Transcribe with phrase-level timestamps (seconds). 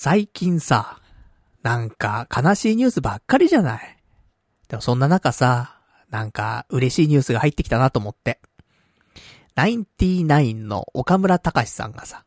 [0.00, 1.00] 最近さ、
[1.64, 3.98] なんか悲しいニュースばっかりじゃない？
[4.68, 8.38] でもそんな中さ、なんか嬉しいニュースが入ってきたなと思って。
[9.56, 12.24] ナインティナインの岡村隆史さんがさ、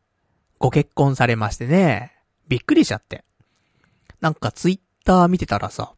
[0.58, 2.12] ご結婚されましてね、
[2.46, 3.24] びっくりしちゃって。
[4.20, 5.94] なんかツイッター見てたらさ、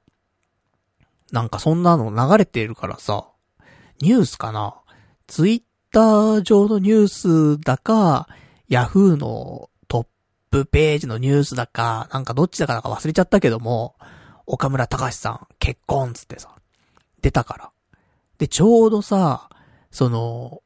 [1.33, 3.27] なんかそんなの流れてるからさ、
[4.01, 4.77] ニュースかな？
[5.27, 8.29] ツイッター上のニュースだか、
[8.69, 9.71] ヤフーの
[10.55, 13.97] プページのニュースだか、なんかどっちだかだか忘れちゃったけども、
[14.47, 16.55] 岡村隆史さん結婚つってさ、
[17.21, 17.71] 出たから。
[18.39, 19.51] で、ちょうどさ、
[19.91, 20.63] その、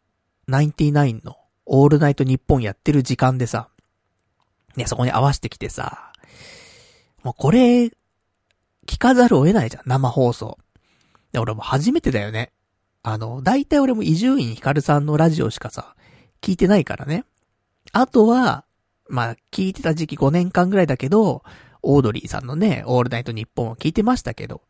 [0.46, 3.70] ナインティナインのオールナイト日本やってる時間でさ、
[4.76, 6.12] ね、そこに合わせてきてさ、
[7.22, 7.86] もうこれ、
[8.86, 10.58] 聞かざるを得ないじゃん、生放送。
[11.32, 12.52] で、俺も初めてだよね。
[13.02, 15.94] あの、大体俺も伊集院光さんのラジオしかさ、
[16.42, 17.24] 聞いてないからね。
[17.92, 18.66] あとは、
[19.08, 21.42] まあ、聞いてた時期5年間ぐらいだけど、
[21.82, 24.62] オードリーさんのね、オールナイトニッポンを聞いてましたけど。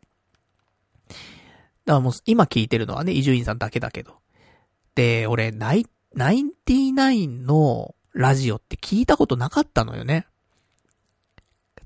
[1.09, 1.19] だか
[1.87, 4.19] らもう、今聞いてるのはね、伊集院さんだけだけど。
[4.95, 10.27] で、俺、ナイ、ナインティナインのラジオって聞いたことなかったのよね。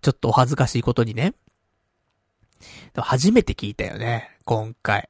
[0.01, 1.35] ちょっとお恥ずかしいことにね。
[2.97, 5.09] 初めて聞いたよね、今回。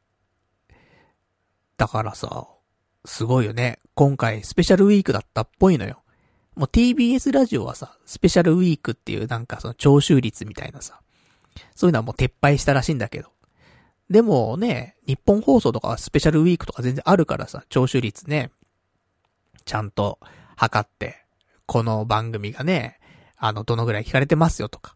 [1.77, 2.47] だからさ、
[3.05, 3.79] すごいよね。
[3.95, 6.02] 今回スペシャルウィークだったっぽいのよ。
[6.55, 11.01] もう TBS ラジオはさ、スペシャルウィークっていうなんかその聴取率みたいなさ、
[11.75, 13.31] そういうのはもう撤廃したらしいんだけど。
[14.11, 18.51] でもね、日本放送とかはスペシャルウィークとか全然あるからさ、聴取率ね、
[19.65, 20.19] ちゃんと
[20.57, 21.25] 測って、
[21.65, 22.99] この番組がね、
[23.39, 24.95] あの、どのぐらい聞かれてますよとか、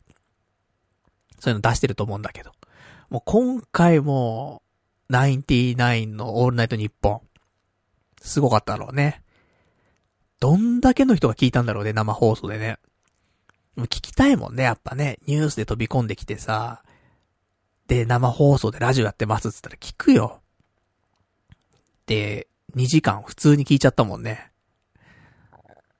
[1.40, 2.52] そういうの出してると思うんだけど。
[3.08, 4.62] もう今回も、
[5.08, 7.20] ナインティナインのオールナイトニッポン、
[8.20, 9.22] すごかったろうね。
[10.40, 12.78] どんだけの人が聞いたんだろうね、生放送でね。
[13.76, 15.18] 聞きたいもんね、やっぱね。
[15.26, 16.82] ニュースで飛び込んできてさ。
[17.88, 20.40] で、生放送でラジオやってますっつったら聞くよ。
[22.06, 24.50] で、2時間普通に聞いちゃったもんね。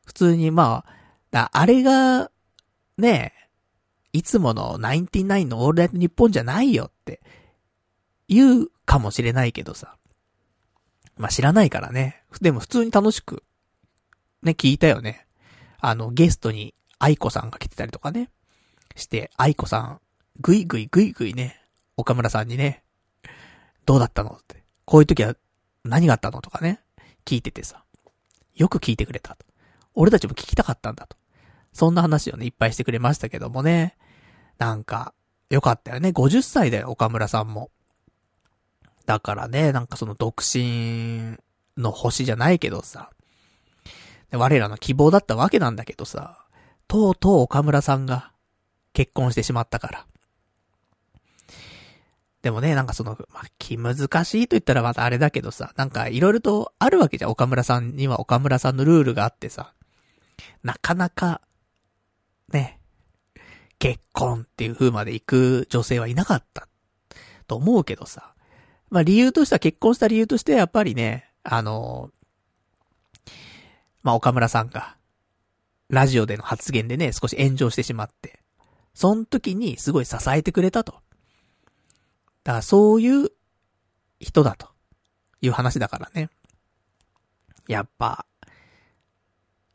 [0.04, 0.84] 普通にま
[1.32, 2.30] あ、あれが、
[2.98, 3.34] ね
[4.12, 7.20] いつものナインティナインのオールナイトニッポンじゃないよって
[8.28, 9.96] 言うかもしれないけどさ。
[11.18, 12.22] まあ、知らないからね。
[12.40, 13.42] でも普通に楽しく
[14.46, 15.26] ね、聞いたよね。
[15.78, 18.30] あの、ゲストに愛子さんが来てたりとかね。
[18.94, 20.00] して、愛子さん、
[20.40, 21.60] ぐいぐいぐいぐいね、
[21.96, 22.82] 岡村さんにね、
[23.84, 24.64] どうだったのって。
[24.84, 25.34] こういう時は
[25.84, 26.80] 何があったのとかね、
[27.24, 27.84] 聞いててさ。
[28.54, 29.44] よく聞いてくれたと。
[29.94, 31.16] 俺たちも聞きたかったんだと。
[31.72, 33.96] そんな話をね、いっぱいしてくれましたけどもね。
[34.58, 35.12] なんか、
[35.50, 36.08] よかったよね。
[36.10, 37.70] 50歳だよ、岡村さんも。
[39.04, 41.36] だからね、なんかその独身
[41.76, 43.10] の星じゃないけどさ。
[44.36, 46.44] 我らの希望だったわけなんだけどさ、
[46.88, 48.32] とうとう岡村さんが
[48.92, 50.06] 結婚してしまったから。
[52.42, 57.30] でもね、なんかその、まあ、気難しいと言ったらまたあれだけどさ、なんかいろいろとあるわけじゃん。
[57.30, 59.72] 岡村さんには岡村さんのルールがあってさ、
[60.62, 61.40] なかなか、
[62.52, 62.78] ね、
[63.78, 66.68] 結婚っていう風まで行く女性はいなかった
[67.48, 68.32] と思うけどさ。
[68.90, 72.10] まあ理由としては結婚した理由としてはやっぱりね、あの、
[74.06, 74.96] まあ、岡村さんが、
[75.88, 78.38] ラジオでの発言でね、少し炎上してしまって、
[78.94, 80.92] その時にすごい支えてくれたと。
[82.44, 83.30] だからそういう
[84.20, 84.68] 人だと
[85.40, 86.30] いう話だからね。
[87.66, 88.26] やっぱ、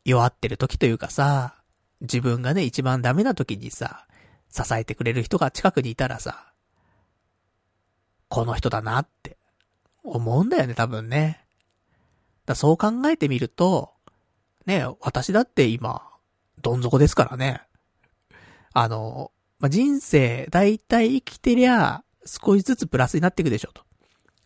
[0.06, 1.62] 弱ってる時というかさ、
[2.00, 4.06] 自分がね、一番ダメな時にさ、
[4.48, 6.54] 支えてくれる人が近くにいたらさ、
[8.30, 9.36] この人だなって
[10.02, 11.44] 思うんだよね、多分ね。
[12.46, 13.91] だそう考えてみると、
[14.66, 16.02] ね、私だって今、
[16.60, 17.62] どん底ですからね。
[18.72, 23.82] あの、まあ、人生、だいたい生きてりゃ、少しずつプラスになっていくでしょと。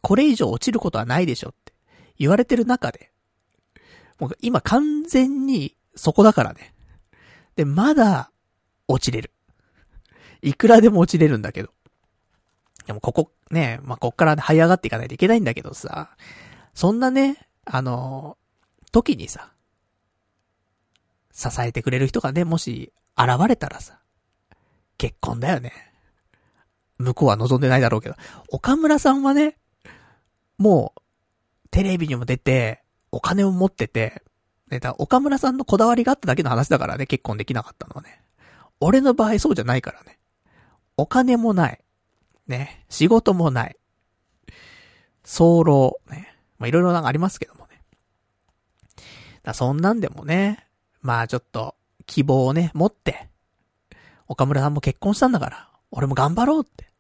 [0.01, 1.73] これ以上落ちることはないでしょって
[2.19, 3.11] 言われてる中で、
[4.19, 6.75] もう今完全にそこだからね。
[7.57, 8.31] で、まだ
[8.89, 9.33] 落ちれる。
[10.43, 11.71] いくらでも落ちれるんだけど。
[12.87, 16.17] でもここ、ね、まあ、こっから這い上がっていかないといけないんだけどさ、
[16.73, 18.39] そんなね、あの、
[18.93, 19.51] 時にさ、
[21.37, 24.01] 支えてくれる人がね、もし現れたらさ、
[24.97, 25.73] 結婚だよね。
[26.99, 28.15] 向こうは望んでないだろうけど、
[28.49, 29.59] 岡村さんはね、
[30.57, 31.03] もう、
[31.71, 34.23] テレビにも出て、お金を持ってて、
[34.71, 38.23] ね、だ岡村さんのこだわりがあっただけの話だからね、結婚できなかったのはね。
[38.81, 40.19] 俺の場合そうじゃないからね。
[40.97, 41.81] お金もない。
[42.49, 42.85] ね。
[42.89, 43.77] 仕事もない。
[45.23, 45.93] 早漏。
[46.11, 46.35] ね。
[46.59, 47.83] まあ、いろいろなんかありますけどもね。
[49.43, 50.66] だそんなんでもね、
[51.03, 51.75] まあちょっと、
[52.07, 53.29] 希望をね、持って、
[54.29, 56.91] 岡村さんも結婚したんだから、俺も頑張ろうって、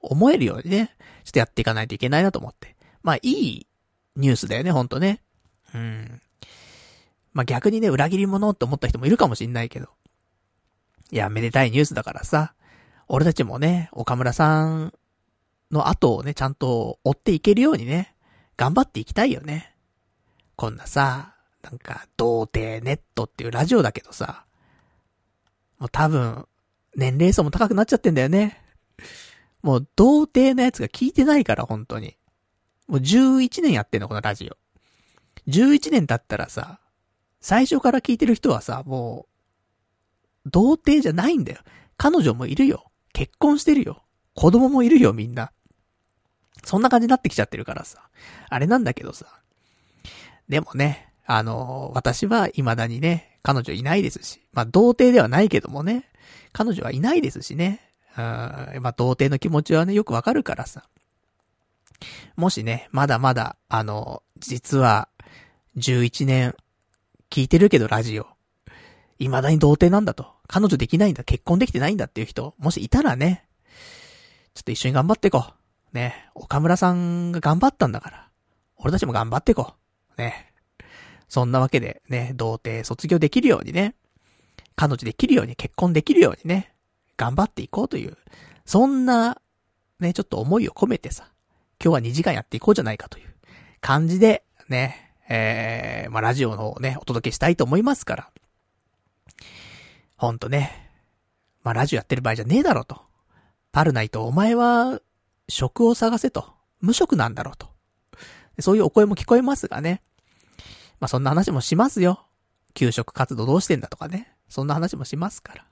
[0.00, 0.94] 思えるようにね、
[1.24, 2.76] ちょっとやっていかないといけないなと思って。
[3.02, 3.66] まあ、いい
[4.16, 5.20] ニュースだよね、ほんとね。
[5.74, 6.20] うん。
[7.32, 9.88] まあ、逆にね、裏切り者って思った人もいるかもしんないけど。
[11.10, 12.54] いや、めでたいニュースだからさ、
[13.08, 14.92] 俺たちもね、岡村さん
[15.70, 18.14] の後をね、ちゃんと追っていけるようにね、
[18.56, 19.74] 頑張っていきたいよね。
[20.56, 21.33] こんなさ、
[21.64, 24.44] なんか、童貞ネットっていうラジオだけどさ、
[25.78, 26.46] もう多分、
[26.94, 28.62] 年齢層も高くなっちゃってんだよね。
[29.62, 32.16] もう、童貞のやつが聞いてないから、本当に。
[32.86, 34.58] もう11年やってんの、このラジオ。
[35.48, 36.80] 11年経ったらさ、
[37.40, 39.26] 最初から聞いてる人はさ、も
[40.46, 41.60] う、童貞じゃないんだよ。
[41.96, 42.90] 彼女もいるよ。
[43.14, 44.04] 結婚してるよ。
[44.34, 45.50] 子供もいるよ、みんな。
[46.62, 48.10] そんな感じになってきちゃってるからさ。
[48.50, 49.26] あれなんだけどさ。
[50.48, 54.42] でもね、あの、私は未だにね、彼女いないですし。
[54.52, 56.10] まあ、童貞ではないけどもね。
[56.52, 57.80] 彼女はいないですしね。
[58.16, 60.84] うん、まあ、童貞の気持ちはね、よくわかるからさ。
[62.36, 65.08] もしね、まだまだ、あの、実は、
[65.76, 66.54] 11年、
[67.30, 68.26] 聞いてるけどラジオ。
[69.18, 70.32] 未だに童貞なんだと。
[70.46, 71.24] 彼女できないんだ。
[71.24, 73.46] 結婚できてないんだっていう人、もしいたらね、
[74.54, 75.44] ちょっと一緒に頑張っていこ
[75.92, 75.96] う。
[75.96, 78.28] ね、岡村さんが頑張ったんだから。
[78.76, 79.74] 俺たちも頑張っていこ
[80.16, 80.20] う。
[80.20, 80.53] ね。
[81.34, 83.96] そんなわけで、ね、童貞卒業できるようにね、
[84.76, 86.72] 彼女できるように、結婚できるようにね、
[87.16, 88.16] 頑張っていこうという、
[88.64, 89.40] そんな、
[89.98, 91.32] ね、ちょっと思いを込めてさ、
[91.82, 93.34] 今日は2時間やっていこうじゃないかという
[93.80, 98.30] 感じで、ね、えー、まあ、ラジオの方をね、お届けしたいと思いますから。
[100.16, 100.88] ほんとね、
[101.64, 103.02] まあ、ラジオやってる場合じゃねえだろと。
[103.72, 105.00] パルナイト、お前は、
[105.48, 106.54] 職を探せと。
[106.80, 107.66] 無職なんだろうと。
[108.60, 110.00] そういうお声も聞こえますがね。
[111.00, 112.26] まあ、そんな話もしますよ。
[112.74, 114.32] 給食活動どうしてんだとかね。
[114.48, 115.66] そんな話もしますから。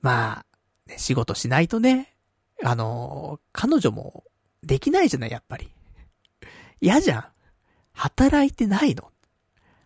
[0.00, 0.46] まあ、
[0.88, 2.14] ね、仕事しないとね、
[2.62, 4.24] あの彼女も
[4.62, 5.70] できないじゃない、やっぱり。
[6.80, 7.24] 嫌じゃん。
[7.92, 9.10] 働いてないの。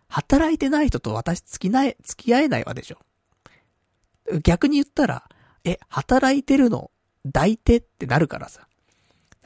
[0.07, 2.97] 働いてない人と私付きない、付き合えないわでしょ。
[4.43, 5.29] 逆に言ったら、
[5.63, 6.91] え、働いてるの
[7.25, 8.67] 抱いてってなるからさ。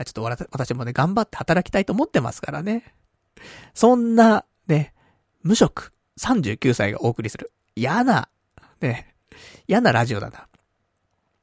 [0.03, 2.93] ちょっと私もね、頑張って働きたいと思ってますからね。
[3.73, 4.93] そんな、ね、
[5.43, 7.51] 無職、39歳がお送りする。
[7.75, 8.29] 嫌な、
[8.81, 9.15] ね、
[9.67, 10.47] 嫌なラジオだな。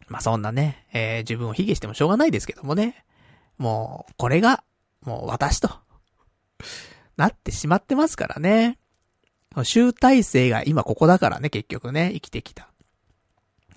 [0.09, 3.05] まあ、そんなね、えー、自分を卑下してもしょうがないですけどもね。
[3.59, 4.65] もう、これが、
[5.03, 5.71] もう私と、
[7.17, 8.79] なってしまってますからね。
[9.65, 12.69] 集大成が今ここだからね、結局ね、生きてきた。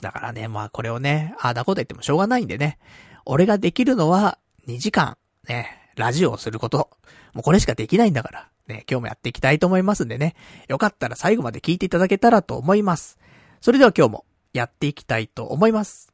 [0.02, 2.78] だからね、まあこれをね、ああだこと言ってもしょうがないんでね。
[3.26, 5.18] 俺ができるのは2時間、
[5.48, 6.90] ね、ラジオをすること。
[7.36, 8.50] もうこれしかできないんだから。
[8.68, 10.36] ね、今日もやっていきたいと思いますんでね。
[10.68, 13.20] よかったら最後まで聞いていただけたらと思います。
[13.62, 16.12] それでは今日もやっていきたいと思います。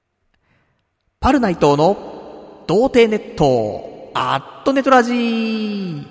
[1.20, 6.11] パルナイトの童貞ネット、アットネトラジー。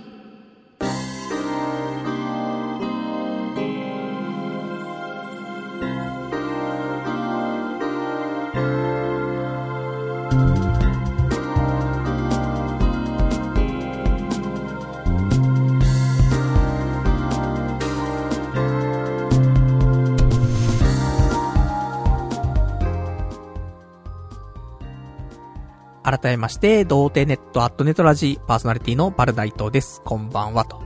[26.10, 30.02] 改めまして、童貞ネットアットネトラジパーソナリティのパルダイトです。
[30.04, 30.82] こんばんは、と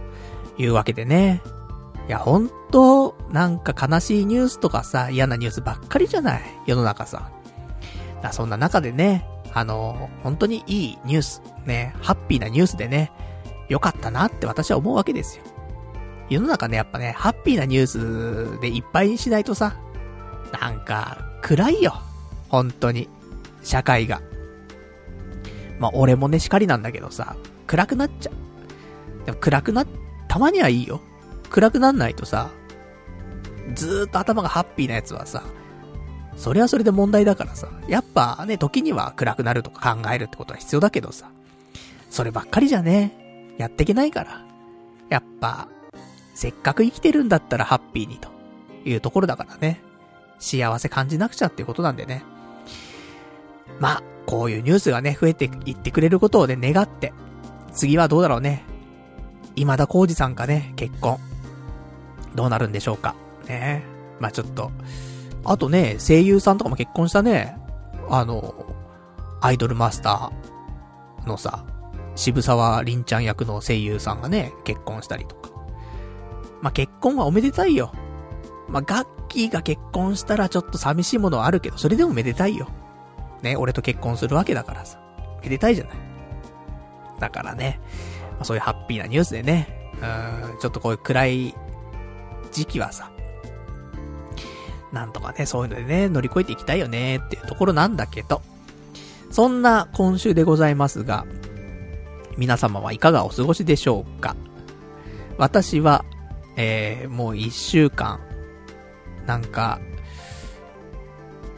[0.59, 1.41] いうわけでね。
[2.07, 6.43] いや、ほんと、なんか悲しいニュースとかさ、嫌なニュースばっかりじゃない？
[6.67, 7.31] 世の中さ。
[8.21, 13.11] だそんな中でね、あの、本当にいいニュース、ね、ハッピーなニュースでね、
[13.71, 15.45] よかったなって私は思うわけですよ。
[16.29, 19.75] 世の中ね、やっぱね、ハッピーなニュースでいっぱいにしないとさ、
[20.61, 21.95] なんか、暗いよ。
[22.51, 23.09] 本当に。
[23.63, 24.21] 社会が。
[25.85, 27.37] まあ俺もね、叱りなんだけどさ、
[27.67, 29.27] 暗くなっちゃう。
[29.27, 29.85] でも暗くな、
[30.29, 31.03] たまにはいいよ。
[31.51, 32.49] 暗くなんないとさ、
[33.75, 35.43] ずーっと頭がハッピーなやつはさ、
[36.39, 41.29] それはそれで問題だからさ、やっぱね、時には暗くなるとか考えるってことは必要だけどさ、
[42.09, 44.43] そればっかりじゃね、やっていけないから。
[45.11, 45.69] やっぱ、
[46.35, 48.31] せっかく生きてるんだったらハッピーにと
[48.87, 49.83] いうところだからね。
[50.39, 52.25] 幸せ感じなくちゃっていうことなんでね。
[53.81, 57.13] まあ、こういうニュースがね、増えていってくれることをね、願って、
[57.73, 58.65] 次はどうだろうね。
[59.57, 61.19] 今田耕司さんかね、結婚。
[62.35, 63.15] どうなるんでしょうか。
[63.47, 63.85] ね
[64.19, 64.71] まあちょっと。
[65.45, 67.57] あとね、声優さんとかも結婚したね。
[68.09, 68.55] あの、
[69.41, 71.65] アイドルマスターのさ、
[72.17, 75.51] 渋沢凛ちゃん役の声優さんがね、結婚したりとか。
[76.63, 77.93] まあ結婚はおめでたいよ。
[78.69, 82.69] まあ、ガッキーが結婚したらちょっと寂しいものはあるけど、それでもめでたいよ。
[83.45, 84.99] ね、俺と結婚するわけだからさ。
[85.43, 85.95] めでたいじゃない。
[87.21, 87.79] だからね、
[88.33, 91.55] まあ、そういうハッピーなニュースでね、うん、ちょっとこういう暗い
[92.51, 93.13] 時期はさ、
[94.93, 98.43] なんとかね、そういうのでね、乗り越えていきたいよねっていうところなんだけど、
[99.31, 101.27] そんな今週でございますが、
[102.37, 104.35] 皆様はいかがお過ごしでしょうか
[105.37, 106.05] 私は、
[106.57, 108.21] えー、もう一週間、
[109.27, 109.81] なんか、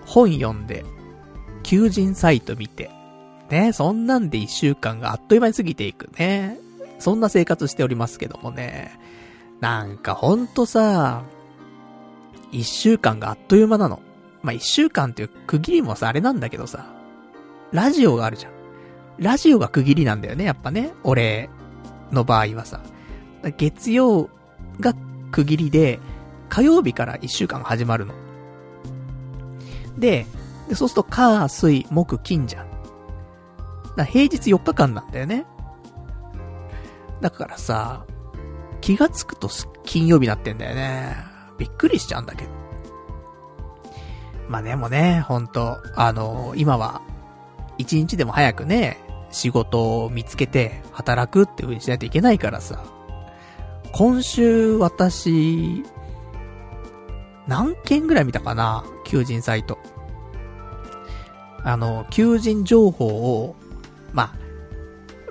[0.06, 0.84] 本読んで、
[1.66, 2.92] 求人サイト見て、
[3.50, 6.58] ね、そんなんで一週間があっという間に過ぎていくね。
[7.00, 8.96] そんな生活しておりますけどもね。
[9.60, 11.24] なんかほんとさ、
[12.52, 14.00] 一週間があっという間なの。
[14.42, 16.86] まあ、一週間っていう区切りもさ、あれなんだけどさ、
[17.72, 18.52] ラジオがあるじゃん。
[19.18, 20.92] ラジオが区切りなんだよね、やっぱね。
[21.02, 21.50] 俺
[22.12, 22.80] の場合はさ。
[23.56, 24.30] 月曜
[24.78, 24.94] が
[25.32, 25.98] 区切りで、
[26.48, 28.14] 火曜日から一週間始まるの。
[29.98, 30.26] で、
[30.68, 32.66] でそうすると、火、水、木、金じゃん。
[33.96, 35.46] だ平日4日間なんだよね。
[37.20, 38.04] だからさ、
[38.80, 39.48] 気がつくと
[39.84, 41.16] 金曜日になってんだよね。
[41.58, 42.50] びっくりしちゃうんだけど。
[44.48, 47.00] まあでもね、ほんと、あのー、今は、
[47.78, 48.98] 一日でも早くね、
[49.30, 52.84] 仕事を見つけて働くっていう風にしないといけないからさ。
[53.92, 55.82] 今週私、
[57.46, 59.78] 何件ぐらい見たかな求人サイト。
[61.66, 63.56] あの、求人情報を、
[64.12, 64.34] まあ、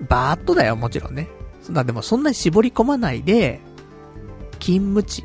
[0.09, 1.29] バーっとだよ、もちろんね。
[1.63, 3.61] そんな、でもそんなに絞り込まないで、
[4.59, 5.23] 勤務地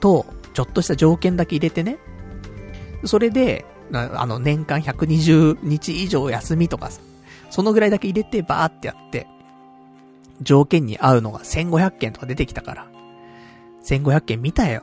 [0.00, 1.98] と、ちょっとした条件だけ入れてね。
[3.04, 7.00] それで、あの、年間120日以上休みとかさ、
[7.50, 9.28] そのぐらいだけ入れてバーってやって、
[10.42, 12.88] 条件に合うのが1500件とか出てきたから、
[13.84, 14.82] 1500件見たよ。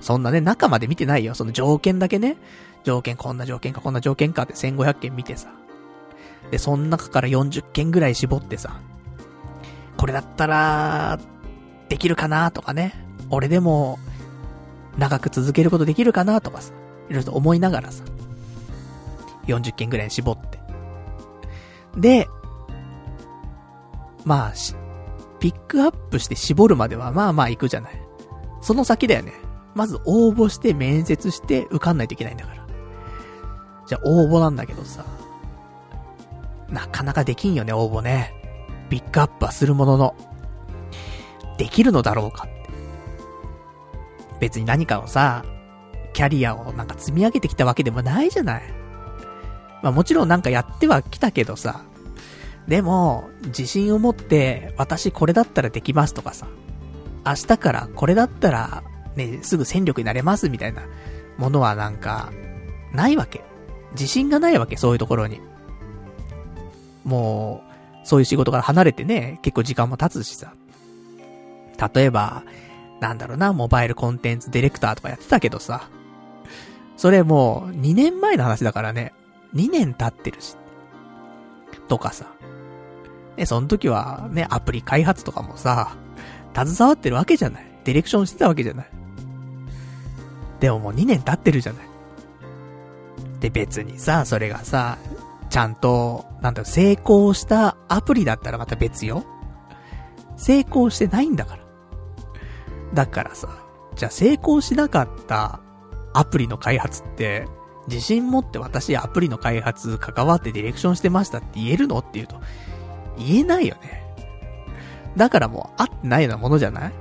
[0.00, 1.36] そんなね、中まで見てないよ。
[1.36, 2.36] その条件だけね。
[2.84, 5.48] 条件、こんな条件か、こんな条件かって1500件見てさ。
[6.50, 8.80] で、その中から40件ぐらい絞ってさ。
[9.96, 11.18] これだったら、
[11.88, 12.94] できるかなとかね。
[13.30, 13.98] 俺でも、
[14.98, 16.72] 長く続けることできるかなとかさ。
[17.08, 18.04] いろいろと思いながらさ。
[19.46, 20.60] 40件ぐらい絞って。
[21.96, 22.28] で、
[24.24, 24.52] まあ、
[25.40, 27.92] ピックアップして絞るまではまあまあ行くじゃない。
[28.60, 29.32] その先だよね。
[29.74, 32.61] まず応募して面接して受かんないといけないんだから。
[33.86, 35.04] じゃあ応募なんだけどさ。
[36.68, 38.34] なかなかできんよね、応募ね。
[38.88, 40.14] ピックアップはするものの。
[41.58, 42.52] できるのだろうかって。
[44.40, 45.44] 別に何かをさ、
[46.12, 48.62] キャリアをなんか積み上げてきたわけでもないじゃない。
[49.82, 51.84] まあもちろんなんかやってはきたけどさ。
[52.68, 56.46] でも、自信を持って、私これだったらできますとかさ。
[57.26, 58.82] 明日からこれだったら、
[59.16, 60.82] ね、すぐ戦力になれますみたいな
[61.38, 62.32] ものはなんか、
[62.92, 63.44] ないわけ。
[63.92, 65.40] 自信がないわけ、そういうところに。
[67.04, 67.62] も
[68.04, 70.52] う、そういう仕事から離れてね、結構時間も経つしさ。
[71.94, 72.42] 例えば、
[73.00, 75.88] なんだろうな、モバイルコンテンツディレクターとかやってたけどさ。
[76.96, 79.12] それもう、2年前の話だからね。
[79.54, 80.56] 2年経ってるし。
[81.88, 82.26] とかさ。
[83.36, 85.96] ね、その時はね、アプリ開発とかもさ、
[86.54, 87.66] 携わってるわけじゃない。
[87.84, 88.86] ディレクションしてたわけじゃない。
[90.60, 91.91] でももう2年経ってるじゃない。
[93.42, 94.98] で別にさ、それがさ、
[95.50, 99.24] ちゃんと、なんだろ、成功したアプリだったらまた別よ。
[100.36, 101.62] 成功してないんだから。
[102.94, 103.48] だからさ、
[103.96, 105.60] じゃあ成功しなかった
[106.14, 107.48] アプリの開発って、
[107.88, 112.36] 自信持って私アプリの開発関わってディレクションしてましたって言えるのって言うと、
[113.18, 114.04] 言えないよね。
[115.16, 116.92] だからもう合ってないようなものじゃない？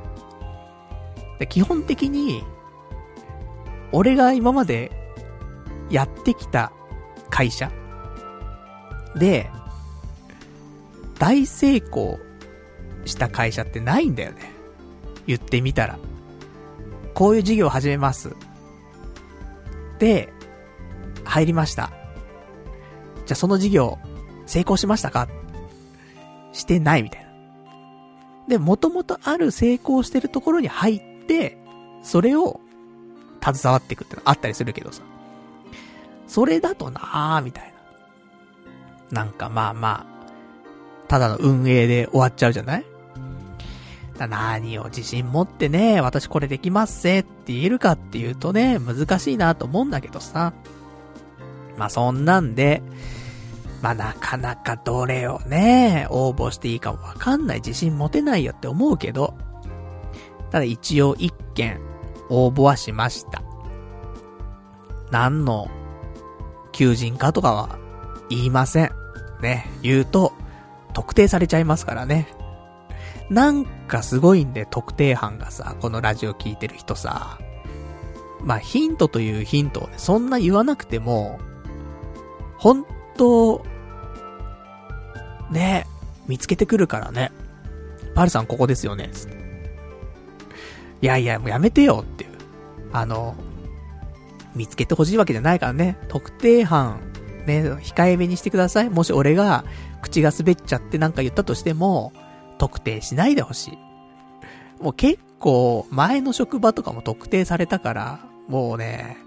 [1.38, 2.44] で基本的に、
[3.92, 4.92] 俺が今まで
[5.92, 6.72] やってきた
[7.30, 7.72] 会社
[9.16, 9.50] で、
[11.20, 12.20] 大成功
[13.06, 14.52] した会社ってないんだよね。
[15.28, 16.00] 言ってみたら。
[17.14, 18.36] こういう事業を始めます。
[20.00, 20.34] で、
[21.26, 21.92] 入りました。
[23.26, 24.00] じゃあその事業、
[24.48, 25.28] 成功しましたか？
[26.54, 27.30] してないみたいな。
[28.48, 31.58] で、もともとある成功してるところに入って、
[32.02, 32.60] それを
[33.44, 35.04] 携わっていくってのあったりするけどさ。
[36.32, 37.74] それだとなーみたい
[39.12, 39.24] な。
[39.24, 42.86] なんかまあまあ、ただの運営で終わっちゃうじゃない？
[44.18, 50.54] 何を自信持ってね、私これできますぜって言えるかっていうとね、難しいなと思うんだけどさ。
[51.78, 52.82] まあそんなんで、
[53.82, 59.34] まあなかなかどれをね、応募していいかもわかんない自信持てないよって思うけど、
[60.50, 61.82] ただ一応一件
[62.30, 63.44] 応募はしました。
[65.12, 65.70] 何の
[66.72, 67.80] 求人かとかは
[68.30, 68.92] 言いません。
[69.42, 70.34] ね、言うと、
[70.94, 72.28] 特定されちゃいますからね。
[73.30, 77.40] なんかすごいんで、特定班がさ、このラジオ聞いてる人さ、
[78.44, 81.40] まあ、ヒントというヒントをね、そんな言わなくても、
[82.58, 82.86] 本
[83.18, 83.64] 当
[85.50, 85.88] ね、
[86.28, 87.32] 見つけてくるからね。
[88.16, 89.42] パルさんここですよね、つって。
[91.02, 92.32] いやいや、もうやめてよっていう。
[92.92, 93.36] あの、
[94.56, 95.98] 見つけてほしいわけじゃないからね。
[96.08, 97.00] 特定班、
[97.46, 98.90] ね、控えめにしてください。
[98.90, 99.66] もし俺が
[100.02, 102.14] 口が滑っちゃってなんか言ったとしても、
[102.58, 103.72] 特定しないでほし
[104.80, 104.84] い。
[104.84, 109.18] もう結構、前の職場とかも特定されたから、もうね、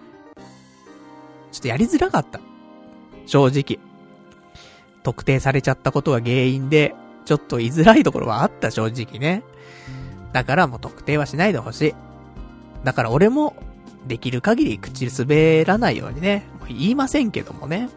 [1.52, 2.40] ちょっとやりづらかった。
[3.26, 3.78] 正直。
[5.02, 9.42] 特定されちゃったことが原因で、ちょっと居づらいところはあった正直ね。
[10.32, 11.94] だからもう特定はしないでほしい。
[12.84, 13.54] だから俺も、
[14.06, 17.88] できる限り口滑らないようにね、言いませんけどもね。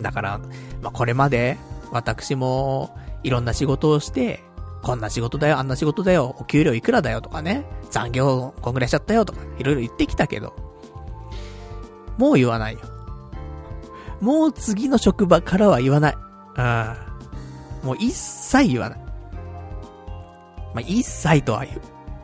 [0.00, 0.38] だから、
[0.82, 1.58] まあ、これまで、
[1.90, 4.42] 私も、いろんな仕事をして、
[4.82, 10.54] こんな仕事だよ、あんな仕事だよ、お給料いくらだよとかね、残業こんぐらいしちゃったよとか、いろいろ言ってきたけど、
[12.16, 12.80] もう言わないよ。
[14.20, 16.16] もう次の職場からは言わない。
[16.56, 17.86] うん。
[17.86, 18.98] もう一切言わない。
[20.74, 21.80] まあ、一切とは言う。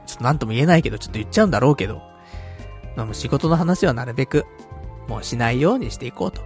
[0.06, 2.02] ちょっとなんとも言えないけど、ちょっと言っちゃうんだろうけど。
[2.96, 4.46] まあ、もう仕事の話はなるべく、
[5.06, 6.42] もうしないようにしていこうと。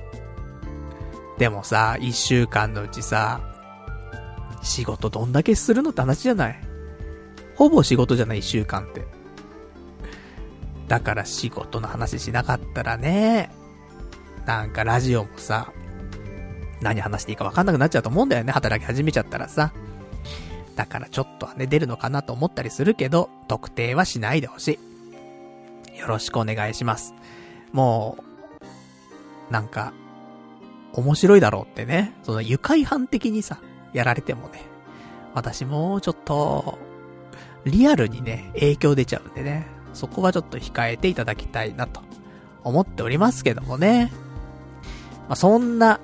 [1.38, 3.40] でもさ、一週間のうちさ、
[4.62, 6.60] 仕事どんだけするのって話じゃない？
[7.54, 9.06] ほぼ仕事じゃない、一週間って。
[10.88, 13.50] だから仕事の話しなかったらね、
[14.44, 15.72] なんかラジオもさ、
[16.82, 19.72] 何話していいか分かんなくなっちゃうと思うんだよね、働き始めちゃったらさ。
[20.76, 24.78] だからちょっとはね、出るのかなと思ったりするけど、特定はしないでほしい。
[26.00, 27.14] よろしくお願いします。
[27.72, 28.16] も
[29.50, 29.92] う、なんか、
[30.94, 33.58] 面白いだろうってね、その愉快犯的にさ、
[33.92, 34.62] やられてもね、
[35.34, 36.78] 私もちょっと、
[37.64, 42.00] リアルにね、影響出ちゃうんでね、そこはちょっと控えていただきたいなと
[42.64, 44.10] 思っておりますけどもね。
[45.28, 46.00] まあ、そんな、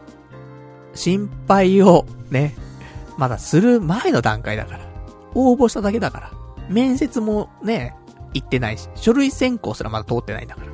[0.95, 2.55] 心配をね、
[3.19, 4.87] まだする前の段階だから。
[5.35, 6.33] 応募しただけだから。
[6.69, 7.95] 面接もね、
[8.37, 10.67] 行ってないし、書類選考すらまだ通ってないんだから。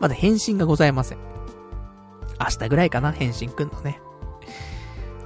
[0.00, 1.18] まだ返信がございません。
[2.38, 4.00] 明日ぐらいかな、返信くんのね。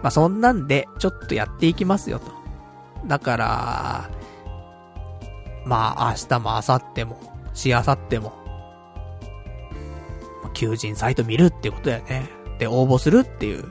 [0.02, 2.32] まあ、そんなんで、ちょっとやっていきますよと。
[3.06, 4.10] だから、
[5.66, 7.20] まあ、明日も明後日も、
[7.52, 8.32] しあさっても、
[10.54, 12.28] 求人サイト見るってことだよね。
[12.58, 13.64] で、応募するっていう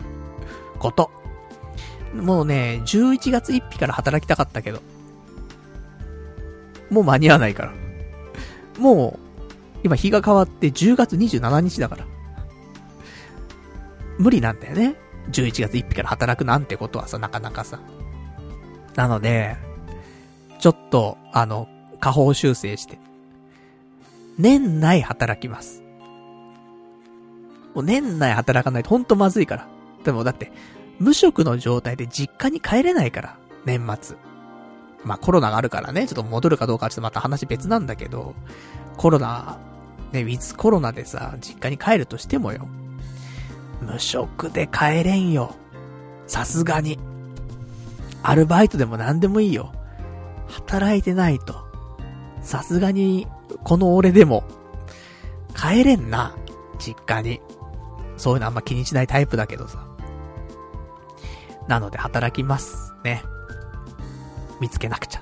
[0.79, 1.11] こと。
[2.13, 4.81] もうね、11月1日から働きたかったけど、
[6.89, 7.73] もう間に合わないから。
[8.77, 9.29] もう、
[9.83, 12.05] 今日が変わって10月27日だから。
[14.17, 14.95] 無理なんだよね。
[15.31, 17.79] 11月1日から働くなんてことはさ、なかなかさ。
[18.95, 19.57] なので、
[20.59, 21.67] ちょっと、あの、
[21.99, 22.99] 下方修正して、
[24.37, 25.83] 年内働きます。
[27.73, 29.67] もう年内働かないとほんとまずいから。
[30.03, 30.51] でもだって、
[30.99, 34.17] 無職の状態で実家に帰れないから、年末。
[35.03, 38.35] まあコロナがあるからね、ちょっと戻るかどうかちょっとまた話別なんだけど、
[38.97, 39.57] コロナ、
[40.11, 42.67] ね、ウィズコロナでさ、実家に帰るとしてもよ。
[43.81, 45.55] 無職で帰れんよ。
[46.27, 46.99] さすがに。
[48.21, 49.71] アルバイトでも何でもいいよ。
[50.47, 51.65] 働いてないと。
[52.41, 53.27] さすがに、
[53.63, 54.43] この俺でも、
[55.55, 56.35] 帰れんな。
[56.77, 57.41] 実家に。
[58.17, 59.85] そういうのあんま気にしないタイプだけどさ。
[61.67, 62.93] なので働きます。
[63.03, 63.23] ね。
[64.59, 65.21] 見つけなくちゃ。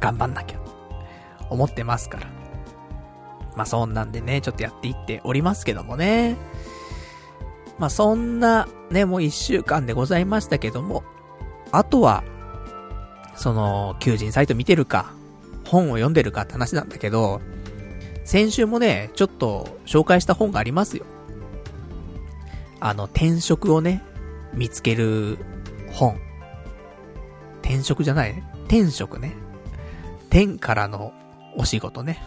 [0.00, 0.58] 頑張んなきゃ。
[1.50, 2.26] 思ってますから。
[3.56, 6.36] まあ、そんなんでね、ちょっとやっていっておりますけどもね。
[7.78, 11.04] まあ、そんな、ね、もう一週間でございましたけども、
[11.72, 12.22] あとは、
[13.34, 15.12] その、求人サイト見てるか、
[15.66, 17.40] 本を読んでるかって話なんだけど、
[18.24, 21.04] 先週もね、ちょっと紹介した本がありますよ。
[22.80, 24.02] あの、転職をね、
[24.52, 25.38] 見つける
[25.92, 26.18] 本。
[27.62, 28.42] 転職じゃない。
[28.66, 29.34] 転職ね。
[30.30, 31.12] 天からの
[31.56, 32.22] お仕事ね。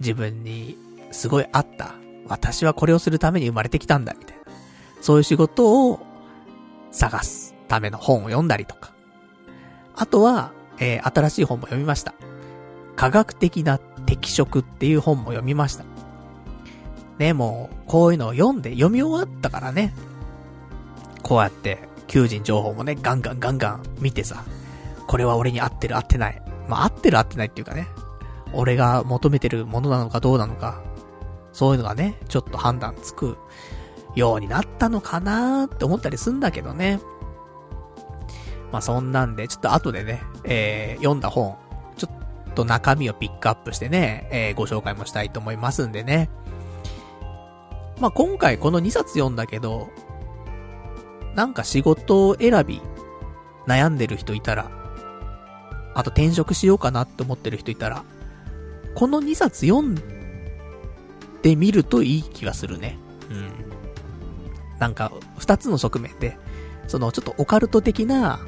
[0.00, 0.76] 自分に
[1.10, 1.94] すごいあった
[2.28, 4.52] 私はこれをするために生まれてきたんだ、みたいな。
[5.00, 6.00] そういう仕事を
[6.90, 8.92] 探すための本を読んだりとか。
[9.96, 12.14] あとは、えー、新しい本も読みました。
[12.96, 15.84] 科学的な適職っていう本も読みました。
[17.18, 19.94] ね、もう、こういうのを読んで読み終わったからね。
[21.22, 24.44] こうやって、求人情報もね、ガンガンガンガン見てさ、
[25.08, 26.40] これは俺に合ってる合ってない。
[26.68, 27.88] まあ、合ってる合ってないっていうかね、
[28.52, 30.82] 俺が求めてるものなのかどうなのか、
[31.52, 33.38] そういうのがね、ちょっと判断つく
[34.14, 37.00] ようになったのかなーって思ったりすんだけどね。
[38.70, 41.56] まあそんなんで、ちょっと後でね、えー、読んだ本、
[41.96, 42.08] ちょ
[42.50, 46.28] っと中身をピックアップしてね、えー、ご紹介もしたいと思いますんでね。
[47.98, 49.88] まあ今回この2冊読んだけど、
[51.34, 52.82] なんか仕事選び、
[53.66, 54.70] 悩んでる人いたら、
[55.98, 58.04] あと転職しようかなって思ってる人いたら、
[58.94, 59.96] この2冊読ん
[61.42, 62.96] でみるといい気がするね。
[63.28, 63.50] うん。
[64.78, 66.38] なんか、2つの側面で、
[66.86, 68.38] そのちょっとオカルト的な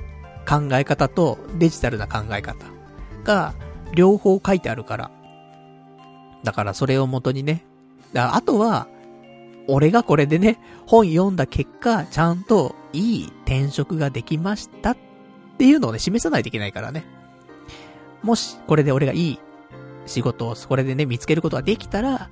[0.49, 2.67] 考え方とデジタルな考え方
[3.25, 3.55] が
[3.97, 5.11] 両方書いてあるから。
[6.45, 7.65] だからそれを元にね。
[8.13, 8.87] だあとは、
[9.67, 14.97] 俺がこれでね、本読んだ結果、ちゃんといい転職ができましたっ
[15.59, 17.19] ていうのをね、示さないといけないからね。
[18.23, 19.41] もし、これで俺がいい
[20.07, 22.31] 仕事を、これでね、見つけることができたら、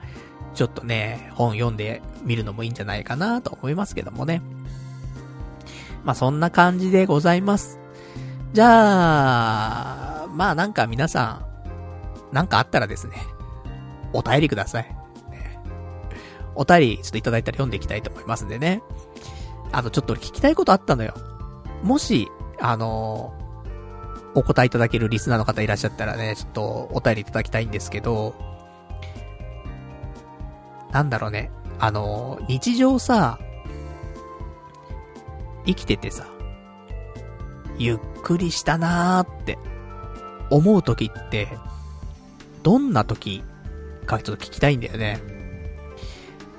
[0.55, 4.43] ちょっとね、本読んでみるのもいいんじゃないかなと思いますけどもね。
[6.05, 7.79] まあ、そんな感じでございます。
[8.53, 11.45] じゃあ、まあなんか皆さ
[12.33, 13.15] ん、なんかあったらですね、
[14.13, 14.97] お便りください。
[16.55, 18.83] お便りちょっといただいたら読んでいきたいと思いますんでね。
[19.71, 21.15] あとちょっと聞きたいことあったのよ。
[21.83, 22.29] もし、
[22.61, 23.33] あの
[24.35, 28.35] お答えいただけるリスナーの方いらっしゃったらね、ちょっとお便りいただきたいんですけど、
[30.93, 31.51] なんだろうね。
[31.79, 33.39] あの日常さ、
[35.67, 36.27] 生きててさ、
[37.79, 39.59] ゆっくりしたなーって
[40.51, 41.49] 思う時って、
[42.63, 43.45] どんな時
[44.07, 45.21] かちょっと聞きたいんだよね。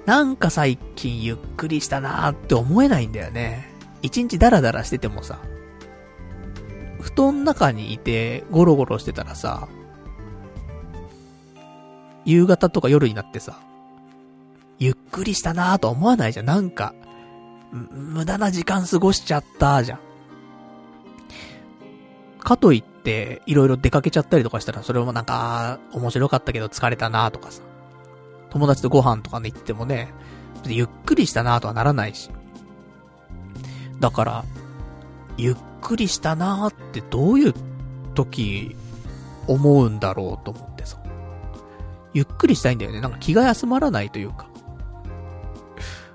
[0.05, 3.69] なんか最近ゆっくりしたなーって思えないんだよね。
[4.01, 5.39] 一日ダラダラしててもさ、
[6.99, 9.67] 布団の中にいてゴロゴロしてたらさ、
[12.25, 13.59] 夕方とか夜になってさ、
[14.77, 16.45] ゆっくりしたなーと思わないじゃん。
[16.45, 16.93] なんか、
[17.71, 19.99] 無駄な時間過ごしちゃったじゃん。
[22.39, 27.61] かといって、いろいろ出かけちゃったりとかしたら、それもなんか、面白かったけど疲れたなとかさ。
[28.49, 30.11] 友達とご飯とかね行ってもね、
[30.65, 32.29] ゆっくりしたなとはならないし。
[33.99, 34.45] だから、
[35.39, 37.53] ゆっくりしたなーってどういう
[38.13, 38.75] 時
[39.47, 40.97] 思うんだろうと思ってさ。
[42.13, 42.99] ゆっくりしたいんだよね。
[42.99, 44.49] なんか気が休まらないというか。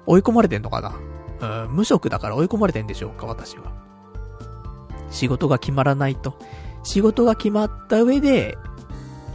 [0.07, 0.83] 追い込まれてんのか
[1.41, 3.73] なうん、無職だから追い込まれてんでしょうか、私は。
[5.11, 6.39] 仕事が決まらないと。
[6.83, 8.59] 仕事が決まった上で、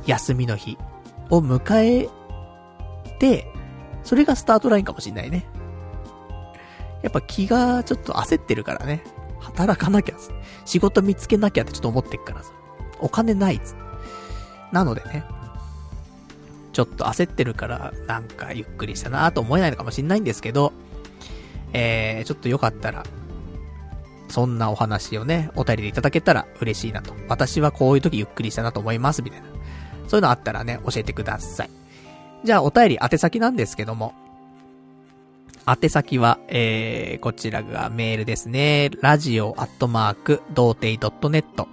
[0.06, 0.78] 休みの日
[1.32, 2.10] を迎え
[3.18, 3.52] て、
[4.04, 5.50] それがスタートラインかもしんないね。
[7.02, 9.04] やっぱ気がちょっと焦ってるからね。
[9.60, 10.16] 働かなきゃ、
[10.64, 12.54] 仕事見つけなきゃってちょっと思ってっからさ。
[13.02, 13.76] お金ないっつ
[14.72, 15.26] なのでね。
[16.72, 20.72] ちょっと焦ってるから、なんかゆっくりしたなと思えないのかもしんないんですけど、
[21.74, 23.04] えー、ちょっとよかったら、
[24.30, 27.14] そんなお話をね、お便りでいただけたら嬉しいなと。
[27.28, 29.48] 私はこういう時ゆっくりしたなと思います、みたいな。
[30.08, 31.70] そういうのあったらね、教えてください。
[32.46, 34.14] じゃあ、お便り宛先なんですけども。
[35.66, 38.90] 宛先は、えー、こちらがメールですね。
[39.02, 41.68] ラジオアットマーク、童貞 .net。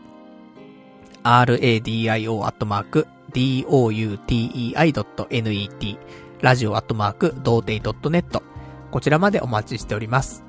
[1.25, 5.99] radio アットマーク、doutei.net。
[6.43, 8.43] ラジオアットマーク、童貞 .net。
[8.91, 10.45] こちらまでお待ちしております。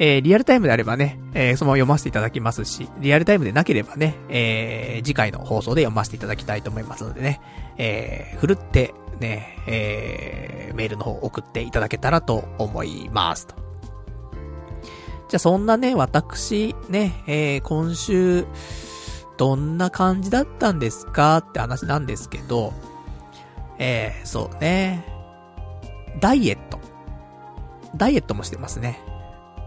[0.00, 7.40] えー、リアルタイムであればね、えー、そのまま読ませていただきますし、リアルタイムでなければね、えー、次回の放送で読ませていただきたいと思いますのでね、
[7.78, 13.54] えー、ふるってね、えー、メールの方送っていただけたらと思いますと。
[15.28, 18.46] じゃあそんなね、私、ね、えー、今週、
[19.36, 22.72] どんな感じだったんですかって話なんですけど、
[23.78, 25.04] えー、そうね、
[26.20, 26.78] ダイエット。
[27.96, 29.00] ダイエットもしてますね。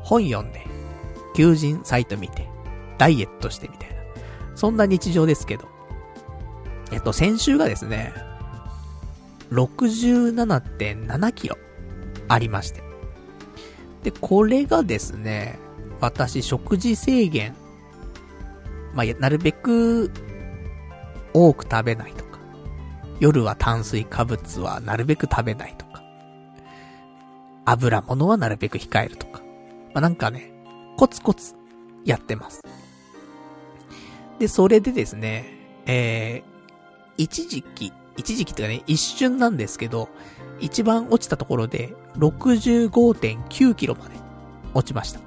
[0.03, 0.65] 本読んで、
[1.35, 2.47] 求人サイト見て、
[2.97, 3.95] ダイエットしてみたいな。
[4.55, 5.67] そんな日常ですけど。
[6.91, 8.13] えっと、先週がですね、
[9.51, 11.57] 67.7キロ
[12.27, 12.83] ありまして。
[14.03, 15.59] で、これがですね、
[15.99, 17.55] 私食事制限、
[18.93, 20.11] まあ、なるべく
[21.33, 22.39] 多く食べないとか、
[23.19, 26.03] 夜は炭水化物はなるべく食べないとか、
[27.65, 29.41] 油物はなるべく控えるとか、
[29.93, 30.51] まあ、なんかね、
[30.97, 31.55] コツコツ
[32.05, 32.61] やってます。
[34.39, 35.45] で、それでですね、
[35.85, 36.43] えー、
[37.17, 40.09] 一時期、一時期っていうかね、一瞬なんですけど、
[40.59, 44.15] 一番落ちたところで65.9キロまで
[44.73, 45.19] 落ちました。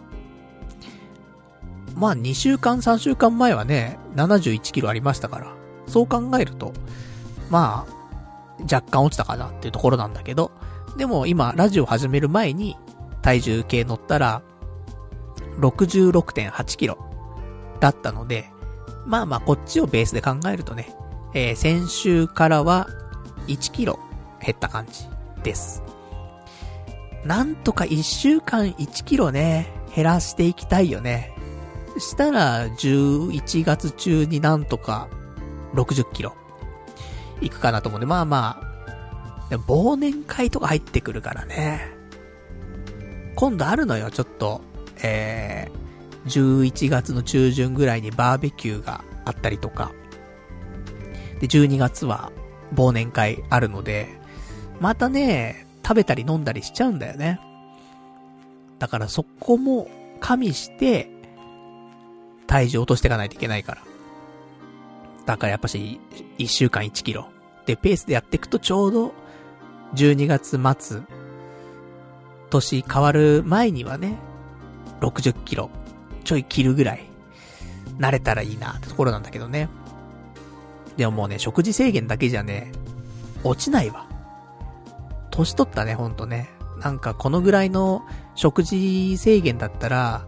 [1.97, 5.55] まあ2週間3週間前はね、71キロありましたから、
[5.89, 6.73] そう考えると、
[7.51, 10.53] まあ、若干落ちたかなっていうところなんだけど、
[10.97, 12.77] でも今、ラジオ始める前に、
[13.23, 14.43] 体重計乗ったら、
[15.59, 16.99] 66.8キロ
[17.81, 18.51] だったので、
[19.05, 20.95] まあまあこっちをベースで考えるとね、
[21.35, 22.88] えー、先週からは
[23.49, 23.99] 1キロ
[24.40, 25.05] 減った感じ
[25.42, 25.83] です。
[27.25, 31.33] なんとか1週間1キロね、減らしていきたいよね。
[31.99, 35.09] したら、11月中になんとか
[35.75, 36.35] 60キロ
[37.40, 38.61] いくかなと思うんで、まあま
[39.51, 41.92] あ、忘年会とか入ってくるからね。
[43.37, 44.61] 今度あるのよ、ちょっと、
[45.03, 49.92] えー、11月の中旬ぐらいにバーベキューがあったりとか、
[51.40, 52.33] で、12月は
[52.75, 54.09] 忘年会あるので、
[54.81, 57.40] またね、食べたり飲んだりしちゃうんだよね。
[58.79, 59.88] だからそこも
[60.20, 61.11] 加味して、
[62.47, 63.83] 体重落としていかないといけないから。
[65.27, 66.01] だからやっぱし、
[66.38, 67.29] 1週間1キロ。
[67.66, 69.14] で、ペースでやっていくとちょうど、
[69.94, 71.01] 12月末、
[72.51, 74.18] 年変わる前にはね、
[75.01, 75.70] 60キロ、
[76.25, 77.05] ちょい切るぐらい、
[77.99, 79.68] 慣れたらいいなってところなんだけどね。
[80.97, 82.73] でももうね、食事制限だけじゃね、
[83.43, 84.07] 落ちないわ。
[85.31, 86.51] 年取ったね、ほんとね。
[86.81, 88.03] なんかこのぐらいの
[88.35, 90.27] 食事制限だったら、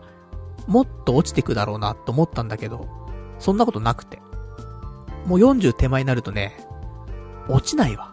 [0.67, 2.89] もっと落ちてくだろうなと思ったんだけど、
[3.39, 4.21] そんなことなくて。
[5.27, 6.57] もう40手前になるとね、
[7.49, 8.13] 落ちないわ。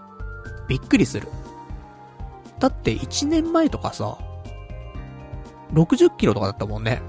[0.67, 1.27] びっくりする。
[2.59, 4.17] だって1年前とかさ、
[5.73, 7.01] 60キロとかだったもんね。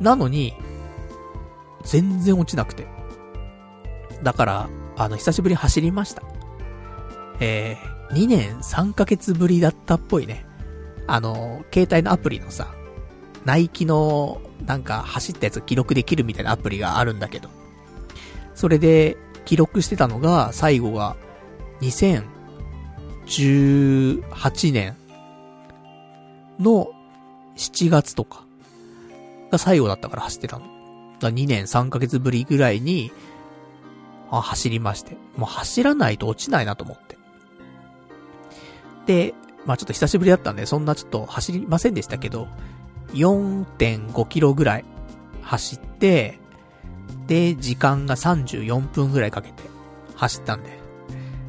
[0.00, 0.54] なのに、
[1.84, 2.86] 全然落ちなくて。
[4.22, 6.22] だから、あの、久しぶりに走りました。
[7.40, 10.44] えー、2年3ヶ月ぶりだったっぽいね。
[11.06, 12.74] あの、携帯のアプリのさ、
[13.44, 17.48] ナイキの、なんか走ったやつ記録できるみたいなアプリがあるんだけど。
[18.54, 21.16] それで、記録してたのが、最後が、
[21.80, 24.96] 2018年
[26.58, 26.88] の
[27.56, 28.44] 7月とか
[29.50, 30.66] が最後だったから走ってたの。
[31.20, 33.12] だ2年3ヶ月ぶりぐらいに、
[34.30, 35.16] あ、走りまして。
[35.36, 37.16] もう走らないと落ちないなと思って。
[39.06, 42.48] で、まあちょっと久しぶりだったんで、そんなちょっと走りませんでしたけど、
[43.14, 44.84] 4.5キロぐらい
[45.42, 46.38] 走って、
[47.26, 49.62] で、時間が34分ぐらいかけて
[50.16, 50.78] 走ったんで。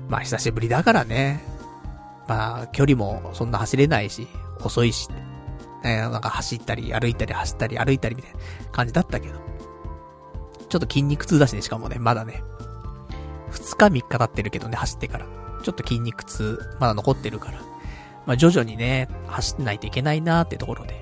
[0.07, 1.43] まあ久しぶりだからね。
[2.27, 4.27] まあ距離もそんな走れないし、
[4.63, 5.09] 遅いし、
[5.83, 8.39] えー、なんか走ったり歩いたり走ったり歩いたりみたいな
[8.71, 9.49] 感じだったけど。
[10.69, 12.43] ちょっと筋肉痛だしね、しかもね、まだね。
[13.51, 15.25] 2日3日経ってるけどね、走ってから。
[15.63, 17.59] ちょっと筋肉痛、まだ残ってるから。
[18.25, 20.99] まあ、徐々にね、走ってないといけないなーってところで。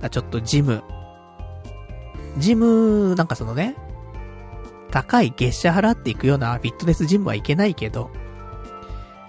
[0.00, 0.82] だちょっとジム。
[2.38, 3.76] ジム、なんかそのね、
[4.90, 8.10] 高い月謝払っていくようなフィットネスジムはいけないけど、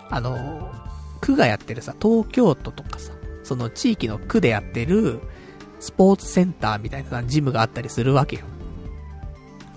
[0.10, 0.72] あの、
[1.22, 5.22] 区がやってるさ、東京都とかさ、その地域の区でやってる、
[5.80, 8.44] スポーツセンターみたいなジムがあったりするわけよ。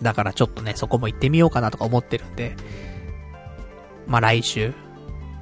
[0.02, 2.56] だからちょっとね、そこも行ってみようかなとか思ってるんで、
[4.06, 4.74] まあ来週、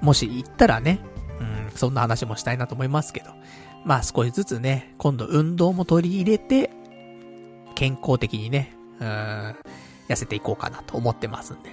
[0.00, 1.00] もし行ったらね、
[1.40, 3.30] うん、そんな話もしたいなと思いますけど、
[3.84, 6.70] まあ少しずつね、今度運動も取り入れて、
[7.74, 9.06] 健康的にね、うん、
[10.08, 11.70] 痩せていこうかなと思ってますんで。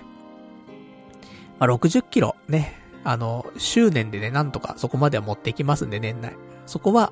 [1.60, 6.36] まあ60キロね、あの、執念でね、なんとかそこまでは持っていきますんで、年内。
[6.66, 7.12] そこは、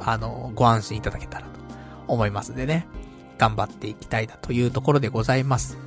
[0.00, 1.50] あの、ご安心いただけたらと
[2.08, 2.86] 思いますんでね。
[3.40, 5.78] 頑張っていきたいなというところでございます。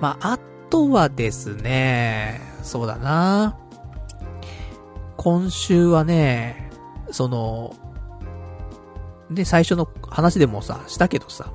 [0.00, 0.38] まあ、あ
[0.70, 3.58] とはですね、そうだな
[5.16, 6.70] 今週はね、
[7.10, 7.74] その、
[9.32, 11.50] で、最初の話でもさ、したけどさ、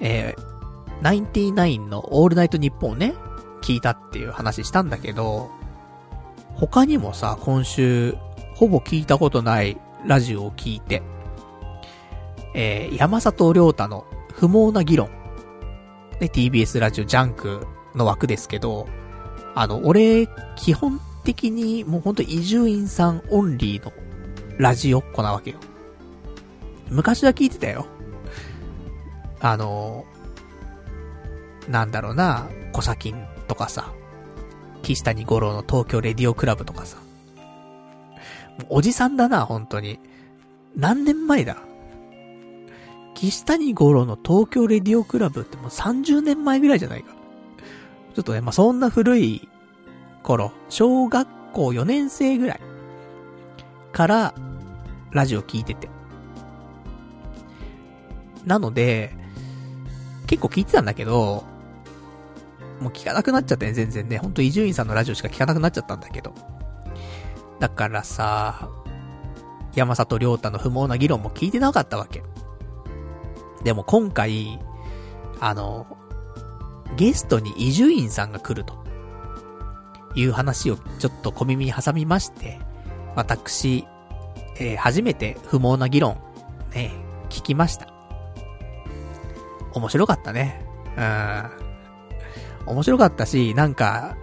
[0.00, 3.14] えー、ナインティナインのオールナイトニッポンね、
[3.60, 5.50] 聞いたっていう話したんだけど、
[6.54, 8.16] 他にもさ、今週、
[8.54, 11.02] ほぼ聞いたことないラジオを聞いて、
[12.54, 15.08] えー、山里亮太の不毛な議論。
[16.20, 18.88] ね、TBS ラジオジャンクの枠ですけど、
[19.54, 23.92] あの、俺、基本的にもうほんと伊集院さんオンリーの
[24.58, 25.58] ラジオっ子なわけよ。
[26.88, 27.86] 昔は聞いてたよ。
[29.40, 30.04] あの、
[31.68, 33.14] なんだろうな、小崎
[33.46, 33.92] とかさ、
[34.82, 36.98] 岸谷五郎の東京レディオクラブとかさ。
[38.68, 40.00] おじさんだな、本当に。
[40.76, 41.56] 何年前だ？
[43.18, 47.12] 岸谷五郎の東京レディオクラブってもう30年前ぐらいじゃないか。
[48.14, 49.48] ちょっとね、まあ、そんな古い
[50.22, 52.60] 頃、小学校4年生ぐらい
[53.92, 54.34] から、
[55.10, 55.88] ラジオ聞いてて。
[58.46, 59.16] なので、
[60.28, 61.44] 結構聞いてたんだけど、
[62.80, 64.18] もう聞かなくなっちゃってね、全然ね。
[64.18, 66.32] ほんと伊集院さんのラジオしか聞かなくなっちゃったんだけど。
[67.58, 68.68] だからさ、
[69.74, 72.22] 山里亮太の不毛な議論も聞いてなかったわけ。
[73.68, 74.58] でも今回、
[75.40, 75.86] あの、
[76.96, 78.82] ゲストに伊集院さんが来ると。
[80.14, 82.58] いう話をちょっと小耳に挟みまして、
[83.14, 83.86] 私、
[84.58, 86.16] えー、初めて不毛な議論、
[86.72, 86.92] ね、
[87.28, 87.92] 聞きました。
[89.74, 90.64] 面白かったね。
[90.96, 92.72] うん。
[92.72, 94.16] 面白かったし、なんか、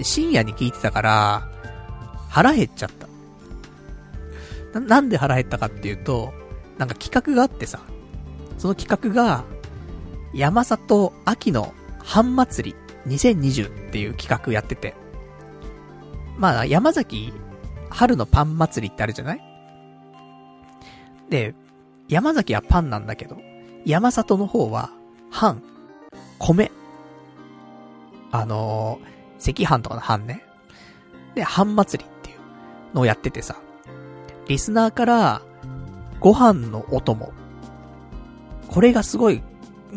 [0.00, 1.50] 深夜に聞いてたから、
[2.30, 2.90] 腹減っちゃっ
[4.72, 4.80] た。
[4.80, 6.32] な、なんで腹減ったかっていうと、
[6.78, 7.80] なんか企画があってさ、
[8.58, 9.44] その企画が、
[10.32, 12.74] 山里秋の半祭
[13.06, 14.94] り2020っていう企画やってて。
[16.36, 17.32] まあ、山崎
[17.88, 19.40] 春のパン祭りってあるじゃない？
[21.30, 21.54] で、
[22.08, 23.38] 山崎はパンなんだけど、
[23.84, 24.90] 山里の方は、
[25.30, 25.62] 半、
[26.38, 26.70] 米。
[28.32, 30.42] あのー、赤飯とかの半ね。
[31.34, 32.38] で、半祭りっていう
[32.94, 33.56] のをやっててさ、
[34.46, 35.42] リスナーから、
[36.20, 37.32] ご飯のお供。
[38.76, 39.42] これがすごい、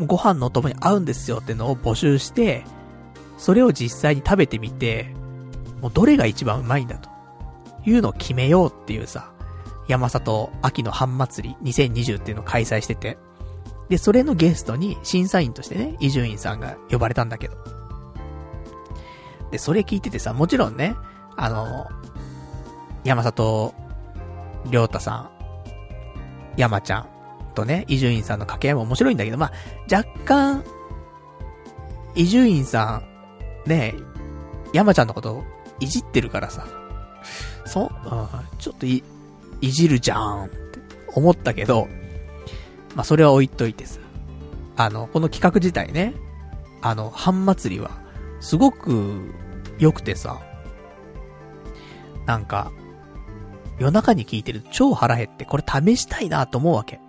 [0.06, 2.63] ご飯のお供に合うんですよってのを募集して、
[3.38, 5.13] それを実際に食べてみて、
[5.82, 7.10] もうどれが一番うまいんだと。
[7.86, 9.34] いうのを決めようっていうさ、
[9.89, 13.18] 山里秋の半祭り2020っていうのを開催してて、
[13.89, 17.58] で、それのゲストに審査員としてね、伊集院さんが呼ばれたんだけど。
[19.52, 20.96] で、それ聞いててさ、もちろんね、
[21.36, 21.86] あの、
[23.04, 23.74] 山里
[24.72, 25.30] 良太さん、
[26.56, 27.18] 山ちゃん
[27.60, 29.52] とね、伊集院さんの掛け合いも面白いんだけど、まあ、
[29.93, 30.63] 若干、
[32.15, 33.02] 伊集院さ
[33.65, 33.95] ん、ね、
[34.74, 35.43] 山ちゃんのこと
[35.80, 36.65] いじってるからさ、
[37.65, 37.89] そ、うん、
[38.58, 39.04] ちょっとい、
[39.62, 40.80] いじるじゃんって
[41.13, 41.88] 思ったけど、
[42.95, 44.00] まあ、それは置いといてさ。
[44.76, 46.13] あの、この企画自体ね、
[46.82, 47.91] あの、半祭りは、
[48.39, 49.34] すごく
[49.78, 50.39] 良くてさ、
[52.26, 52.72] なんか、
[53.78, 57.02] 夜中に聞いてると超腹減って、これ試したいなと思うわけ。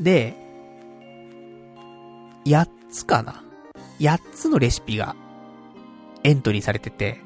[0.00, 0.34] で、
[2.46, 3.44] 8つかな
[3.98, 5.14] ?8 つのレシピが
[6.24, 7.20] エントリーされてて、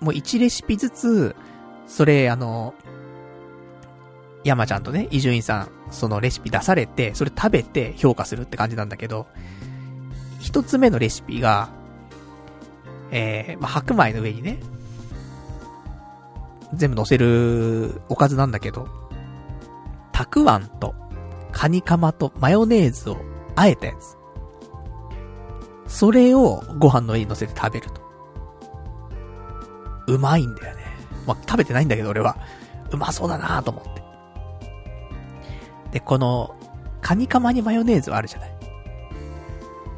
[0.00, 1.36] もう1レシピずつ、
[1.86, 2.74] それ、あの、
[4.44, 9.26] 山ちゃんとね、伊集院さん、そのレシピ出されて、それ食べて評価するって感じなんだけど、
[10.40, 11.70] 一つ目のレシピが、
[13.10, 14.58] えー、まあ、白米の上にね、
[16.74, 18.88] 全部乗せるおかずなんだけど、
[20.12, 20.94] たくあんと、
[21.56, 23.16] カニカマとマヨネーズを
[23.54, 24.18] あえたやつ。
[25.90, 28.02] それをご飯の上に乗せて食べると。
[30.06, 30.82] うまいんだよね。
[31.26, 32.36] まあ、食べてないんだけど俺は。
[32.90, 34.02] うまそうだなと思って。
[35.92, 36.54] で、この、
[37.00, 38.56] カニカマにマヨネーズはあるじゃない。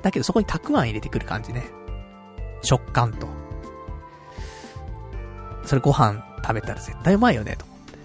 [0.03, 1.65] だけどそこにたくあん入れてくる感じね。
[2.63, 3.27] 食感と。
[5.65, 7.99] それご飯食べたら絶対うまいよね、と思って。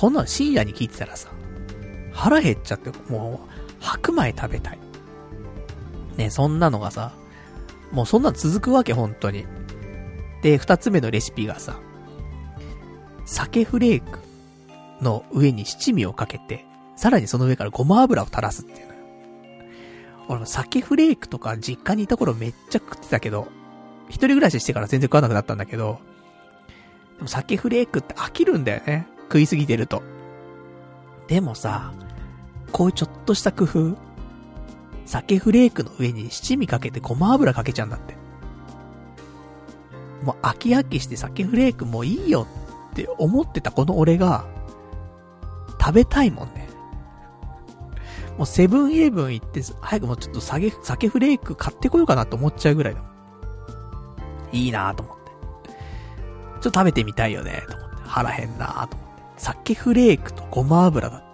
[0.00, 1.28] こんなの深夜に聞いてたらさ、
[2.14, 4.78] 腹減っちゃって、もう、白米食べたい。
[6.16, 7.12] ね、そんなのがさ、
[7.92, 9.44] もうそんなの続くわけ、本当に。
[10.42, 11.78] で、二つ目のレシピがさ、
[13.26, 14.20] 鮭フレーク
[15.00, 16.64] の上に七味をかけて、
[16.96, 18.94] さらにその上からごま油を垂らすっていうの。
[20.28, 23.48] 俺も鮭フレークとか実家にいた頃めっちゃ食ってたけど、
[24.08, 25.98] 一人暮らししてから全然食わなくなったんだけど、
[27.16, 29.06] でも鮭フレークって飽きるんだよね。
[29.22, 30.02] 食いすぎてると。
[31.28, 31.92] でもさ、
[32.72, 33.96] こういうちょっとした工夫、
[35.06, 38.16] 鮭フレークの上に七味かけてごま油かけちゃうんだって。
[40.22, 42.46] もう飽き飽きして鮭フレークもういいよ
[42.92, 44.46] って思ってたこの俺が、
[45.80, 46.68] 食べたいもんね。
[48.38, 53.10] もうセブンイレブン行って、早くもうちょっと酒、酒フレーク買ってこようかなと思っちゃうぐらいだもん。
[54.52, 55.72] いいなぁと思って。
[56.62, 57.96] ちょっと食べてみたいよねと思って。
[58.06, 59.14] 腹減んなぁと思って。
[59.36, 61.33] 酒フレークとごま油だっ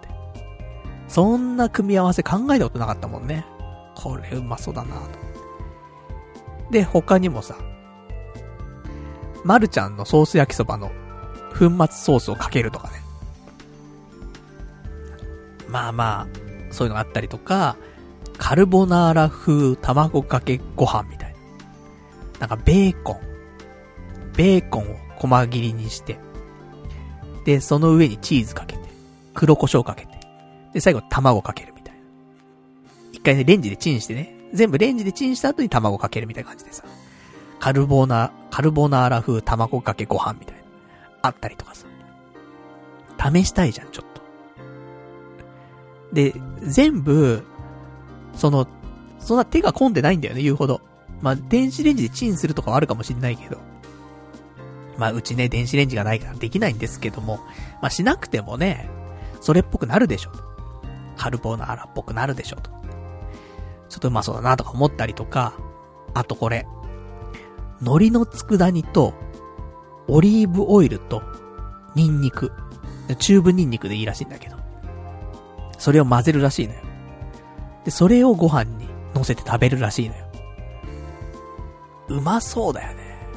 [1.11, 3.45] そんな組み合わせ考えたことなかったもんね。
[3.95, 5.09] これうまそうだなと。
[6.71, 7.57] で、他にもさ、
[9.43, 10.89] まるちゃんのソース焼きそばの
[11.49, 12.93] 粉末ソースをかけるとかね。
[15.67, 16.27] まあまあ、
[16.71, 17.75] そういうのがあったりとか、
[18.37, 21.35] カルボナーラ風卵かけご飯みたい
[22.39, 22.47] な。
[22.47, 23.19] なんかベーコン。
[24.37, 26.17] ベーコンを細切りにして、
[27.43, 28.83] で、その上にチーズかけて、
[29.33, 30.10] 黒胡椒かけて、
[30.73, 32.01] で、最後卵かけるみたいな。
[33.11, 36.83] 一回ね、レンジでチンしてね、全部レンジでチンした後に卵かけるみたいな感じでさ。
[37.59, 40.61] カルボナ、カルボナーラ風卵かけご飯みたいな。
[41.21, 41.85] あったりとかさ。
[43.31, 44.21] 試したいじゃん、ちょっと。
[46.13, 47.43] で、全部、
[48.35, 48.67] その、
[49.19, 50.81] そんな手が込んでないんだよね、言うほど。
[51.21, 53.57] まあ、電子レンジでチンするとかはあるかもしんないけど。
[54.97, 57.37] まあ、うちね、電子レンジがないからできないんですけども、
[57.81, 58.89] まあ、しなくてもね、
[59.39, 60.31] それっぽくなるでしょ。
[61.21, 62.71] カルボナーラっぽくなるでしょ、と。
[63.89, 65.53] ちょっとうまそうだなとか思ったりとか、
[66.15, 66.65] あとこれ、
[67.79, 69.13] 海苔の佃煮と、
[70.07, 71.21] オリーブオイルと、
[71.93, 72.51] ニンニク。
[73.19, 74.55] チューブニンニクでいいらしいんだけど。
[75.77, 76.79] それを混ぜるらしいのよ。
[77.85, 80.25] で、それをご飯に乗せて食べるらしいのよ。
[82.07, 83.29] うまそうだよね。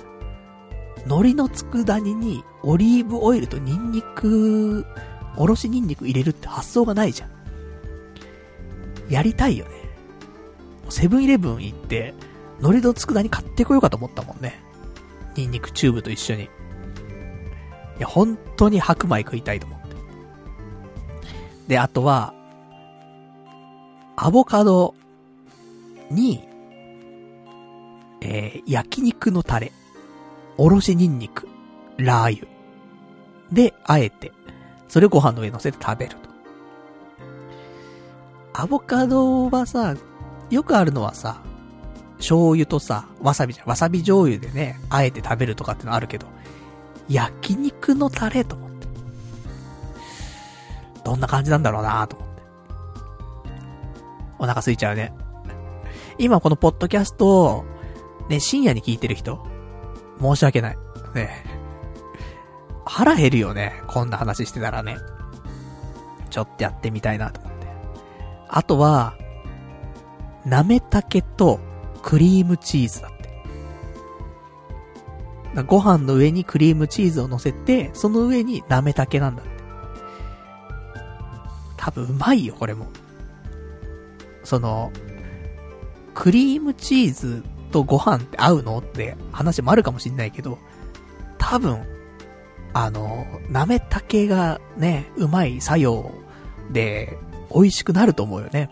[1.05, 4.87] 海苔の佃煮にオリーブオイルとニンニク、
[5.37, 7.34] おろしニンニク入れるって発想がないじゃん。
[9.09, 9.73] やりたいよね。
[10.89, 12.15] セブンイレブン行って、
[12.61, 14.61] 海苔の佃煮買ってこようかと思ったもんね。
[15.37, 16.45] ニンニクチューブと一緒に。
[16.45, 16.49] い
[17.99, 19.87] や、本当に白米食いたいと思って。
[21.69, 22.35] で、あとは、
[24.17, 24.95] アボカド
[26.11, 26.47] に、
[28.21, 29.73] えー、焼肉のタレ、
[30.57, 31.49] おろしニンニク、
[31.97, 32.49] ラー油。
[33.53, 34.33] で、あえて、
[34.89, 36.17] それをご飯の上に乗せて食べる。
[38.57, 39.97] アボカドはさ、
[40.49, 41.43] よくあるのはさ、
[42.19, 43.69] 醤油とさ、わさびじゃん。
[43.69, 46.29] わさび醤油でね、あえて食べるとかってのあるけど、
[47.09, 48.87] 焼肉のタレと思って。
[51.05, 52.43] どんな感じなんだろうなと思って。
[54.39, 55.13] お腹空いちゃうね。
[56.19, 57.65] 今このポッドキャスト、
[58.29, 59.45] ね、深夜に聞いてる人、
[60.21, 60.79] 申し訳ない。
[61.15, 61.45] ね。
[62.85, 63.83] 腹減るよね。
[63.89, 64.97] こんな話してたらね。
[66.31, 67.54] ちょっとやってみたいなと思って。
[68.57, 69.19] あとは、
[70.47, 71.59] なめたけと
[72.05, 73.11] クリームチーズだっ
[75.57, 75.65] て。
[75.65, 79.51] ご飯の上にクリームチーズを乗せて、その上になめたけなんだって。
[81.77, 82.87] 多分うまいよ、これも。
[84.45, 84.93] その、
[86.15, 87.43] クリームチーズ
[87.73, 90.59] とご飯って合うのって話もあるかもしんないけど、
[91.39, 91.85] 多分、
[92.73, 96.13] あの、なめたけがね、うまい作用
[96.73, 97.19] で、
[97.55, 98.69] 美味しくなると思うよね。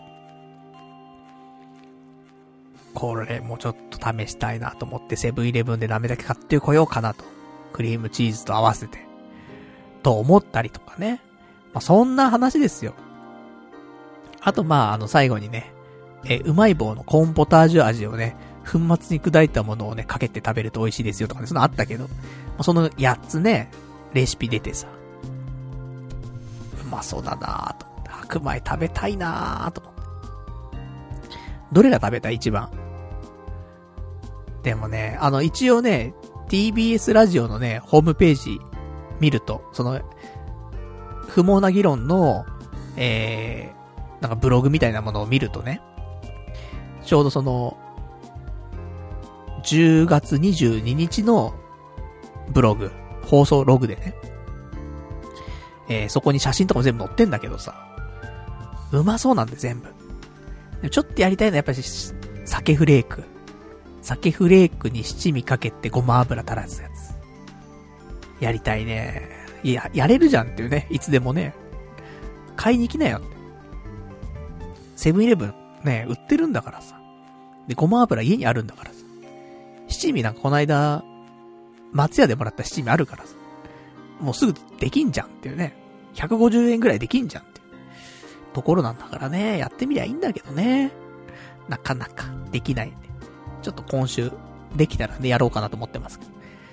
[2.93, 7.23] これもちょっと試したいなと思ってセブンイレブンでなめたけ買ってこようかなと。
[7.73, 8.99] クリームチーズと合わせて。
[10.03, 11.21] と思ったりとかね。
[11.73, 12.93] まあ、そんな話ですよ。
[14.41, 15.71] あとまあ、あの最後にね、
[16.25, 22.07] え、うまい棒のコーンポタージュ味をね、粉末に砕いたものをね、かけて食べると美味しいですよとかね、そのあったけど、
[22.61, 23.71] その8つね、
[24.13, 24.87] レシピ出てさ、
[26.85, 27.87] うまそうだなぁと、
[28.33, 30.01] 白米食べたいなぁと思って。
[31.71, 32.69] どれが食べたい一番？
[34.63, 36.13] でもね、あの一応ね、
[36.47, 38.59] TBS ラジオのね、ホームページ
[39.19, 40.01] 見ると、その、
[41.27, 42.45] 不毛な議論の、
[42.95, 45.81] えー、なんかブログみたいなものを見るとね、
[47.03, 47.77] ちょうどその、
[49.63, 51.53] 10月22日の
[52.49, 52.91] ブログ、
[53.25, 54.15] 放送ログでね、
[55.89, 57.92] えー、そこに写真とかも全部載ってんだけどさ、
[58.99, 60.89] うまそうなんで全部。
[60.89, 61.77] ちょっとやりたいのはやっぱり、
[62.45, 63.23] 酒フレーク。
[64.01, 68.43] 酒フレークに七味かけてごま油垂らすやつ。
[68.43, 69.29] やりたいね。
[69.63, 70.87] いや、やれるじゃんっていうね。
[70.89, 71.53] いつでもね。
[72.55, 73.27] 買いに来なよって。
[74.95, 76.99] セブンイレブンね、売ってるんだからさ。
[77.67, 78.97] で、ごま油家にあるんだからさ。
[79.87, 81.03] 七味なんかこの間、
[81.91, 83.33] 松屋でもらった七味あるからさ。
[84.19, 85.75] もうすぐできんじゃんっていうね。
[86.15, 87.52] 150円ぐらいできんじゃん
[88.53, 89.57] ところなんだからね。
[89.57, 90.91] やってみりゃいいんだけどね。
[91.67, 92.97] なかなかできないんで。
[93.61, 94.31] ちょっと今週
[94.75, 96.25] できたらね、やろうかなと思ってますけ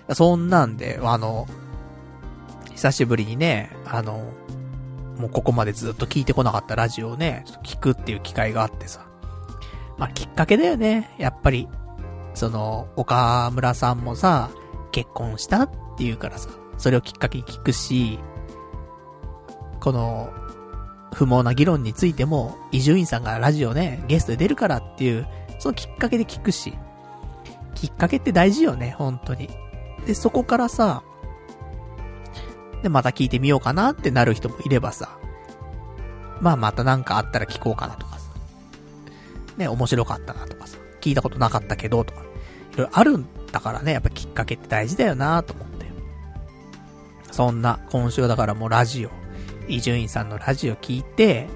[0.09, 0.15] ど。
[0.15, 1.47] そんなんで、あの、
[2.75, 4.25] 久しぶりにね、あの、
[5.19, 9.07] もうここまでずっと聞いてこなかったラジオをね、ちょっと聞くっていう機会があってさ。
[9.99, 11.15] まあ、きっかけだよね。
[11.19, 11.69] やっぱり、
[12.35, 14.51] その、岡村さんもさ、
[14.93, 18.19] 結婚したっていうからさ、それをきっかけに聞くし、
[19.79, 20.31] この、
[21.13, 25.27] 不毛な議論についても、伊集院さんがラジオね、ゲストで出るからっていう、
[25.59, 26.75] そのきっかけで聞くし、
[27.75, 29.49] きっかけって大事よね、本当に。
[30.07, 31.03] で、そこからさ、
[32.83, 35.19] で、また聞いてみようかなってなる人もいればさ、
[36.41, 38.31] まあまたなんかあったら聞こうかなとかさ、
[39.59, 42.23] ね、面白かったなとかさ、聞いたことなかったけどとか、
[42.73, 45.91] いろいろあるんだからね、やっぱきっかけって大事だよなと思って。
[47.31, 49.11] そんな、今週だからもうラジオ、
[49.71, 51.49] 伊集院さんのラジオ聞いて、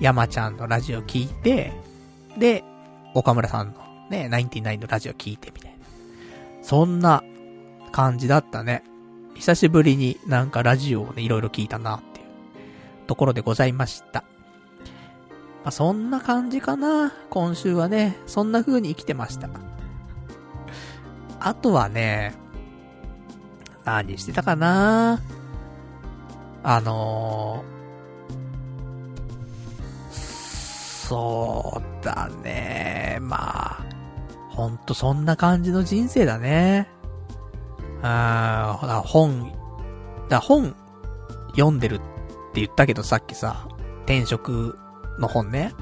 [0.00, 1.72] 山ちゃんのラジオ聞いて、
[2.38, 2.64] で、
[3.14, 3.74] 岡村さんの
[4.10, 5.76] ね、ナインティナインのラジオ聞いてみたいな。
[6.62, 7.22] そんな
[7.92, 8.82] 感じだったね。
[9.34, 12.26] 久しぶりになんかラジオをね、いろいろ聞いたなっていう
[13.06, 14.24] ところでございました。
[15.64, 17.12] まあ、そんな感じかな。
[17.30, 19.48] 今週はね、そんな風に生きてました。
[21.38, 22.34] あとはね、
[23.84, 25.20] 何してたかな
[26.62, 30.12] あのー、
[31.08, 33.18] そうだね。
[33.20, 33.84] まあ、
[34.50, 36.88] ほんとそんな感じの人生だね。
[38.02, 39.52] あー、本、
[40.28, 40.74] だ本
[41.50, 43.68] 読んでるって言ったけどさっきさ、
[44.04, 44.78] 転職
[45.18, 45.72] の本ね。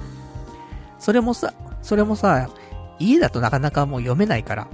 [0.99, 1.53] それもさ、
[1.83, 2.49] それもさ、
[2.99, 4.68] 家だとなかなかもう読めないから。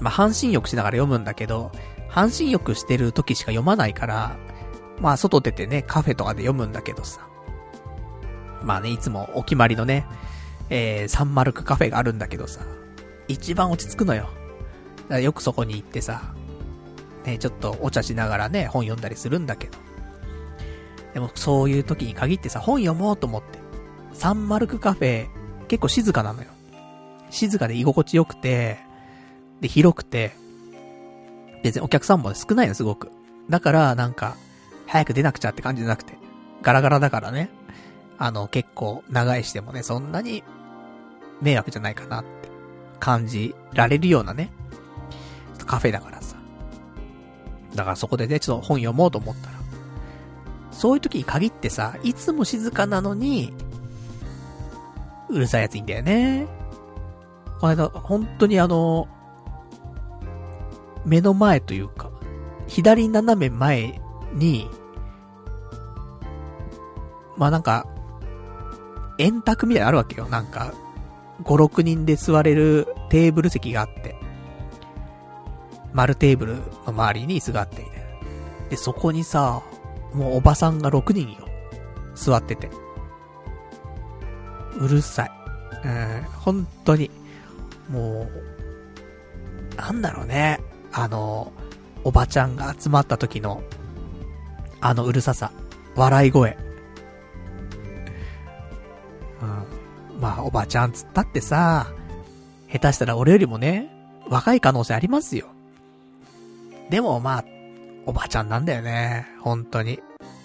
[0.00, 1.72] まあ、半身浴しながら読むんだけど、
[2.08, 4.36] 半身浴してる時しか読まないから、
[5.00, 7.26] まあ、外出てね、カフェとかで読むんだけどさ。
[8.62, 10.06] まあね、いつもお決まりのね、
[10.70, 12.60] えー、サンマルクカフェがあるんだけどさ、
[13.28, 14.28] 一番落ち着くのよ。
[15.20, 16.34] よくそこに行ってさ、
[17.24, 19.78] ね、ちょっとお茶しながらね、本読んだりするんだけど。
[21.14, 23.58] でもそういう時に限ってさ、本読もうと思って。
[24.12, 25.28] サンマルクカフェ、
[25.68, 26.48] 結構静かなのよ。
[27.30, 28.78] 静かで居心地よくて、
[29.60, 30.32] で、広くて、
[31.62, 33.10] 別にお客さんも少ないの、すごく。
[33.48, 34.36] だから、なんか、
[34.86, 36.18] 早く出なくちゃって感じじゃなくて、
[36.62, 37.50] ガラガラだからね。
[38.18, 40.42] あの、結構、長いしてもね、そんなに、
[41.42, 42.48] 迷惑じゃないかなって
[42.98, 44.50] 感じられるようなね、
[45.66, 46.36] カフェだからさ。
[47.74, 49.56] だからそこでね、ちょっと本読もうと思ったら、
[50.70, 53.52] そういう時に限ってさ、いつも静かなのに、
[55.28, 56.46] うるさいやついいんだよね。
[57.60, 59.08] この間、本当にあの、
[61.04, 62.10] 目の前というか、
[62.66, 64.00] 左斜め前
[64.36, 64.70] に、
[67.36, 67.86] まあなんか、
[69.18, 70.28] 円卓みたいなのあるわけよ。
[70.28, 70.72] なんか、
[71.42, 74.16] 5、6人で座れるテーブル席があって、
[75.92, 77.84] 丸テーブルの周りに椅子があって、
[78.70, 79.62] で、そこにさ、
[80.12, 81.46] もうおばさんが6人よ。
[82.14, 82.70] 座ってて。
[84.78, 85.30] うるさい。
[85.84, 87.10] うん、本当に。
[87.88, 88.28] も
[89.74, 90.60] う、なんだろうね。
[90.92, 91.52] あの、
[92.04, 93.62] おばちゃんが集まった時の、
[94.80, 95.52] あのうるささ。
[95.94, 96.56] 笑い声。
[99.42, 100.20] うん。
[100.20, 101.86] まあ、おばちゃんつったってさ、
[102.70, 103.90] 下手したら俺よりもね、
[104.28, 105.46] 若い可能性ありますよ。
[106.90, 107.44] でもまあ、
[108.06, 109.26] おばちゃんなんだよね。
[109.40, 110.00] 本当に。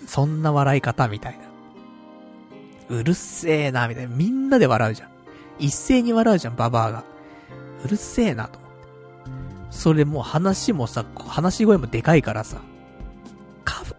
[0.08, 2.98] そんな笑い方みたいな。
[2.98, 4.16] うるせえな、みたいな。
[4.16, 5.10] みんなで笑うじゃん。
[5.60, 7.04] 一斉に笑うじゃん、ババアが。
[7.86, 8.60] うるせえな、と。
[9.70, 12.62] それもう話もさ、話し声もでかいからさ。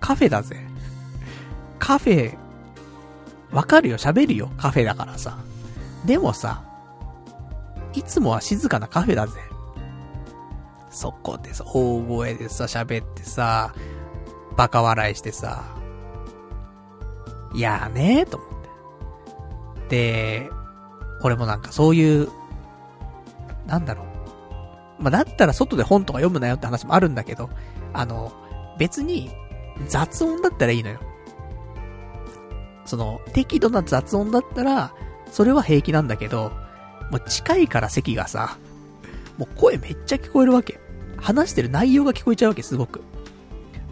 [0.03, 0.57] カフ、ェだぜ。
[1.79, 2.37] カフェ、
[3.53, 5.39] わかるよ、喋るよ、カフェだからさ。
[6.05, 6.65] でもさ、
[7.95, 9.41] いつもは静かなカフェだぜ。
[10.91, 13.73] そこでさ、大声でさ、喋ってさ、
[14.57, 15.65] バカ笑いしてさ、
[17.55, 18.49] いやーねーと思っ
[19.89, 19.89] て。
[19.89, 20.51] で、
[21.23, 22.29] 俺もなんかそういう、
[23.67, 24.05] なんだろ
[24.99, 25.03] う。
[25.03, 27.51] まあ、だったら外で本とか読むなよって話もあるんだけど、
[27.93, 28.33] あの、
[28.79, 29.31] 別に
[29.89, 31.01] 雑音だったらいいのよ。
[32.85, 34.95] その、適度な雑音だったら、
[35.31, 36.53] それは平気なんだけど、
[37.11, 38.59] もう近いから席がさ、
[39.39, 40.81] もう声めっちゃ聞こえるわけ。
[41.17, 43.03] 話してる内容が聞こえちゃうわけ、すごく。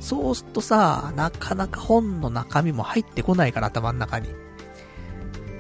[0.00, 4.28] そうするとさ、なかなか本の中身も入ってこないから、頭の中に。
[4.28, 4.34] も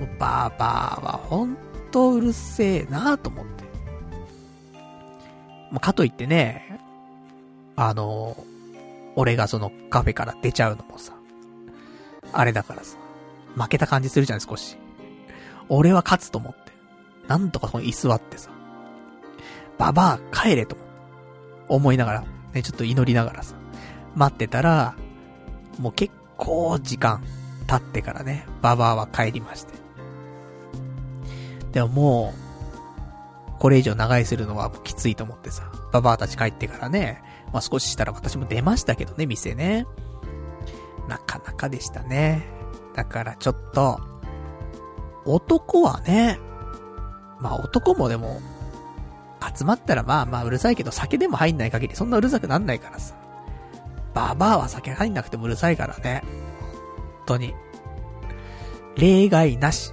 [0.06, 1.56] うバーバーはほん
[1.90, 3.64] とうるせえなと思って。
[5.70, 6.80] まあ、かといってね、
[7.76, 8.36] あの、
[9.20, 11.12] 俺がそのカフェから出ちゃうのもさ、
[12.32, 12.96] あれだからさ、
[13.54, 14.78] 負けた感じするじゃん、少し。
[15.68, 16.72] 俺は勝つと思って。
[17.28, 18.50] なんとかそこに居座ってさ、
[19.78, 20.90] ババア帰れと思って。
[21.70, 23.54] 思いながら、ね、ちょっと祈りながらさ、
[24.16, 24.96] 待ってたら、
[25.78, 27.22] もう結構時間
[27.68, 29.74] 経ってからね、ババアは帰りまして。
[31.72, 32.34] でもも
[33.56, 37.22] う、これ以上長居するのはきついと思ってさ、ババアたち帰ってからね、
[37.52, 39.86] まあ少ししたら私も出ましたけどね、店ね。
[41.08, 42.46] なかなかでしたね。
[42.94, 44.00] だからちょっと、
[45.24, 46.38] 男はね、
[47.40, 48.40] まあ男もでも、
[49.56, 53.14] 集まったらまあまあうるさいけど酒でも入んない限りそんなうるさくなんないからさ。
[54.12, 56.22] ババアは酒入んなくてもうるさいからね。
[57.26, 57.54] 本当に。
[58.96, 59.92] 例外なし。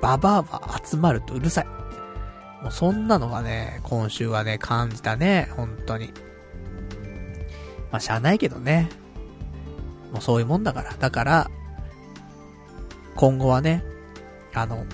[0.00, 1.66] ババアは集まるとうるさい。
[2.62, 5.48] もうそんなのがね、今週はね、感じたね。
[5.56, 6.12] 本当に。
[7.90, 8.88] まあ、しゃあないけどね。
[10.12, 10.94] もうそういうもんだから。
[10.94, 11.50] だから、
[13.16, 13.84] 今後はね、
[14.54, 14.84] あの、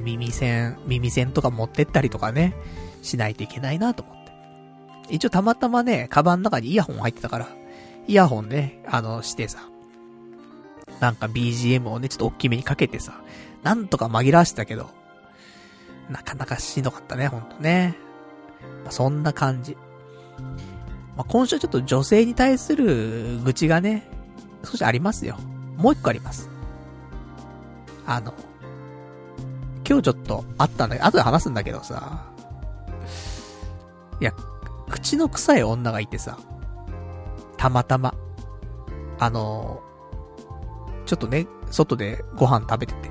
[0.00, 2.54] 耳栓、耳栓とか持ってったりとかね、
[3.02, 4.14] しないといけないなと思っ
[5.06, 5.14] て。
[5.14, 7.48] 一応たまたまね、カバンの中にイヤホン入ってたから、
[8.06, 9.60] イヤホンね、あの、してさ、
[11.00, 13.20] なんか BGM をね、ちょっと大きめにかけてさ、
[13.62, 14.90] なんとか紛らわしてたけど、
[16.10, 17.96] なかなかしんどかったね、ほんとね。
[18.84, 19.76] まあ、そんな感じ。
[21.16, 24.08] まあ、今週ちょっと女性に対する愚痴がね、
[24.64, 25.38] 少しありますよ。
[25.76, 26.48] もう一個あります。
[28.06, 28.34] あの、
[29.88, 32.26] 今日ちょっとあったんだけど、後で話すんだけどさ、
[34.20, 34.32] いや、
[34.90, 36.38] 口の臭い女がいてさ、
[37.56, 38.14] たまたま、
[39.18, 39.82] あの、
[41.06, 43.10] ちょっとね、外でご飯食べてて、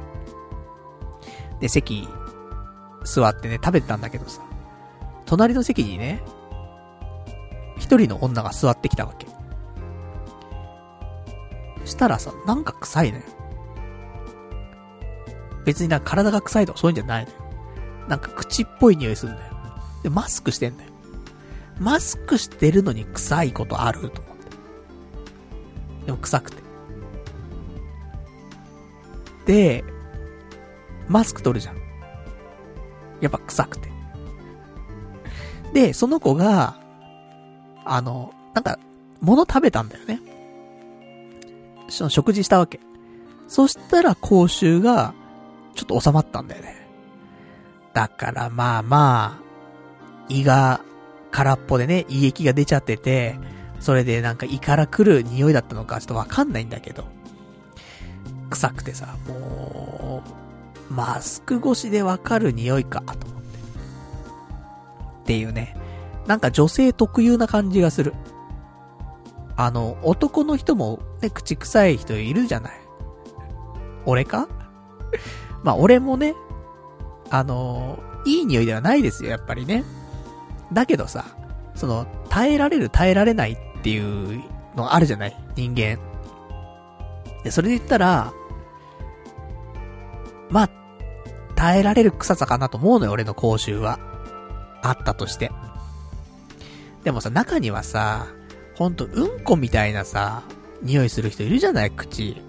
[1.59, 2.07] で、席、
[3.03, 4.41] 座ってね、食べてたんだけどさ、
[5.25, 6.21] 隣の席にね、
[7.77, 9.27] 一人の女が座ってきたわけ。
[11.85, 13.23] したらさ、なんか臭いのよ。
[15.65, 17.37] 別にな体が臭いとかそういうんじゃないのよ。
[18.07, 19.55] なんか口っぽい匂いするんだよ。
[20.03, 20.91] で、マスクしてんだよ。
[21.79, 24.45] マスクしてるのに臭いことあると思って。
[26.05, 26.63] でも臭くて。
[29.45, 29.83] で、
[31.07, 31.77] マスク取るじゃん。
[33.21, 33.89] やっぱ臭くて。
[35.73, 36.79] で、その子が、
[37.85, 38.79] あの、なんか、
[39.21, 40.19] 物食べたんだよね。
[41.87, 42.79] その食事したわけ。
[43.47, 45.13] そしたら口臭が、
[45.75, 46.87] ちょっと収まったんだよね。
[47.93, 49.45] だからまあまあ、
[50.29, 50.81] 胃が
[51.31, 53.37] 空っぽでね、胃液が出ちゃってて、
[53.79, 57.05] それでなんか胃から来る匂いだったのかちょっとわかんないんだけど、
[58.49, 60.23] 臭くてさ、も
[60.89, 63.59] う、マスク越しでわかる匂いか、と思って。
[65.19, 65.75] っていうね。
[66.27, 68.13] なんか女性特有な感じがする。
[69.57, 72.73] あの、男の人もね、口臭い人いるじゃない。
[74.05, 74.47] 俺か？
[75.63, 76.35] まあ俺もね、
[77.29, 79.83] あの、いい匂いではないですよ、やっぱりね。
[80.73, 81.25] だけどさ、
[81.75, 83.99] その、耐えられる耐えられないってい
[84.37, 84.43] う
[84.75, 85.37] のあるじゃない？
[85.55, 85.99] 人間。
[87.43, 88.33] で、それで言ったら、
[90.49, 90.69] まあ、
[91.55, 93.99] 耐えられる臭さかなと思うのよ、俺の口臭は。
[94.83, 95.51] あったとして。
[97.05, 98.27] でもさ、中にはさ、
[98.75, 100.43] ほんと、うんこみたいなさ、
[100.81, 101.91] 匂いする人いるじゃない？
[101.91, 102.41] 口。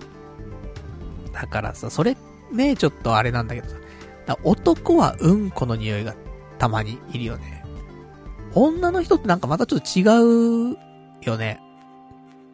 [1.33, 2.17] だからさ、それ、
[2.51, 3.77] ね、ちょっとあれなんだけどさ。
[4.43, 6.17] 男はうんこの匂いが
[6.59, 7.65] たまにいるよね。
[8.55, 10.77] 女の人ってなんかまたちょっと違う
[11.23, 11.61] よね。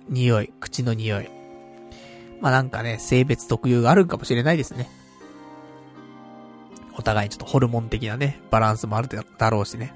[0.09, 1.30] 匂い、口の匂い。
[2.40, 4.90] まあなんかね、性別特有があるかもしれないですね。
[6.94, 9.94] お互いにちょっとホルモン的なね、バランスもあるだろうしね。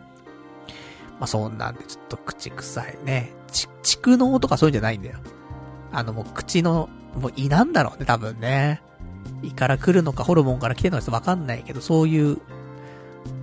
[1.19, 3.33] まあそんなんでちょっと口臭いね。
[3.51, 5.19] ち、蓄能とかそういうんじゃないんだよ。
[5.93, 8.83] あのもう口の、もう胃なんだろうね、多分ね。
[9.43, 12.39] 胃から来るのか、ホルモンから来てるのかわかんないけど、そういう、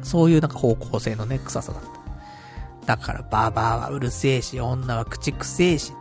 [0.01, 1.81] そういうなんか方向性のね、臭さだっ
[2.85, 2.95] た。
[2.97, 5.93] だから、ババアはうるせえし、女は口くせえし。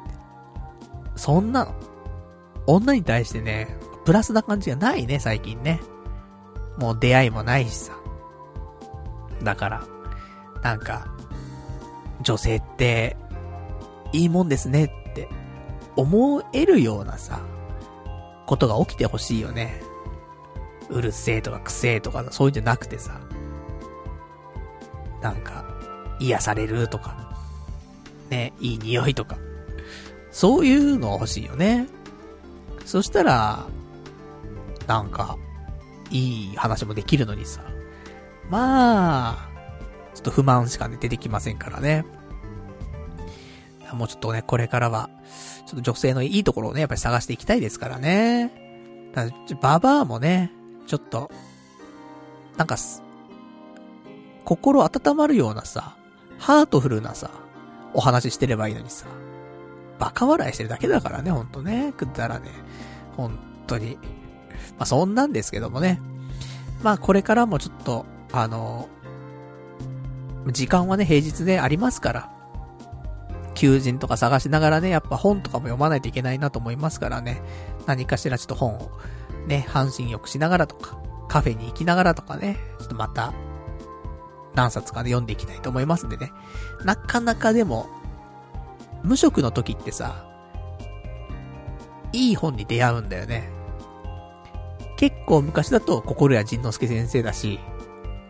[1.17, 1.75] そんなの。
[2.67, 5.81] 女に対してね、プラスな感じがないね、最近ね。
[6.79, 7.93] もう出会いもないしさ。
[9.43, 9.85] だから、
[10.63, 11.12] なんか、
[12.23, 13.17] 女性って、
[14.13, 15.29] いいもんですねって
[15.97, 17.41] 思えるようなさ、
[18.47, 19.83] ことが起きてほしいよね。
[20.91, 23.21] うるせえとかくせえとか、そういうんじゃなくてさ。
[25.23, 25.65] なんか、
[26.19, 27.33] 癒されるとか。
[28.31, 29.37] ね、いい匂いとか。
[30.31, 31.87] そういうの欲しいよね。
[32.85, 33.67] そしたら、
[34.87, 35.39] なんか、
[36.11, 37.63] いい話もできるのにさ。
[38.51, 39.52] まあ、
[40.23, 42.05] と不満しかね、出てきませんからね。
[43.93, 45.11] もうちょっとね、これからは、
[45.67, 49.11] ちょっと女性のいいところをね、やっぱり探していきたいですからね。
[49.15, 49.27] だ
[49.61, 50.51] ババアもね、
[50.87, 51.31] ちょっと、
[52.57, 52.77] なんか
[54.45, 55.97] 心温まるようなさ、
[56.39, 57.31] ハートフルなさ、
[57.95, 59.07] お話ししてればいいのにさ、
[59.99, 62.51] バカ笑いしてるだけだからね、ほんとね、くったらね、
[63.17, 63.97] ほんとに。
[64.79, 66.01] まあ、そんなんですけどもね。
[66.83, 68.89] まあ、これからもちょっと、あの、
[70.49, 72.31] 時間はね、平日でありますから、
[73.55, 77.43] 求人とか探しながらね、やっぱ本とかも読まないといけないなと思いますからね、
[77.87, 78.91] 何かしらちょっと本を
[79.47, 83.33] ね、半身浴しながらとか、カフェに行きながらとかね、ちょっとまた、
[84.55, 86.33] 何冊かで読んでいきたいと思いますんでね。
[86.85, 87.89] なかなかでも、
[89.03, 90.27] 無職の時ってさ、
[92.13, 93.49] いい本に出会うんだよね。
[94.97, 97.59] 結構昔だと心谷仁之助先生だし、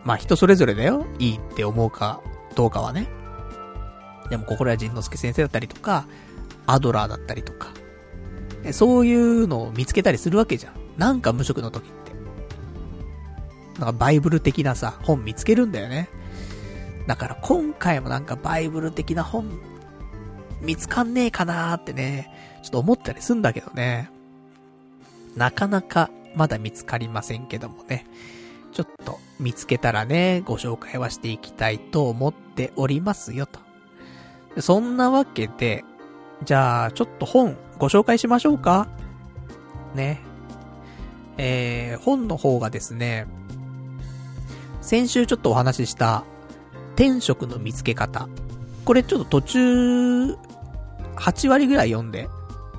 [0.03, 1.05] まあ人それぞれだよ。
[1.19, 2.21] いいって思うか
[2.55, 3.07] どうかはね。
[4.29, 6.05] でも心谷仁之助先生だったりとか、
[6.65, 7.69] アドラーだったりとか、
[8.71, 10.73] そういうのを見つけたりするわけじゃん。
[10.97, 12.11] なんか無職の時って。
[13.79, 16.09] なんかバイブル的なさ、本見つけるんだよね。
[17.07, 19.59] だから今回もなんかバイブル的な本、
[20.61, 22.31] 見つかんねえかなーってね、
[22.63, 24.09] ちょっと思ったりすんだけどね。
[25.35, 28.05] なかなかまだ見つかりませんけどもね。
[28.73, 33.59] ちょっと見つけたらね、ご紹介はしていきたいと思っておりますよと。
[34.61, 35.83] そんなわけで、
[36.43, 38.87] じゃあ、ちょっと本ご紹介しましょうか
[39.95, 40.21] ね。
[41.37, 43.27] えー、本の方がですね、
[44.81, 46.23] 先週ちょっとお話しした、
[46.95, 48.27] 天職の見つけ方。
[48.85, 50.37] これちょっと途中、
[51.15, 52.27] 8割ぐらい読んで、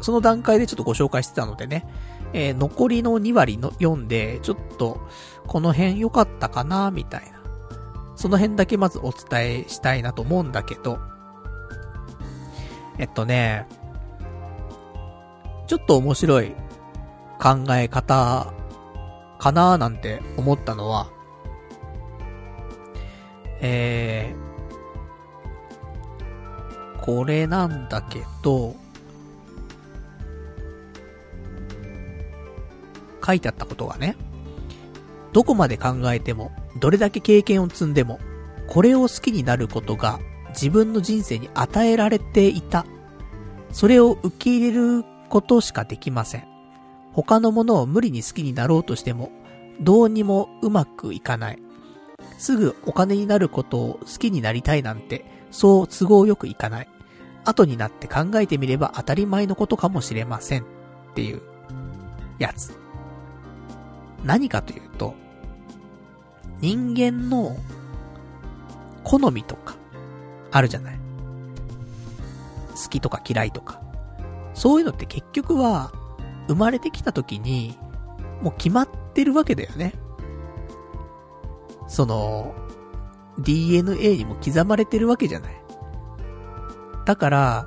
[0.01, 1.87] その段階でちょっとご紹介してたのでね、
[2.35, 5.01] えー、残りの2割の読んで、ちょっと、
[5.47, 7.35] この辺良かったかな、みたいな。
[8.17, 10.99] その辺だけまずお伝えしたいなと思うんだけど、
[12.99, 13.67] えっとね、
[15.67, 16.55] ちょっと面白い
[17.41, 18.53] 考え方
[19.39, 21.09] かなーなんて思ったのは、
[23.61, 28.77] えー、これなんだけど、
[33.27, 34.17] 書いてあったことがね、
[35.35, 38.21] どこまで考えても、どれだけ経験を積んでも、
[38.69, 40.21] これを好きになることが
[40.51, 42.87] 自分の人生に与えられていた。
[43.73, 46.45] それを受け入れることしかできません。
[47.13, 49.33] 他のものを無理に好きになろうとしても、
[49.81, 51.59] どうにもうまくいかない。
[52.39, 56.89] すぐお金になることを好きになりたいなんて、そう都合よくいかない。
[57.45, 60.63] 後になって考えてみれば当たり前のことかもしれません。
[60.63, 60.65] っ
[61.17, 61.43] ていう、
[62.39, 62.73] やつ。
[64.25, 65.24] 何かというと、
[66.65, 67.59] 人間の
[69.03, 69.77] 好みとか、
[70.51, 70.99] あるじゃない。
[72.71, 73.83] 好きとか嫌いとか。
[74.55, 75.93] そういうのって結局は、
[76.49, 77.77] 生まれてきた時に、
[78.41, 79.93] もう決まってるわけだよね。
[81.87, 82.55] その、
[83.41, 85.63] DNA にも刻まれてるわけじゃない。
[87.05, 87.67] だから、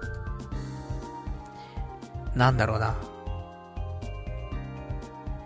[2.34, 2.96] なんだろうな。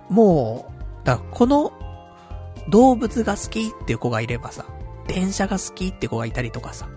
[0.09, 0.71] も
[1.03, 1.73] う、だこの
[2.69, 4.65] 動物が好きっていう子がいればさ、
[5.07, 6.89] 電車が好きって子がいたりとかさ、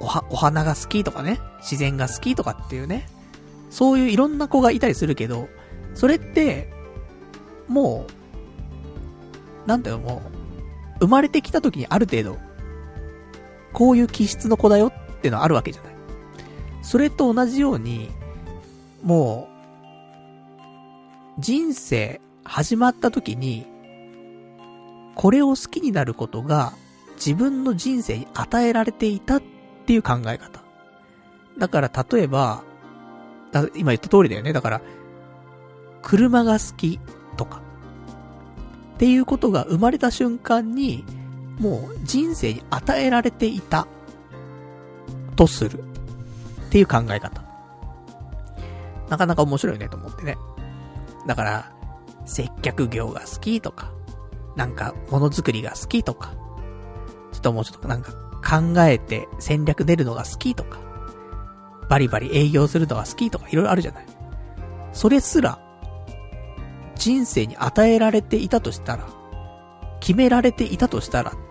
[0.00, 3.08] おは、お花が好きとかね、自然が好きとかっていうね、
[3.70, 5.48] そういういろんな子がいたりするけど、
[5.94, 6.72] それって、
[7.68, 8.06] も
[9.64, 10.22] う、なんだよ、も
[11.00, 12.38] う、生まれてきた時にある程度、
[13.72, 15.94] こういう気質の子だよってのはあるわけじゃない。
[16.82, 18.10] それと同じように、
[19.02, 19.48] も
[21.38, 23.66] う、人生始まった時に、
[25.14, 26.72] これを好きになることが
[27.16, 29.42] 自分の人生に与えられていたっ
[29.86, 30.62] ていう考え方。
[31.58, 32.62] だから例えば、
[33.74, 34.52] 今言った通りだよね。
[34.52, 34.80] だから、
[36.02, 36.98] 車が好き
[37.36, 37.60] とか、
[38.94, 41.04] っていうことが生まれた瞬間に、
[41.58, 43.86] もう人生に与えられていた、
[45.36, 45.80] とする。
[45.80, 45.82] っ
[46.70, 47.42] ていう考え方。
[49.08, 50.36] なかなか面白いねと思ってね。
[51.26, 51.72] だから、
[52.26, 53.92] 接客業が好きとか、
[54.56, 56.34] なんか、ものづくりが好きとか、
[57.32, 58.12] ちょっともうちょっとなんか
[58.44, 60.78] 考えて戦略出るのが好きとか、
[61.88, 64.06] バリバリ営業するのが好きとかいろいろあるじゃない。
[64.92, 65.58] それすら、
[66.94, 69.08] 人生に与えられていたとしたら、
[70.00, 71.44] 決められていたとしたらっていう。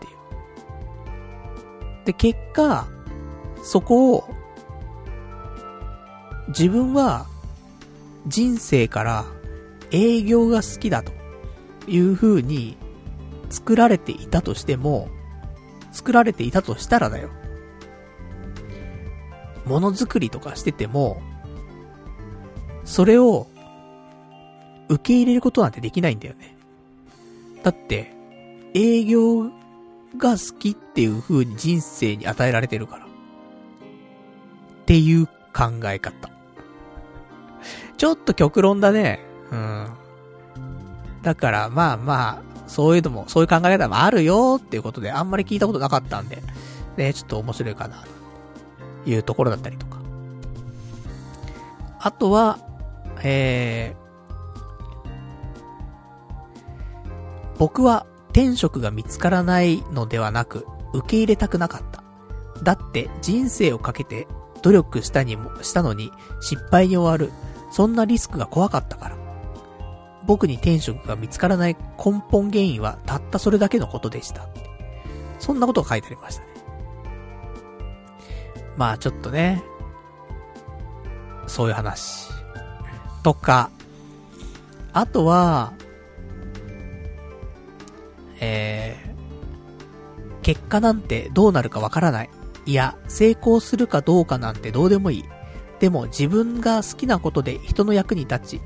[2.06, 2.88] で、結果、
[3.64, 4.24] そこを、
[6.50, 7.26] 自分は、
[8.28, 9.26] 人生から
[9.92, 11.12] 営業が好きだと
[11.88, 12.78] いう風に
[13.54, 15.10] 作られていたとしても、
[15.92, 17.30] 作られていたとしたらだよ。
[19.66, 21.22] ものづくりとかしてても、
[22.84, 23.46] それを
[24.90, 26.58] 受け入れることなんてできないんだよね。
[27.62, 28.12] だって、
[28.74, 29.44] 営業
[30.18, 33.06] が好きっていう風に人生に与えられてるから。
[33.06, 33.08] っ
[34.88, 36.32] ていう考え方。
[37.98, 39.20] ちょっと極論だね。
[39.52, 39.88] うん。
[41.22, 46.42] だから、まあまあ、そういうのも、そういう考え方もあるよっていうことで、あんまり聞いたことなかったんで、
[46.98, 48.04] ね、ちょっと面白いかな、
[49.06, 49.98] というところだったりとか。
[52.00, 52.60] あとは、
[53.24, 54.04] えー、
[57.58, 62.04] 僕は天職が見つからないのではなく、受け入れたくなかった。
[62.62, 64.28] だって人生をかけて
[64.62, 66.12] 努力したにも、したのに
[66.42, 67.34] 失敗に終わる。
[67.72, 69.23] そんなリスクが怖かったから。
[70.26, 74.48] 僕に天職が見つからない根本原因はたったそれだけのことでした。
[75.40, 76.48] そんなことが書いてありましたね。
[78.78, 79.64] まあちょっとね、
[81.48, 82.30] そういう話。
[83.24, 83.70] とか、
[84.94, 85.74] あとは、
[88.40, 92.30] えー、結果なんてどうなるかわからない。
[92.66, 95.26] いや、成功するかどうかなんてどうでもいい。
[95.80, 98.62] でも自分が好きなことで人の役に立ち、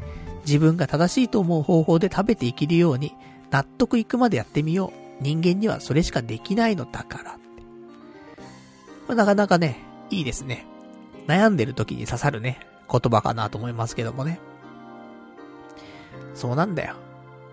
[0.48, 3.14] 自分が正しいと思う方法で食べていけるように、
[3.52, 5.24] 納得いくまでやってみよう。
[5.24, 7.38] 人間にはそれしかできないのだから。
[9.08, 10.66] まあ、なかなかね、いいですね。
[11.28, 14.40] 悩んでる時に刺さるね、言葉かなと思いますけどもね。
[16.34, 16.96] そうなんだよ。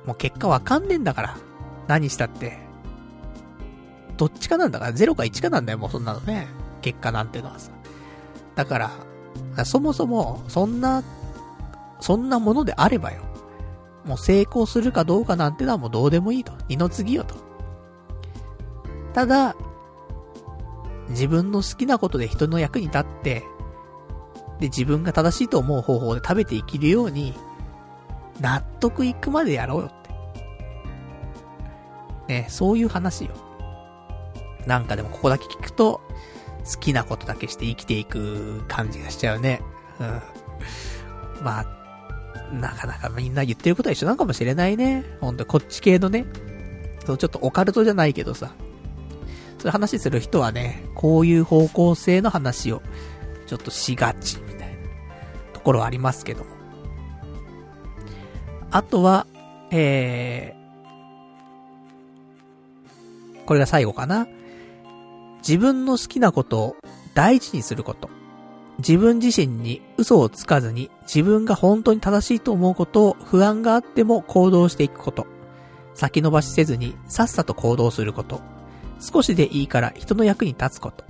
[0.06, 1.36] もう結果わかんねえんだから。
[1.88, 2.58] 何したって。
[4.16, 6.46] どっちかなんだから、0か1かなんだよ、もうそんなのね。
[6.80, 7.72] 結果なんてのはさ。
[8.54, 8.78] だか
[9.56, 11.02] ら、そもそも、そんな、
[12.04, 13.22] そんなものであればよ。
[14.04, 16.52] もう成功するかどうかなんてのはもうどうでもいいと。
[16.68, 17.34] 二の次よと。
[19.14, 19.56] ただ、
[21.08, 23.42] 自分の好きなことで人の役に立って、
[24.60, 27.32] で、自分が正しいと思う方法で食べていけるように、
[28.38, 29.90] 納得いくまでやろうよっ
[32.28, 32.34] て。
[32.34, 33.30] ね、そういう話よ。
[34.66, 36.02] なんかでもここだけ聞くと、
[36.70, 39.62] 好きなことだけして生きていく感じがしちゃうね。
[40.00, 40.22] うん。
[41.42, 41.83] まあ、
[42.52, 45.04] なかなかみんな言ってることは一緒なのかもしれないね。
[45.20, 46.26] ほんと、こっち系のね。
[47.06, 48.52] そう、ちょっとオカルトじゃないけどさ。
[49.58, 52.82] そういう話する人はね、こういう方向性の話を、
[53.46, 54.74] ちょっとしがち、みたいな、
[55.52, 56.50] ところはありますけども。
[58.70, 59.26] あとは、
[59.70, 64.26] えー、これが最後かな。
[65.38, 66.76] 自分の好きなことを
[67.14, 68.08] 大事にすること。
[68.78, 75.26] 自分自身に嘘をつかずに自分が本当に正しいと思うことを不安があっても行動していくこと。
[75.94, 78.40] 先延ばしせずにさっさと行動すること。
[79.00, 81.04] 少しでいいから人の役に立つこと。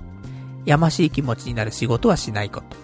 [0.65, 2.77] やましい気持ちになる仕事はしないこと。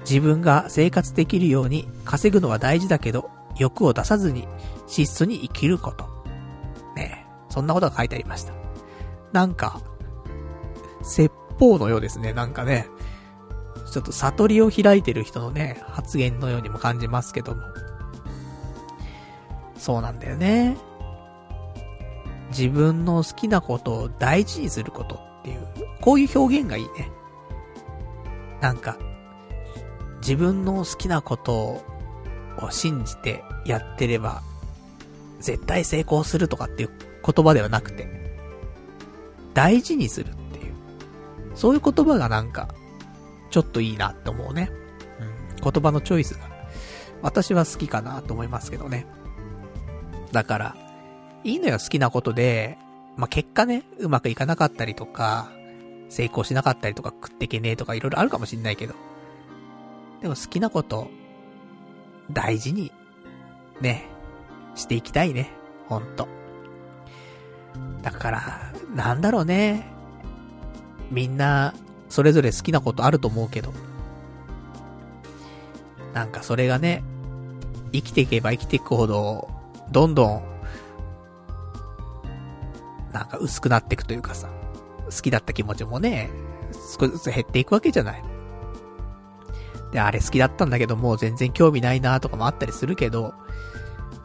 [0.00, 4.46] 自分が生活できるように稼ぐのは大事だけど、欲を出さずに
[4.86, 6.04] 質素に生きること。
[6.94, 8.52] ねえ、そんなことが書いてありました。
[9.32, 9.80] なんか、
[11.02, 12.88] 説法のようですね、なんかね。
[13.90, 17.62] ちょっと悟りを開いてる人のね、発言のようにも感じますけども。
[19.76, 20.76] そうなんだよね。
[22.50, 25.66] 自分の好きなことを大事にすることっていう、
[26.00, 27.10] こういう表現がいいね。
[28.60, 28.96] なんか、
[30.20, 31.82] 自分の好きなことを
[32.70, 34.42] 信じてやってれば、
[35.40, 36.90] 絶対成功するとかっていう
[37.24, 38.08] 言葉ではなくて、
[39.54, 40.74] 大事にするっていう
[41.54, 42.68] そういう言葉がなんか、
[43.50, 44.70] ちょっといいなって思うね。
[45.20, 45.72] うん。
[45.72, 46.48] 言葉のチョイスが、
[47.22, 49.06] 私は好きかなと思いますけどね。
[50.32, 50.76] だから、
[51.44, 52.78] いいのよ、好きなことで、
[53.16, 55.48] まあ、結果ね、うまくいかなかったりとか、
[56.08, 58.94] 成功しなかったりとか、食ってけねえとかいろいろあるかもしんないけど。
[60.20, 61.08] でも好きなこと、
[62.30, 62.92] 大事に、
[63.80, 64.04] ね、
[64.74, 65.50] していきたいね。
[65.88, 66.28] ほんと。
[68.02, 69.86] だから、なんだろうね。
[71.10, 71.74] みんな、
[72.08, 73.72] それぞれ好きなことあると思うけど、
[76.14, 77.02] なんかそれがね、
[77.92, 79.48] 生きていけば生きていくほど、
[79.90, 80.42] どんどん、
[83.12, 84.48] なんか薄くなっていくというかさ、
[85.04, 86.30] 好きだった気持ちもね、
[86.98, 88.22] 少しずつ減っていくわけじゃない。
[89.92, 93.34] で、あれ好きだったんだけど、もう全然興味ないなとかもあったりするけど、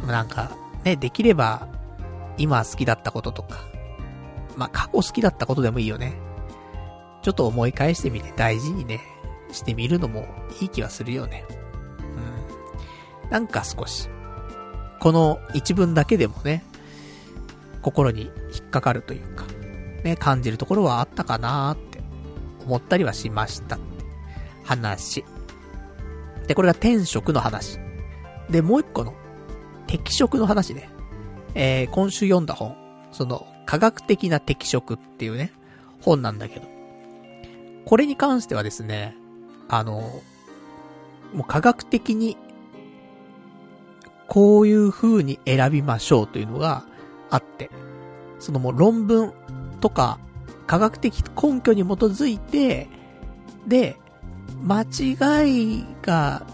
[0.08, 0.52] なんか、
[0.84, 1.68] ね、できれば、
[2.38, 3.60] 今好きだったこととか、
[4.56, 6.31] まあ、過去好きだったことでもいいよね。
[7.22, 9.00] ちょっと思い返してみて大事にね、
[9.52, 10.28] してみるのも
[10.62, 11.46] いい気はするよね。
[13.24, 13.30] うん。
[13.30, 14.10] なんか少し、
[15.00, 16.64] この一文だけでもね、
[17.82, 19.46] 心に引っかかるというか、
[20.04, 22.02] ね、感じるところはあったかなーって
[22.66, 23.86] 思ったりはしましたって
[24.64, 25.24] 話。
[26.48, 27.80] で、これが天職の話。
[28.50, 29.14] で、もう一個の
[29.88, 30.90] 適職の話ね。
[31.54, 32.76] えー、今週読んだ本。
[33.12, 35.52] その、科学的な適職っていうね、
[36.02, 36.81] 本なんだけど。
[37.86, 39.16] これに関してはですね、
[39.68, 40.22] あの、
[41.34, 42.38] もう科学的に、
[44.28, 46.86] こういう風に選びましょうというのが
[47.30, 47.70] あって、
[48.40, 49.34] そのもう論文
[49.82, 50.20] とか
[50.68, 52.88] 科学的根拠に基づいて、
[53.68, 53.98] で、
[54.64, 56.46] 間違いが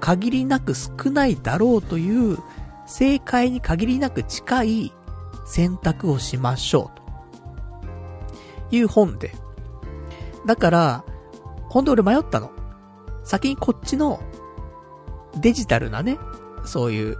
[0.00, 2.38] 限りなく少ないだろうという
[2.86, 4.92] 正解に限りなく近い
[5.46, 9.32] 選択をしましょうという本で、
[10.46, 11.04] だから、
[11.68, 12.50] ほんと俺迷ったの。
[13.24, 14.20] 先にこっちの
[15.36, 16.18] デジタルなね、
[16.64, 17.16] そういう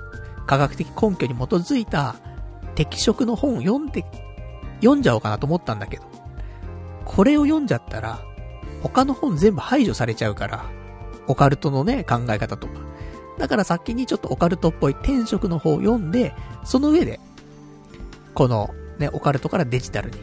[0.47, 2.16] 科学的根拠に基づいた
[2.77, 4.05] 適色の本を読んで、
[4.81, 6.05] 読んじゃおうかなと思ったんだけど、
[7.05, 8.20] これを読んじゃったら、
[8.83, 10.66] 他の本全部排除されちゃうから、
[11.27, 12.74] オカルトのね、考え方とか。
[13.39, 17.20] だから先にちょっとオカルトっぽい天職の方を読んで、その上で、
[18.35, 20.16] このね、オカルトからデジタルに、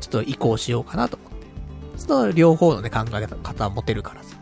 [0.00, 1.18] ちょっと移行しようかなと
[2.00, 4.36] その両方のね、考え方は持てるからさ。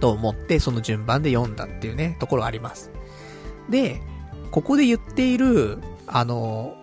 [0.00, 2.90] と思ってその順番で読んだっていうね、ところあります。
[3.68, 4.00] で、
[4.50, 6.76] ここで言っている、あの、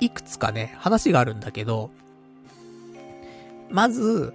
[0.00, 1.90] いくつかね、話があるんだけど、
[3.70, 4.32] まず、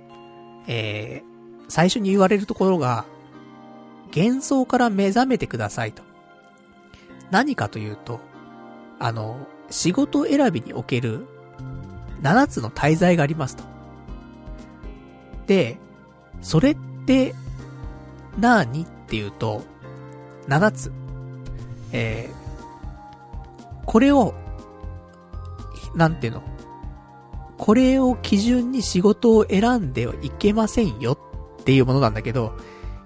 [0.68, 3.06] えー、最初に言われるところが、
[4.16, 6.04] 幻想から目覚めてくださいと。
[7.32, 8.20] 何かというと、
[9.00, 11.26] あの、仕事選びにおける
[12.22, 13.73] 7つの滞在がありますと。
[15.48, 15.78] で、
[16.42, 17.36] それって、
[18.40, 19.64] 何っていうと、
[20.48, 20.92] 7つ。
[21.92, 24.34] えー、これを、
[25.96, 26.44] なんていうの？
[27.58, 31.14] これを基準に仕事を選んではいけませんよ
[31.62, 32.58] っていうものなんだけど、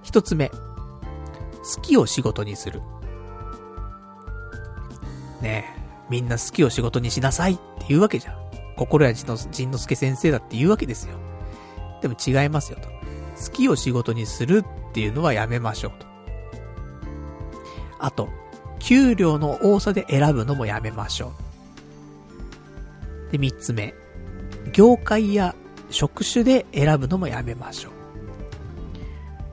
[0.04, 0.50] 一つ目。
[0.50, 2.82] 好きを仕事にする。
[5.42, 8.36] ねえ、みんな好きを仕事にしなさいって言うわけじゃん。
[8.78, 11.18] 心や仁之助先生だって言うわけですよ。
[12.02, 12.90] でも違いますよと。
[13.44, 16.08] 好きを仕事にするっていうのはやめましょうと。
[18.00, 18.30] あと、
[18.80, 21.34] 給料の多さで選ぶのもやめましょ
[23.30, 23.32] う。
[23.32, 23.94] で、三つ目。
[24.74, 25.56] 業界や
[25.90, 27.92] 職種で選ぶのもやめましょう。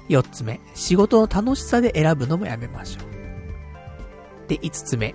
[0.08, 0.60] 四つ目。
[0.74, 4.48] 仕事の楽しさで選ぶのもやめましょう。
[4.48, 5.14] で、五つ目。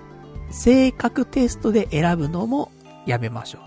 [0.50, 2.72] 性格テストで選ぶのも
[3.06, 3.62] やめましょう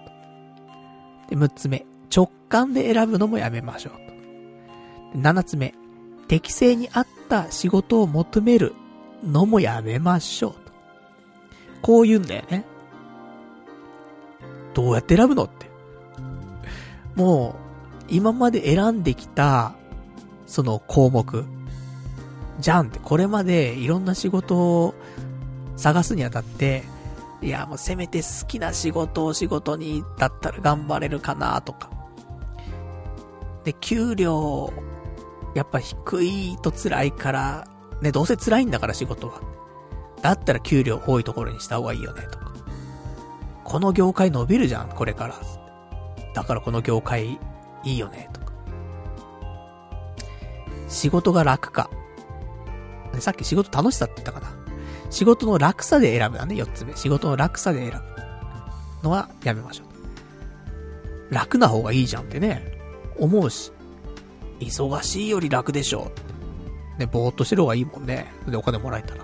[1.30, 1.36] と。
[1.36, 1.86] で、六つ目。
[2.14, 3.94] 直感で選ぶのもやめましょう
[5.14, 5.18] と。
[5.18, 5.74] 七つ目。
[6.28, 8.76] 適正に合った仕事を求める
[9.24, 10.60] のもやめましょうと。
[11.82, 12.64] こう言うんだよね。
[14.76, 15.66] どうやって選ぶのって。
[17.16, 17.56] も
[18.00, 19.74] う、今まで選んできた、
[20.46, 21.46] その項目。
[22.60, 24.94] じゃんって、これまでいろんな仕事を
[25.76, 26.84] 探すにあたって、
[27.42, 32.03] いや、もうせめて好きな仕事を仕事にだったら頑張れるかなとか。
[33.64, 34.72] で、給料、
[35.56, 37.68] やっぱ低いと辛いから、
[38.02, 39.42] ね、どうせ辛いんだから仕事は。
[40.22, 42.54] だったら給料多いところにした方がいいよね、とか。
[43.64, 45.36] この業界伸びるじゃん、これから。
[46.34, 47.40] だからこの業界
[47.84, 48.54] いいよね、とか。
[50.88, 51.90] 仕事が楽か。
[53.20, 54.52] さっき仕事楽しさって言ったかな。
[55.10, 56.96] 仕事の楽さで選ぶだね、四つ目。
[56.96, 58.14] 仕事の楽さで選ぶ。
[59.04, 61.34] のはやめましょう。
[61.34, 62.83] 楽な方がいいじゃんってね、
[63.20, 63.72] 思うし。
[64.60, 66.12] 忙しいより楽でしょ。
[66.98, 68.32] ね、ぼーっとしてる方がいいもんね。
[68.48, 69.24] で、お金もらえたら。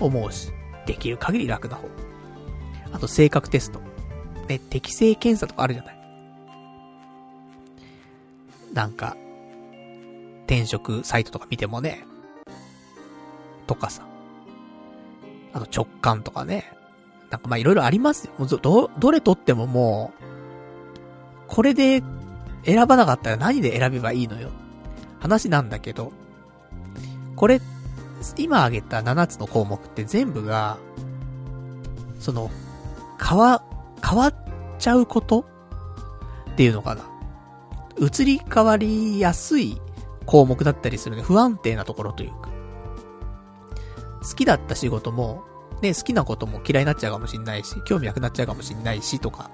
[0.00, 0.50] 思うし。
[0.86, 1.88] できる限り楽な方。
[2.92, 3.80] あと、性格テスト。
[4.48, 5.98] ね、適性検査とかあるじゃない。
[8.74, 9.16] なんか、
[10.46, 12.04] 転職サイトとか見てもね、
[13.66, 14.06] とかさ。
[15.52, 16.72] あと直感とかね。
[17.30, 18.46] なんかまあいろいろありますよ。
[18.46, 20.24] ど、どれとってももう、
[21.46, 22.02] これで
[22.64, 24.50] 選ばなかったら何で選べばいいのよ。
[25.20, 26.12] 話なんだけど、
[27.36, 27.60] これ、
[28.36, 30.78] 今挙げた7つの項目って全部が、
[32.18, 32.50] その、
[33.22, 33.62] 変わ、
[34.06, 34.34] 変わっ
[34.78, 35.46] ちゃうこと？
[36.50, 37.04] っていうのかな。
[37.98, 39.80] 移り変わりやすい
[40.26, 41.22] 項目だったりするね。
[41.22, 42.50] 不安定なところというか。
[44.22, 45.44] 好きだった仕事も、
[45.82, 49.50] ね、好きなことも嫌いになっちゃうかもしんないし、興味なくなっちゃうかもしんないし、とか。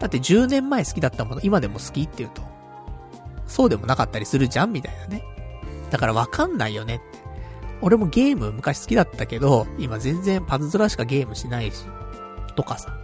[0.00, 2.42] だって10年前好きだったもの、今でも好きって言うと、
[3.46, 5.22] そうでもなかったりするじゃんみたいなね。
[5.90, 7.04] だからわかんないよねって。
[7.82, 11.84] 俺もゲーム昔好きだったけど、今全然パズドラしかゲームしないし、
[12.56, 12.96] とかさ。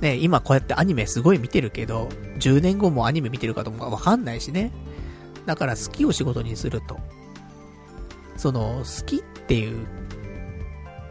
[0.00, 4.72] ね、今こうやってアニメすごい見てるけど、10年後もアニメ見てるかともわかんないしね。
[5.46, 6.98] だから好きを仕事にすると、
[8.36, 9.86] その、好きっていう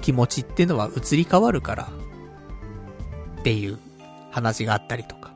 [0.01, 1.89] 気持ちっていうのは移り変わるから、
[3.47, 3.79] っていう
[4.29, 5.31] 話があったりとか。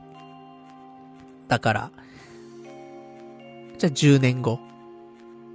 [1.48, 1.90] だから、
[3.78, 4.58] じゃあ10年後、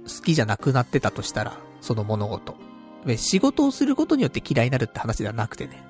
[0.08, 2.56] 好きじゃなくなってたとしたら、その物事。
[3.16, 5.84] 仕事をすることによって嫌いになるって話ではなくてね。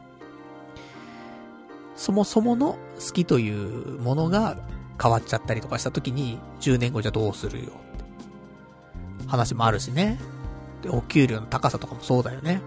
[1.96, 4.58] そもそもの好きというものが
[5.02, 10.18] 変わっちゃったりとかした時に、10年後じゃどうするよって話もあるしね。
[10.82, 12.60] で、お給料の高さとかもそうだよね。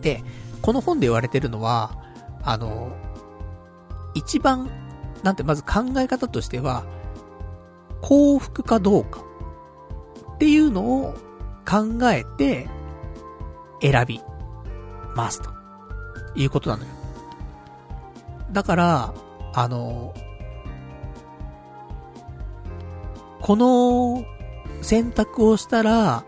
[0.00, 0.24] で、
[0.62, 2.02] この本で言われてるのは、
[2.44, 2.92] あの、
[4.14, 4.70] 一番、
[5.22, 6.84] なんてまず考え方としては、
[8.02, 9.22] 幸福かどうか
[10.34, 11.14] っていうのを
[11.66, 12.68] 考えて
[13.80, 14.20] 選び
[15.14, 15.50] ますと
[16.34, 16.90] いうことなのよ。
[18.52, 19.14] だから、
[19.54, 20.14] あの、
[23.40, 24.24] この
[24.82, 26.24] 選択をしたら、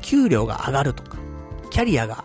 [0.00, 1.18] 給料が上がるとか、
[1.70, 2.24] キャリアが、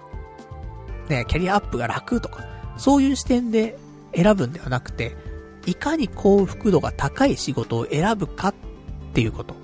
[1.09, 2.46] ね、キャリアアップが楽とか、
[2.77, 3.77] そういう視点で
[4.15, 5.15] 選ぶんではなくて、
[5.65, 8.55] いかに幸福度が高い仕事を選ぶかっ
[9.13, 9.55] ていうこと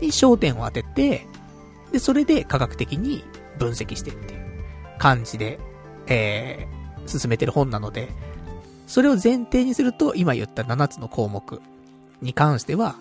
[0.00, 1.26] に焦点を当てて、
[1.92, 3.24] で、それで科学的に
[3.58, 4.40] 分析してっていう
[4.98, 5.58] 感じで、
[6.06, 8.08] えー、進めてる本なので、
[8.86, 11.60] それを前提にすると、今言った7つの項目
[12.22, 12.96] に関しては、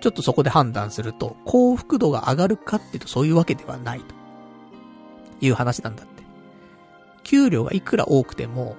[0.00, 4.22] ちょっとそこで判断すると、幸福度が上がるかっていうとそういうわけではないと。
[5.42, 6.04] いう話なんだ。
[7.22, 8.76] 給料がいくら多くても、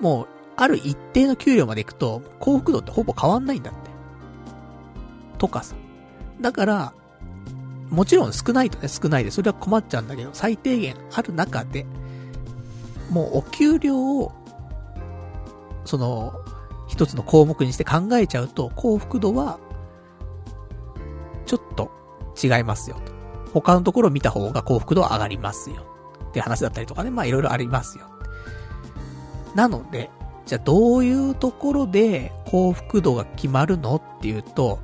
[0.00, 3.90] もう、ある一定の給料まで行くと、幸福度ってほぼ変わんないんだって。
[5.38, 5.74] とかさ。
[6.40, 6.92] だから、
[7.90, 11.86] もちろん少ないとね、少ないで、それは困っちゃうんだけど、最低限ある中で、
[13.10, 14.32] もうお給料を、
[15.84, 16.34] その、
[16.88, 19.58] 一つの項目にして考えちゃうと、幸福度は、
[21.44, 21.90] ちょっと
[22.42, 23.00] 違いますよ。
[23.52, 25.95] 他のところ見た方が幸福度は上がりますよ。
[26.36, 28.04] って話だったりとかね、まあいろいろありますよ。
[29.54, 30.10] なので、
[30.44, 34.78] じゃあどういうところで幸福度が決まるのっていうと、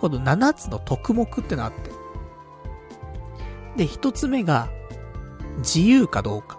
[0.00, 1.90] この7つの特目ってのあって。
[3.76, 4.70] で、1つ目が、
[5.58, 6.58] 自由かどうか。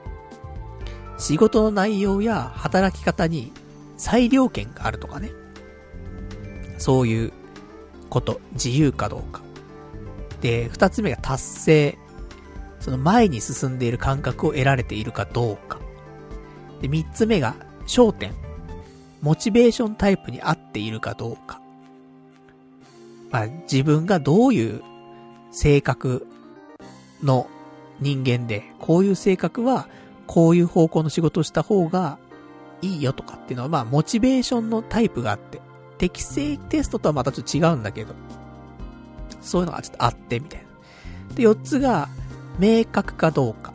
[1.17, 3.51] 仕事の内容や働き方に
[3.97, 5.31] 裁量権があるとかね。
[6.77, 7.33] そういう
[8.09, 9.41] こと、自由かどうか。
[10.41, 11.97] で、2つ目が達成。
[12.81, 15.79] その前に進んでいる感覚を得られているかどうか。
[16.81, 17.55] で、3つ目が
[17.87, 18.33] 焦点。
[19.21, 21.61] モチベーションタイプに合っているかどうか。
[23.29, 24.81] まあ、自分がどういう
[25.51, 26.27] 性格
[27.23, 27.47] の
[27.99, 29.87] 人間で、こういう性格は、
[30.25, 32.17] こういう方向の仕事をした方が
[32.81, 35.61] いいよとかっていうのは、まあ、モチベーションのタイプがあって、
[35.99, 38.15] 適正テストとはまたちょっと違うんだけど、
[39.39, 40.61] そういうのがちょっとあって、みたい
[41.29, 41.35] な。
[41.35, 42.09] で、四つが、
[42.59, 43.73] 明確かどうか。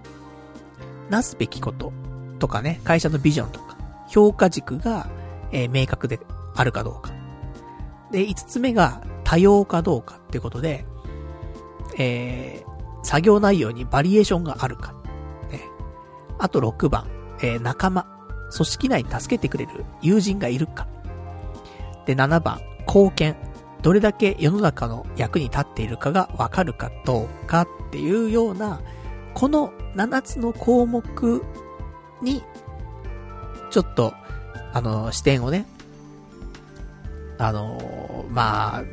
[1.11, 1.93] なすべきこと
[2.39, 3.77] とかね、会社のビジョンとか、
[4.09, 5.09] 評価軸が、
[5.53, 6.20] えー、明確で
[6.55, 7.12] あるかどうか。
[8.11, 10.87] で、五つ目が、多様かどうかってことで、
[11.99, 14.95] えー、作業内容にバリエーションがあるか。
[15.51, 15.62] ね。
[16.39, 17.07] あと6番、
[17.41, 18.07] えー、仲間。
[18.53, 20.87] 組織内に助けてくれる友人がいるか。
[22.07, 23.37] で、7番、貢献。
[23.83, 28.81] どれだけ世の中の役に立っているかがわかるかどうかっていうような、
[29.35, 31.43] この7つの項目
[32.22, 32.43] に、
[33.70, 34.14] ちょっと、
[34.72, 35.66] あの、視点をね、
[37.39, 38.85] あの、まあ、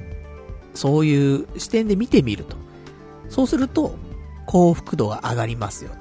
[0.74, 2.56] そういう視点で見てみると。
[3.30, 3.96] そうすると、
[4.46, 5.92] 幸福度が上がりますよ。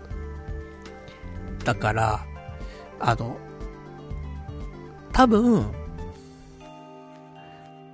[1.64, 2.26] だから、
[2.98, 3.36] あの、
[5.12, 5.70] 多分、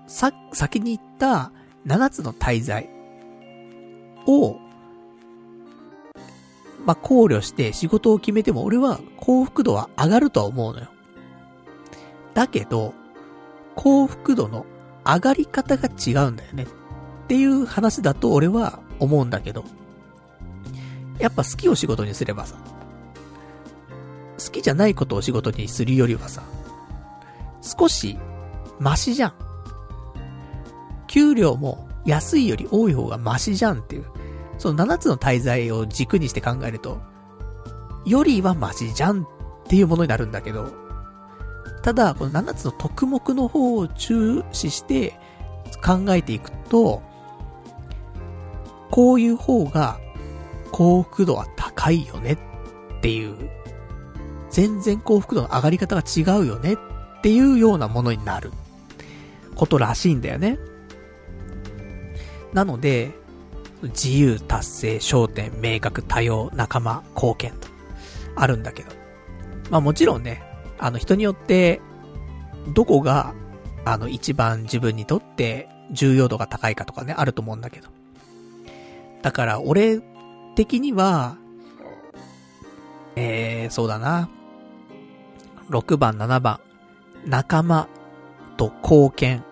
[0.09, 1.53] さ、先に言った
[1.87, 2.91] 7つの滞在
[4.27, 4.57] を、
[6.85, 10.89] まあ、考慮して仕事を決めても俺は幸福度は上がるとは思うのよ。
[12.35, 12.95] だけど、
[13.77, 14.67] 幸福度の
[15.05, 16.65] 上がり方が違うんだよね。
[16.65, 16.67] っ
[17.29, 19.65] ていう話だと俺は思うんだけど。
[21.19, 22.57] やっぱ好きを仕事にすればさ、
[24.39, 26.43] 好きじゃないことを仕事にするよりはさ、
[27.61, 28.17] 少し、
[28.79, 29.48] マシじゃん。
[31.09, 34.05] 給料も安いより多い方がマシじゃんっていう。
[34.59, 37.01] その7つの滞在を軸にして考えると、
[38.05, 39.27] よりはマシじゃんっ
[39.69, 40.73] ていうものになるんだけど、
[41.83, 45.19] ただ、この7つの特目の方を注視して
[45.85, 47.03] 考えていくと、
[48.91, 50.01] こういう方が
[50.73, 53.51] 幸福度は高いよねっていう、
[54.51, 56.77] 全然幸福度の上がり方が違うよねっ
[57.23, 58.51] ていうようなものになる
[59.55, 60.59] ことらしいんだよね。
[62.59, 63.13] なので、
[63.83, 67.69] 自由、達成、焦点、明確、多様、仲間、貢献と、
[68.35, 68.91] あるんだけど。
[69.71, 70.43] まあもちろんね、
[70.77, 71.81] あの人によって、
[72.75, 73.33] どこが、
[73.85, 77.91] あの一番自分にとって重要度が高いかとかね、あると思うんだけど。
[79.23, 80.01] だから俺
[80.57, 81.37] 的には、
[83.15, 84.29] えー、そうだな。
[85.71, 86.59] 6番、7番、
[87.25, 87.87] 仲間
[88.57, 89.45] と貢献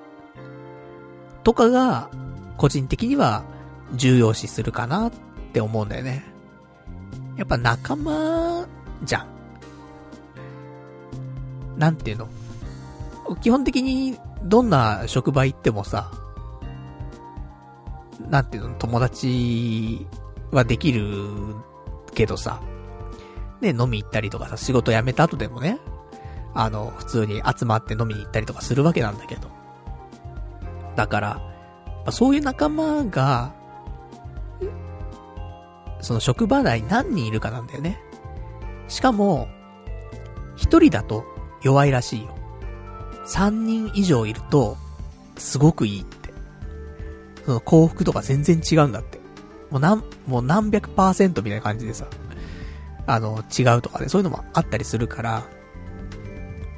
[1.45, 2.11] とかが、
[2.57, 3.45] 個人的には
[3.95, 5.13] 重要視するかなっ
[5.53, 6.25] て思うんだよね。
[7.37, 8.67] やっぱ仲間
[9.05, 9.27] じゃん。
[11.79, 12.29] なんていうの？
[13.43, 16.11] 基本的にどんな職場行ってもさ、
[18.31, 18.75] なんていうの？
[18.77, 20.07] 友達
[20.51, 21.05] はできる
[22.15, 22.63] けどさ、
[23.61, 25.79] ね、飲み行ったりとかさ、仕事辞めた後でもね、
[26.55, 29.51] あの、普通に集まって飲みに行ったりとかするわけなんだけど。
[30.95, 31.56] だから、
[32.07, 33.53] ぱそういう仲間が、
[36.01, 38.01] その職場内何人いるかなんだよね。
[38.89, 39.49] しかも、
[40.57, 41.25] 一人だと
[41.63, 42.35] 弱いらしいよ。
[43.27, 44.77] 三人以上いると、
[45.37, 46.17] すごくいいって
[47.47, 49.21] その幸福とか全然違うんだって。
[49.71, 52.07] もう何、もう何百パーセントみたいな感じでさ、
[53.07, 55.45] あの、違うとかね、そういうのもあったりするから、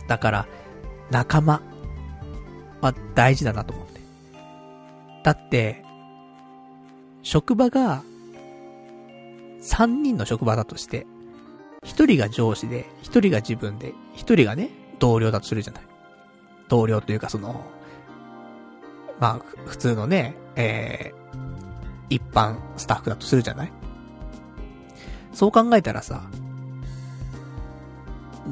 [0.06, 0.46] だから、
[1.10, 1.62] 仲間
[2.82, 3.87] は大事だなと思って。
[5.22, 5.84] だって、
[7.22, 8.02] 職場が、
[9.60, 11.06] 3人の職場だとして、
[11.84, 15.82] 1人が上司で、1人が自分で、1人がね、同僚だとするじゃない。
[16.68, 17.64] 同僚というかその、
[19.18, 23.72] まあ、普通のね、えー、一般スタッフだとするじゃない
[25.32, 26.22] そう考えたらさ、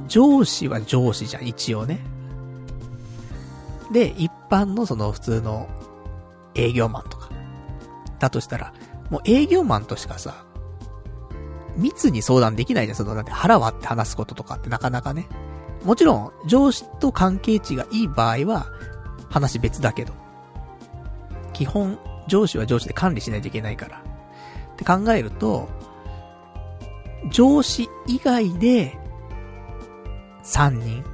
[0.08, 2.00] 上司は上司じゃん、一応ね。
[3.92, 5.68] で、一般のその普通の
[6.56, 7.30] 営業マンとか。
[8.18, 8.72] だとしたら、
[9.10, 10.44] もう営業マンとしかさ、
[11.76, 15.28] 密に相談できないじゃん、その、だって腹割って話すこととかってなかなかね。
[15.84, 18.66] もちろん、上司と関係値がいい場合は、
[19.28, 20.14] 話別だけど。
[21.52, 23.98] 基本、上司は上司で管理しないといけないから。
[23.98, 25.68] って考えると、
[27.30, 28.98] 上司以外で、
[30.44, 31.04] 3人、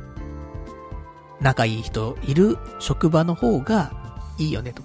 [1.41, 3.93] 仲いい人いる職場の方が
[4.39, 4.83] いいよねと。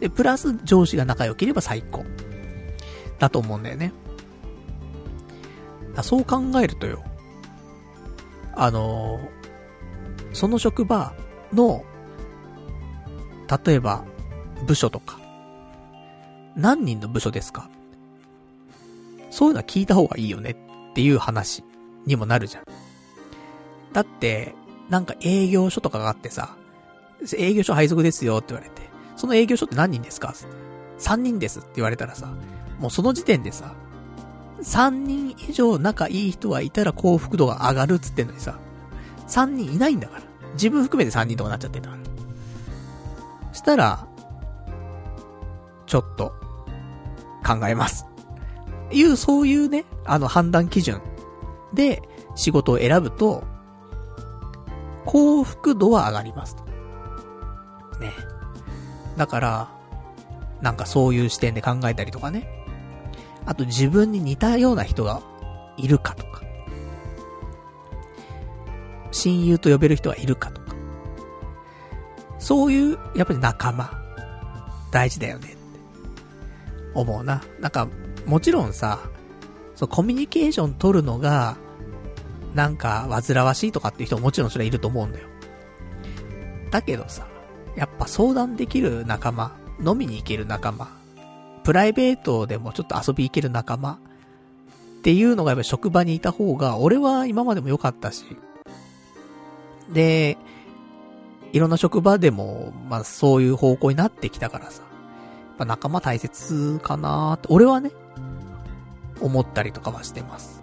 [0.00, 2.04] で、プラス上司が仲良ければ最高。
[3.18, 3.92] だと思うんだよね。
[6.02, 7.04] そう考えるとよ、
[8.56, 11.14] あのー、その職場
[11.52, 11.84] の、
[13.64, 14.04] 例えば、
[14.66, 15.20] 部署とか、
[16.56, 17.70] 何人の部署ですか？
[19.30, 20.50] そういうのは聞いた方がいいよね
[20.90, 21.62] っていう話
[22.06, 22.64] にもなるじゃん。
[23.92, 24.54] だって、
[24.88, 26.56] なんか営業所とかがあってさ、
[27.38, 28.83] 営業所配属ですよって言われて、
[29.16, 30.34] その営業所って何人ですか
[30.98, 32.32] ?3 人ですって言われたらさ、
[32.78, 33.74] もうその時点でさ、
[34.62, 38.58] 3人以上仲いい人はいたら幸福度が上がるっつってんのにさ、
[39.28, 40.22] 3人いないんだから。
[40.54, 42.02] 自分含めて3人とかなっちゃってんだから。
[43.52, 44.06] したら、
[45.86, 46.32] ちょっと、
[47.44, 48.06] 考えます。
[48.90, 51.00] いう、そういうね、あの判断基準
[51.74, 52.02] で
[52.34, 53.44] 仕事を選ぶと、
[55.04, 56.56] 幸福度は上がります。
[58.00, 58.12] ね。
[59.16, 59.68] だから、
[60.60, 62.48] なんかそういう視点で考えたりとかね。
[63.46, 65.22] あと自分に似たような人が
[65.76, 66.42] いるかとか。
[69.10, 70.74] 親友と呼べる人がいるかとか。
[72.38, 73.90] そういう、やっぱり仲間、
[74.90, 75.56] 大事だよねって
[76.94, 77.42] 思うな。
[77.60, 77.88] なんか、
[78.26, 78.98] もちろんさ、
[79.74, 81.56] そう、コミュニケーション取るのが、
[82.54, 85.28] なんか、煩わしいとかっていう人ももちろんそれはいると思うんだよ。
[86.70, 87.26] だけどさ、
[87.76, 89.52] やっぱ相談できる仲間、
[89.84, 90.88] 飲みに行ける仲間、
[91.64, 93.98] プライベートでもちょっと遊び行ける仲間っ
[95.02, 98.24] ていうのがやっぱ職場にいた方が、俺は今までも良かったし、
[99.92, 100.38] で、
[101.52, 104.88] いろんな職場でも、まあそういう方向になってきたからさ、や
[105.54, 107.90] っぱ仲間大切かなーって、俺はね、
[109.20, 110.62] 思ったりとかはしてます。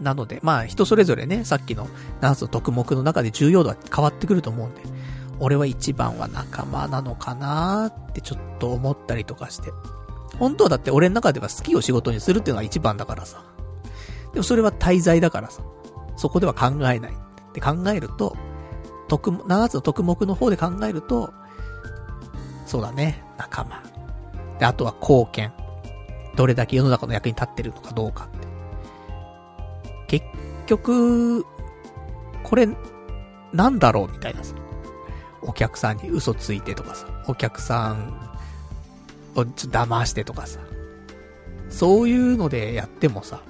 [0.00, 1.86] なので、まあ人それぞれね、さっきの
[2.20, 4.82] 7つの特目の中で重要度は変わってくると思うんで、
[5.40, 9.70] 俺は一番は仲間なのかなってちょっと思ったりとかして。
[10.38, 13.44] 本当はだって俺の中では好きを仕事にするっていうのが一番だからさ。
[14.32, 15.62] でもそれは滞在だからさ。
[16.16, 17.12] そこでは考えない。
[17.12, 18.36] って考えると、
[19.08, 21.32] 特、7つの特目の方で考えると、
[22.66, 23.82] そうだね、仲間。
[24.58, 25.52] で、あとは貢献。
[26.34, 28.28] どれだけ世の中の役に立ってるのかどうかっ
[30.06, 30.18] て。
[30.18, 30.26] 結
[30.66, 31.44] 局、
[32.42, 32.68] これ、
[33.52, 34.54] なんだろうみたいなさ。
[35.42, 38.30] お客さんに嘘ついてとかさ、お客さん
[39.34, 40.60] をちょっと騙してとかさ、
[41.68, 43.40] そういうのでやってもさ、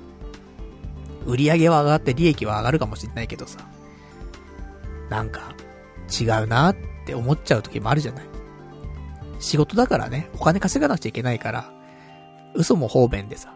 [1.27, 3.60] 売り上げは上がって利益は上がるかもしんないけどさ、
[5.10, 5.55] なんか、
[6.20, 8.24] 違うなって思っちゃう時もあるじゃない。
[9.39, 11.70] 仕事だからね、お金稼がなくちゃいけないから、
[12.55, 13.52] 嘘も方便でさ、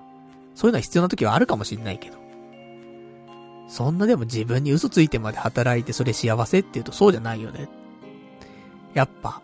[0.55, 2.19] そういうのは必要な時はあるかもしんないけど、
[3.69, 7.69] そんなでも自分に嘘ついてまで働いてそれ幸せって言うとそうじゃないよね。
[8.97, 9.43] やっぱ、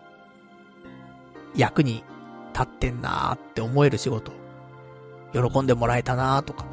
[1.55, 2.03] 役に
[2.53, 4.31] 立ってんなーって思える仕事、
[5.31, 6.65] 喜んでもらえたなーとか。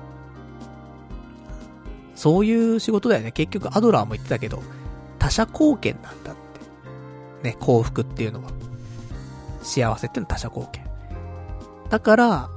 [2.14, 3.32] そういう仕事だよね。
[3.32, 4.62] 結局アドラーも言ってたけど、
[5.18, 6.34] 他者貢献なんだっ
[7.42, 7.50] て。
[7.50, 8.50] ね、幸福っていうのは。
[9.60, 10.86] 幸せっていうのは他者貢献。
[11.90, 12.48] だから、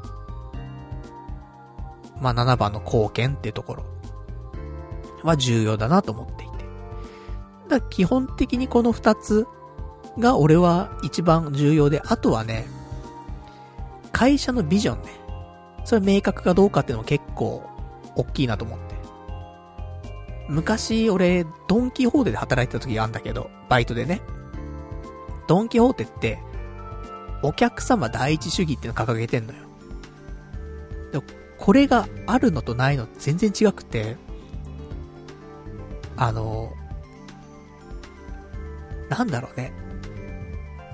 [2.22, 3.84] まあ7番の貢献っていうところ
[5.24, 6.66] は重要だなと思っていて。
[7.68, 9.48] だから基本的にこの2つ
[10.20, 12.68] が俺は一番重要で、あとはね、
[14.12, 15.10] 会社のビジョンね。
[15.86, 17.64] それ明確かどうかっていうのも結構、
[18.16, 18.96] 大きいなと思って。
[20.50, 24.22] 昔、俺、ドンキホーテで働いてた時があるんだけど、バイトでね。
[25.48, 26.40] ドンキホーテって、
[27.42, 29.60] お客様第一主義っていうの掲げてんのよ。
[31.12, 31.22] で
[31.58, 34.18] これがあるのとないの全然違くて、
[36.16, 36.74] あの、
[39.10, 39.74] なんだろうね。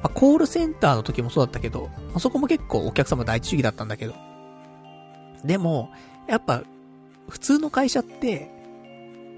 [0.02, 4.16] まあ、コールセンターの時もそうだったけど、まあ、そこも結構お客様第一主義だったんだけど。
[5.44, 5.90] でも、
[6.28, 6.64] やっぱ、
[7.28, 8.50] 普通の会社って、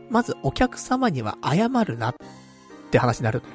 [0.09, 2.15] まずお客様には謝るなっ
[2.91, 3.53] て話になるのよ。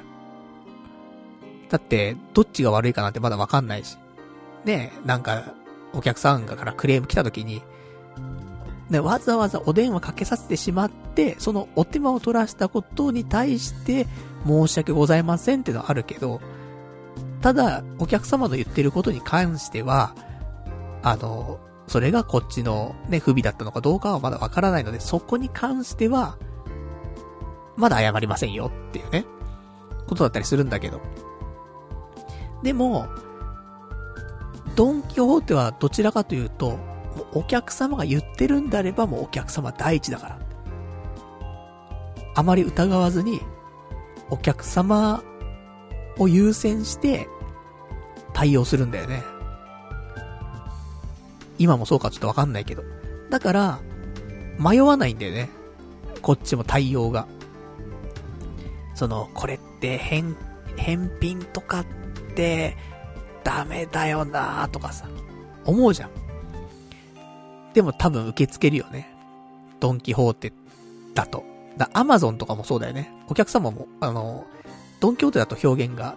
[1.69, 3.97] だって、どっちが悪いかなんてまだわかんないし。
[4.65, 5.53] ねなんか、
[5.93, 7.61] お客さんからクレーム来た時に、
[8.89, 14.07] ね、わざわざお電話かけさせてしまって、そのお手間を取らしたことに対して
[14.45, 16.41] 申し訳ございませんってのはあるけど、
[17.47, 20.13] ただ、お客様の言ってることに関しては、
[21.01, 26.37] あの、それがこっちのね、不備だったのかどうかはまだわからないので、そこに関しては、
[27.77, 29.23] まだ謝りませんよっていうね、
[30.07, 30.99] ことだったりするんだけど。
[32.63, 33.07] でも、
[34.75, 36.77] ドンキホーテはどちらかというと、
[37.31, 40.39] お客様が言ってるんであればもうお客様第一だから。
[42.35, 43.39] あまり疑わずに、
[44.29, 45.23] お客様
[46.19, 47.29] を優先して
[48.37, 49.23] 対応するんだよね。
[51.57, 52.83] 今もそうかちょっとわかんないけど。
[53.31, 53.79] だから、
[54.59, 55.49] 迷わないんだよね。
[56.21, 57.27] こっちも対応が。
[58.93, 60.35] その、これって返、
[60.75, 61.85] 返品とかっ
[62.35, 62.77] て、
[63.43, 65.07] ダメだよなーとかさ、
[65.65, 66.11] 思うじゃん。
[67.73, 69.11] でも多分受け付けるよね。
[69.79, 70.53] ドンキホーテ
[71.15, 71.43] だと。
[71.75, 73.11] だ、アマゾンとかもそうだよね。
[73.29, 74.45] お客様も、あの、
[74.99, 76.15] ドンキホーテだと表現が、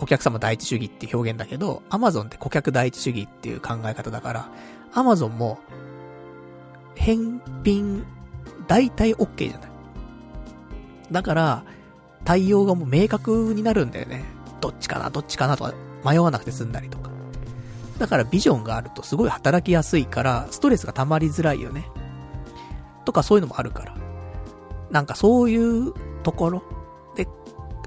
[0.00, 4.50] お客様第一主義って表現だけど、アマゾンって顧客第一主義っていう考え方だから、
[4.92, 5.58] アマゾンも、
[6.94, 8.04] 返品、
[8.66, 9.70] 大体 OK じゃない。
[11.10, 11.64] だから、
[12.24, 14.24] 対応がもう明確になるんだよね。
[14.60, 17.10] どっちかな、どっちかなとか迷わなくて済んだりとか。
[17.98, 21.88] だからビジョンがあるとすごい働きやすいから、ストレスが溜まりづらいよね。
[23.04, 23.96] とかそういうのもあるから。
[24.90, 25.92] なんかそういう
[26.22, 26.62] ところ
[27.14, 27.26] で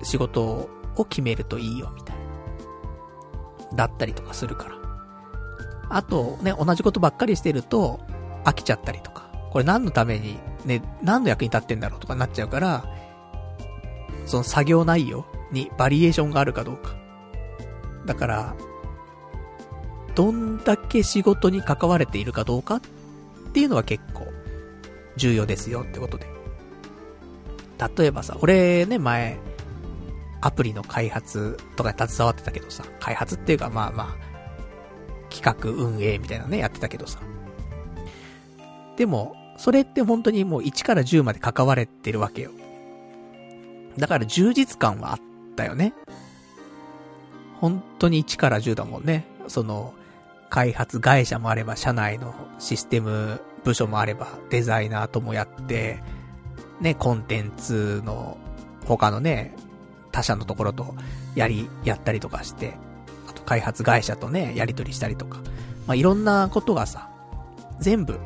[0.04, 0.70] 仕事を
[1.06, 2.16] 決めるといいよ、みたい
[3.72, 3.76] な。
[3.76, 4.76] だったりとかするから。
[5.90, 8.00] あと、ね、同じことばっかりしてると、
[8.46, 9.30] 飽きちゃったりとか。
[9.52, 12.86] これ何のために、ね、何の役に立ってんだろうとかなっちゃうから、
[14.26, 16.96] その作業内容にバリエーションがあるかどうか。
[18.06, 18.56] だから、
[20.16, 22.82] どんだけ仕事に関われているかどうかっ
[23.54, 24.28] ていうのは結構
[25.18, 26.28] 重要ですよってことで。
[27.98, 29.40] 例えばさ、俺ね、前、
[30.42, 34.32] アプリの開発とかに携わってたけどさ、開発っていうかまあまあ、
[35.30, 37.20] 企画運営みたいなね、やってたけどさ。
[38.98, 42.52] でも、それって本当にもう1から10まで関われてるわけよ。
[43.98, 45.20] だから充実感はあっ
[45.56, 45.94] たよね。
[47.60, 49.26] 本当に1から10だもんね。
[49.48, 49.94] その、
[50.50, 56.02] 開発会社もあれば、社内のシステム部署もあれば、デザイナーともやって、
[56.82, 58.38] ね、コンテンツの
[58.86, 59.56] 他のね、
[60.12, 60.96] 他社のところと
[61.36, 62.76] やり、やったりとかして、
[63.30, 65.40] あと開発会社とね、やり取りしたりとか、
[65.88, 67.10] まあ、いろんなことがさ、
[67.80, 68.20] 全部、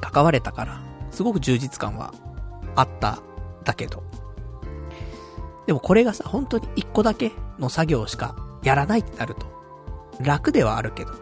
[0.00, 0.80] 関われたから、
[1.10, 2.12] すごく充実感は
[2.74, 3.20] あった
[3.64, 4.02] だけど。
[5.66, 9.46] でもこれがさ、本当に一個だけの作業しかやらないってなると、
[10.20, 11.12] 楽ではあるけど、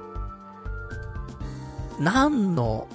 [1.99, 2.89] 何の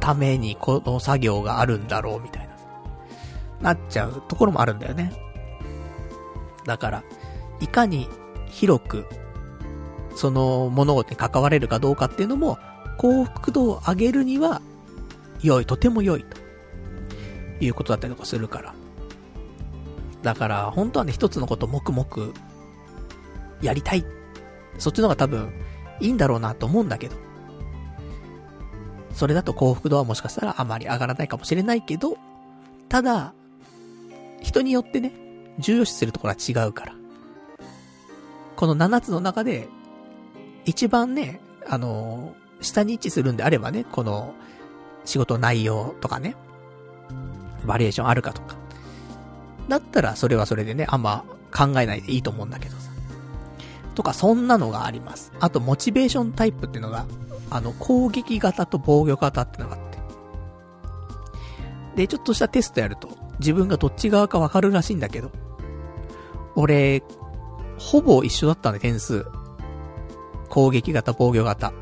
[0.00, 2.48] ためにこの作業があるんだろうみたい
[3.60, 5.23] な、なっちゃうところもあるんだよね。
[6.64, 7.04] だから、
[7.60, 8.08] いかに
[8.46, 9.06] 広く、
[10.16, 12.58] その物事に関われるかどうかっていうのも、
[12.98, 14.62] 幸福度を上げるには、
[15.42, 18.74] 良い、とても良い、ということだったりとかするから。
[20.22, 22.32] だから、本当はね、一つのこと黙々、
[23.60, 24.04] やりたい。
[24.78, 25.52] そっちの方が多分、
[26.00, 27.16] いいんだろうなと思うんだけど。
[29.12, 32.16] それだと幸福度はもしかしたらあまり上がらないかもしれないけど、
[32.88, 33.32] ただ、
[34.42, 35.12] 人によってね、
[35.58, 36.94] 重要視するところは違うから。
[38.56, 39.68] この7つの中で、
[40.64, 44.34] 一番ね、あの下に位置するんであればね、この、
[45.04, 46.34] 仕事内容とかね、
[47.66, 48.56] バリエーションあるかとか。
[49.68, 51.24] だったら、それはそれでね、あんま
[51.54, 52.90] 考えないでいいと思うんだけどさ。
[53.94, 55.32] とか、そんなのがあります。
[55.40, 57.06] あと、モチベーションタイプっていうのが
[57.50, 59.98] あの、攻撃型と防御型ってのがあって。
[61.96, 63.08] で、ちょっとしたテストやると、
[63.38, 65.30] 自分がどっち側かわかるらしいんだけど、
[66.56, 67.02] 俺、
[67.78, 69.26] ほぼ一緒だったんで、点数。
[70.48, 71.72] 攻撃型、防御型。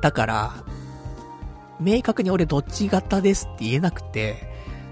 [0.00, 0.64] だから、
[1.80, 4.50] 明確に俺どっち型ですって言えなくて、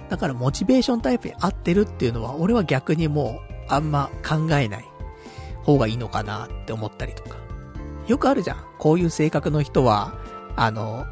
[0.09, 4.90] だからモチベーションタイプに合ってるっていうのは、俺は逆にもう、あんま考えない。
[5.62, 7.36] 方がいいのかなって思ったりとか。
[8.06, 8.64] よくあるじゃん。
[8.78, 10.14] こういう性格の人は、
[10.56, 11.06] あの、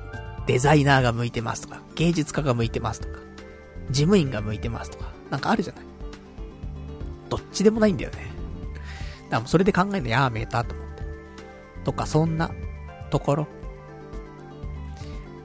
[0.46, 3.18] デザイナーが向いてますとか、芸術家が向いてますとか、
[3.90, 5.84] 事務員が向いてますとか、なんかあるじゃない。
[7.28, 8.16] どっちでもないんだよね。
[8.16, 8.26] だか
[9.30, 11.02] らもうそれで考えるのやめたと思って。
[11.84, 12.50] とか、そんな
[13.10, 13.46] ところ。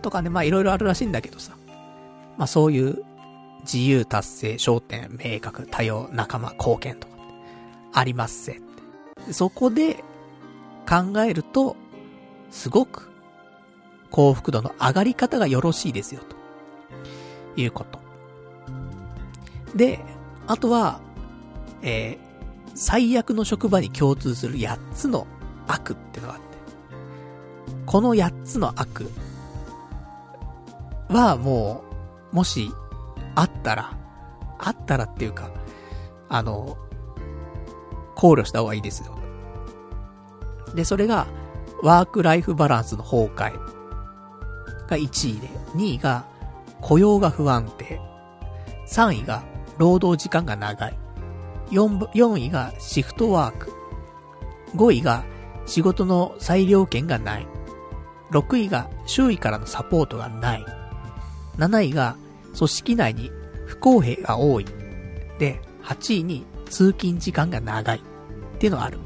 [0.01, 1.53] とかね、まあいろいろあるらしいんだけどさ。
[2.37, 3.03] まあそういう
[3.61, 7.13] 自由達成、焦点、明確、多様、仲間、貢献とか、
[7.93, 8.61] ありますせっ
[9.25, 9.33] て。
[9.33, 10.03] そこで
[10.87, 11.75] 考えると、
[12.51, 13.09] すごく
[14.11, 17.99] 幸福度の上がり方がよろしいですよ、ということ。
[19.75, 19.99] で、
[20.45, 20.99] あとは、
[21.83, 25.27] えー、最悪の職場に共通する8つの
[25.67, 26.43] 悪ってのがあって、
[27.85, 29.09] この8つの悪
[31.09, 31.83] はも
[32.31, 32.71] う、もし、
[33.35, 33.97] あったら、
[34.57, 35.51] あったらっていうか、
[36.29, 36.77] あの、
[38.15, 39.17] 考慮した方がいいですよ。
[40.73, 41.27] で、それが、
[41.83, 43.73] ワークライフバランスの崩壊。
[44.87, 46.25] が1位で、2位が
[46.81, 47.99] 雇用が不安定、
[48.87, 49.43] 3位が
[49.77, 50.97] 労働時間が長い、
[51.73, 53.73] 4, 4位がシフトワーク、
[54.75, 55.25] 5位が
[55.65, 57.47] 仕事の裁量権がない、
[58.31, 60.65] 6位が周囲からのサポートがない、
[61.57, 62.15] 7位が
[62.55, 63.31] 組織内に
[63.65, 64.65] 不公平が多い。
[65.39, 67.97] で、8位に通勤時間が長い。
[67.97, 68.01] っ
[68.63, 68.99] ていうのがある。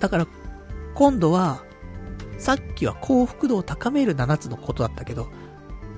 [0.00, 0.26] だから、
[0.94, 1.62] 今度は、
[2.38, 5.28] さっきは幸福度を高める7つのことだったけど、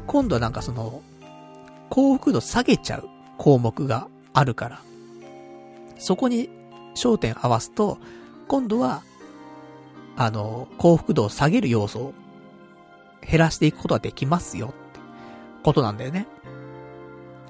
[0.09, 1.03] 今度はなんかその、
[1.91, 4.81] 幸福度下げちゃう項目があるから、
[5.99, 6.49] そこに
[6.95, 7.99] 焦点合わすと、
[8.47, 9.03] 今度は、
[10.17, 12.15] あの、幸福度を下げる要素を
[13.29, 15.01] 減らしていくことができますよって
[15.63, 16.27] ことなんだよね。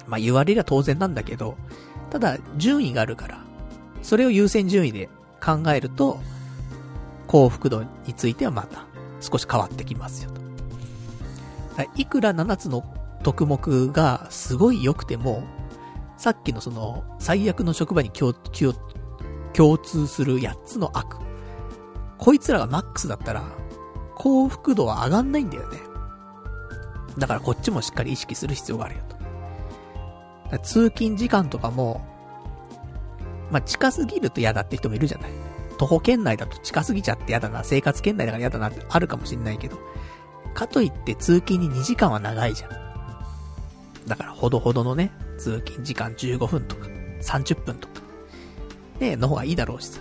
[0.06, 1.56] まあ言われりゃ当然なんだけど、
[2.10, 3.38] ただ順位があるから、
[4.02, 5.08] それを優先順位で
[5.44, 6.20] 考えると、
[7.26, 8.86] 幸福度についてはまた
[9.20, 10.38] 少し変わってきますよと。
[11.94, 12.82] いくら7つの
[13.22, 15.44] 特目がすごい良くても、
[16.18, 18.34] さっきのその最悪の職場に共
[19.78, 21.16] 通する8つの悪。
[22.18, 23.44] こいつらがマックスだったら、
[24.16, 25.78] 幸福度は上がんないんだよね。
[27.16, 29.02] だからこっちもしっかり意識する必要があるよ
[30.50, 30.58] と。
[30.58, 32.04] 通勤時間とかも、
[33.52, 35.30] まあ、近すぎると嫌だって人もいるじゃない。
[35.78, 39.78] 徒歩圏内だと近すぎちゃって嫌だな、生活圏内だから嫌だなってあるかもしんないけど、
[40.54, 42.87] かといって通勤に2時間は長いじゃん。
[44.08, 46.88] だからほどほどのね、通勤時間15分とか、
[47.22, 48.02] 30分とか、
[49.00, 50.00] ね、の方がいいだろうしさ。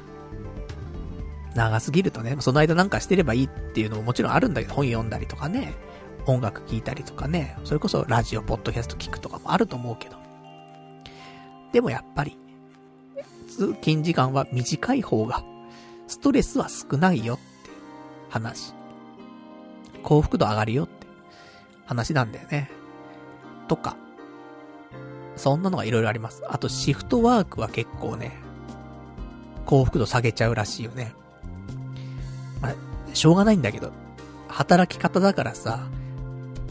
[1.56, 5.74] 長すぎるとね、その間なんかしてればいいっていうのももちろんあるんだけど、本読んだりとかね、
[6.26, 10.18] 音楽聴いたりとかね、それこそラジオ、ポッドキャスト聞くとかもあると思うけど。
[11.74, 12.38] でもやっぱり、
[13.50, 15.44] 通勤時間は短い方が、
[16.08, 17.44] ストレスは少ないよって
[18.30, 18.74] 話。
[20.04, 21.08] 幸福度上がるよって
[21.86, 22.77] 話なんだよね。
[23.68, 23.98] とか。
[25.36, 26.44] そんなのが色々あります。
[26.48, 28.34] あとシフトワークは結構ね、
[29.66, 31.14] 幸福度下げちゃうらしいよね。
[32.62, 32.76] まあ、
[33.14, 33.92] しょうがないんだけど、
[34.48, 35.88] 働き方だからさ、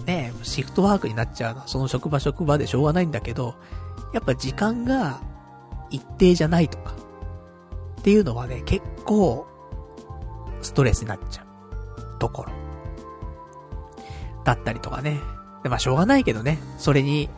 [0.07, 3.55] ね、シフトワークになっちゃうの、その職場職場でしょうがないんだけど、
[4.13, 5.21] やっぱ時間が
[5.91, 6.95] 一定じゃないとか、
[8.01, 9.47] っていうのはね、結構、
[10.63, 12.53] ストレスになっちゃうところ。
[14.45, 15.21] だったりとかね。
[15.69, 17.29] まあしょうがないけどね、それに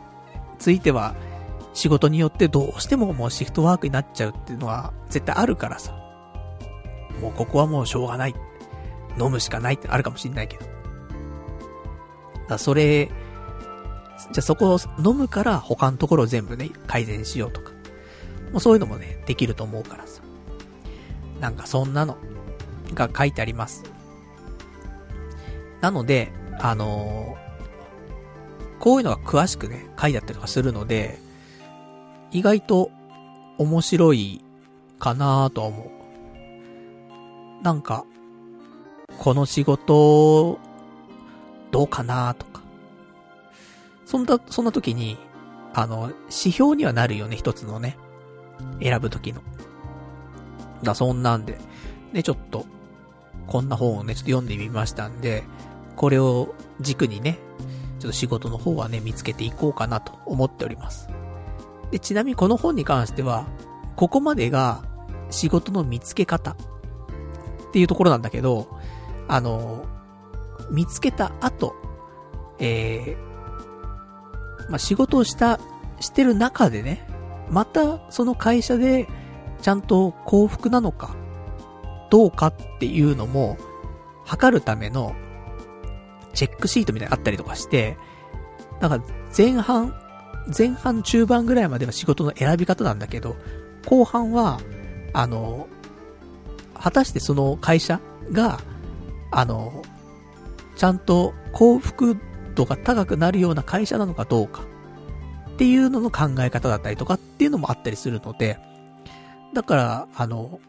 [0.57, 1.15] ついては、
[1.73, 5.93] 仕事によってどうしてももうシフトワークになっちゃうっていうのは絶対あるからさ。
[7.21, 8.35] もうここはもうしょうがない。
[9.19, 10.65] 飲むしかないってあるかもしんないけど。
[12.47, 17.71] だそれ、じゃあそこを飲むから他のところを全部ね、改善しようとか。
[18.51, 20.21] もうそういうのもね、できると思うからさ。
[21.39, 22.17] なんかそんなの
[22.93, 23.83] が書いてあります。
[25.81, 27.48] なので、あのー、
[28.79, 31.19] こういうのが詳しくね、書いてあったりとかするので、
[32.31, 32.91] 意外と
[33.57, 34.43] 面白い
[34.99, 37.63] かなとは思う。
[37.63, 38.05] なんか、
[39.17, 40.59] この仕事
[41.71, 42.61] どうかなとか。
[44.05, 45.17] そんな、そんな時に、
[45.73, 47.97] あの、指標にはなるよね、一つのね。
[48.81, 49.41] 選ぶ時の。
[50.83, 51.57] だ、そんなんで。
[52.13, 52.65] ね、ちょっと、
[53.47, 55.43] こんな本をね、ちょっと読んでみましたんで、
[55.95, 57.39] これを軸にね、
[57.99, 61.09] ちょっと仕事の方はね、見つけていこうかなと思っております。
[61.91, 63.45] で、ちなみにこの本に関しては、
[63.95, 64.83] ここまでが
[65.29, 66.55] 仕事の見つけ方っ
[67.73, 68.67] ていうところなんだけど、
[69.27, 69.85] あの、
[70.71, 71.75] 見つけた後、
[72.59, 75.59] えー、まあ、仕事をした、
[75.99, 77.07] してる中でね、
[77.49, 79.07] またその会社で
[79.61, 81.15] ちゃんと幸福なのか、
[82.09, 83.57] どうかっていうのも、
[84.25, 85.15] 測るための、
[86.33, 87.97] チェックシートみたいなのあったりとかして、
[88.81, 89.93] なんか前半、
[90.57, 93.35] 前半中盤ぐらいまでは仕事の選び方なんだけど、
[93.85, 94.59] 後半は、
[95.13, 95.67] あの、
[96.73, 97.99] 果たしてその会社
[98.31, 98.59] が、
[99.31, 99.83] あの、
[100.75, 102.17] ちゃんと幸福
[102.55, 104.63] 度が高くなるような会社なのかどうか
[105.49, 108.57] っていうのの考え方だったりとかっていうのもあったりするので、
[109.53, 110.59] だから、あの、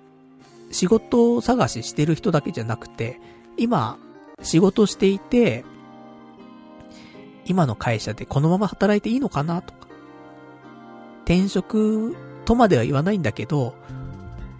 [0.72, 3.20] 仕事探ししてる人だけじゃなくて、
[3.56, 3.98] 今、
[4.42, 5.64] 仕事していて、
[7.44, 9.88] 今の会社でこのまま働いていいのかなとか、
[11.24, 13.74] 転職とまでは言わないんだけど、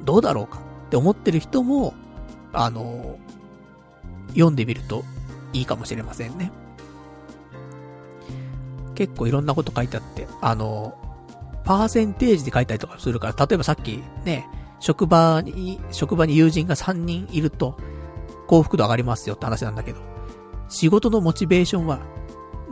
[0.05, 1.95] どうだろうかって思ってる人も、
[2.53, 3.19] あの、
[4.29, 5.05] 読んでみると
[5.53, 6.53] いいかもしれませんね。
[8.95, 10.95] 結構いろんなこと書いてあって、あの、
[11.65, 14.47] パーセンテージで書いたりとかするから、例えばさっきね、
[14.79, 17.77] 職場に、職場に友人が3人いると、
[18.51, 20.01] 幸福度上がりますよって話なんだけど、
[20.69, 22.01] 仕事のモチベーションは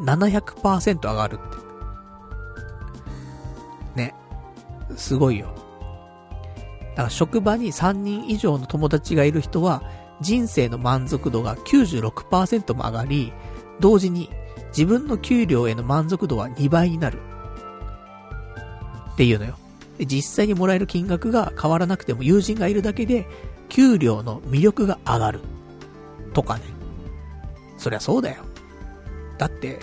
[0.01, 1.39] 700%上がるっ
[3.95, 4.03] て。
[4.03, 4.15] ね。
[4.97, 5.55] すごいよ。
[6.91, 9.85] だから職場に3人以上の友達がいる人は、
[10.21, 13.33] 人生の満足度が96%も上がり、
[13.79, 14.31] 同時に
[14.77, 17.21] 自分の給料への満足度は2倍になる。
[19.13, 19.55] っていうのよ。
[20.01, 23.29] 実際にもらえる金額が変わらなくても友人がいるだけで、
[23.69, 25.41] 給料の魅力が上がる。
[26.33, 26.63] とかね。
[27.77, 28.45] そりゃそうだよ。
[29.39, 29.79] だって、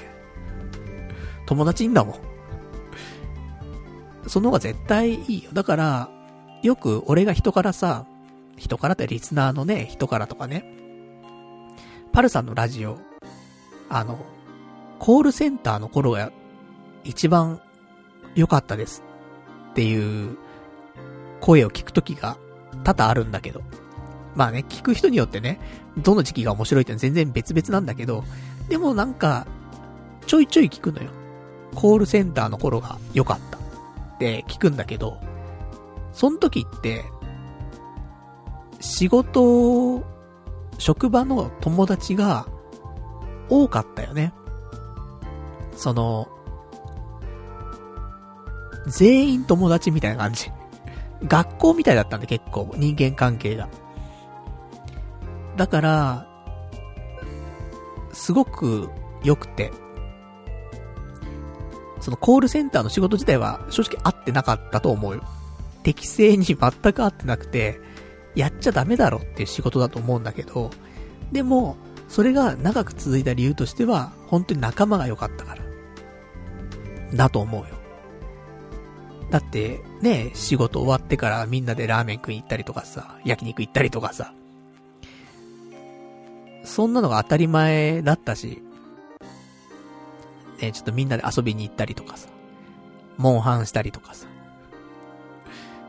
[1.45, 2.15] 友達いんだもん。
[4.27, 5.51] その方が絶対いいよ。
[5.53, 6.09] だから、
[6.63, 8.05] よく俺が人からさ、
[8.57, 10.65] 人からってリスナーのね、人からとかね、
[12.11, 12.97] パルさんのラジオ、
[13.89, 14.25] あの、
[14.99, 16.31] コールセンターの頃が
[17.03, 17.61] 一番
[18.33, 19.03] 良かったです
[19.71, 20.37] っていう
[21.41, 22.37] 声を聞くときが
[22.83, 23.61] 多々あるんだけど。
[24.35, 25.59] まあね、聞く人によってね、
[25.97, 28.23] どの時期が面白いって全然別々なんだけど、
[28.69, 29.47] でもなんか、
[30.27, 31.09] ちょいちょい聞くのよ。
[31.73, 35.19] コールセンターの頃が良かったって聞くんだけど、
[36.13, 37.05] その時って、
[38.79, 40.03] 仕事、
[40.77, 42.47] 職場の友達が
[43.49, 44.33] 多かったよね。
[45.75, 46.27] その、
[48.87, 50.51] 全員友達みたいな感じ。
[51.23, 53.67] 学校みたいだったんで結構、人間関係が。
[55.57, 56.27] だから、
[58.11, 58.89] すごく
[59.23, 59.71] 良くて、
[61.99, 65.23] そのコールセンターの仕事自体は正直合ってなかったと思うよ。
[65.83, 66.57] 適正に全
[66.93, 67.79] く合ってなくて、
[68.35, 70.71] やっちゃダメだろっていう仕事だと思うんだけど、
[71.31, 71.77] でも、
[72.07, 75.63] それが長く続いた理由としては、本当に仲間が良かったから。
[77.13, 77.75] だと思うよ。
[79.31, 84.34] だって、ね、仕事終わってからみんなでラーメン食いに行ったりとかさ、焼肉行ったりとかさ。
[86.65, 88.61] そんなのが当たり前だったし、
[90.61, 92.27] ね、ちょっとみんなで遊びに行ったりとかさ、
[93.17, 94.27] モンハンしたりとかさ。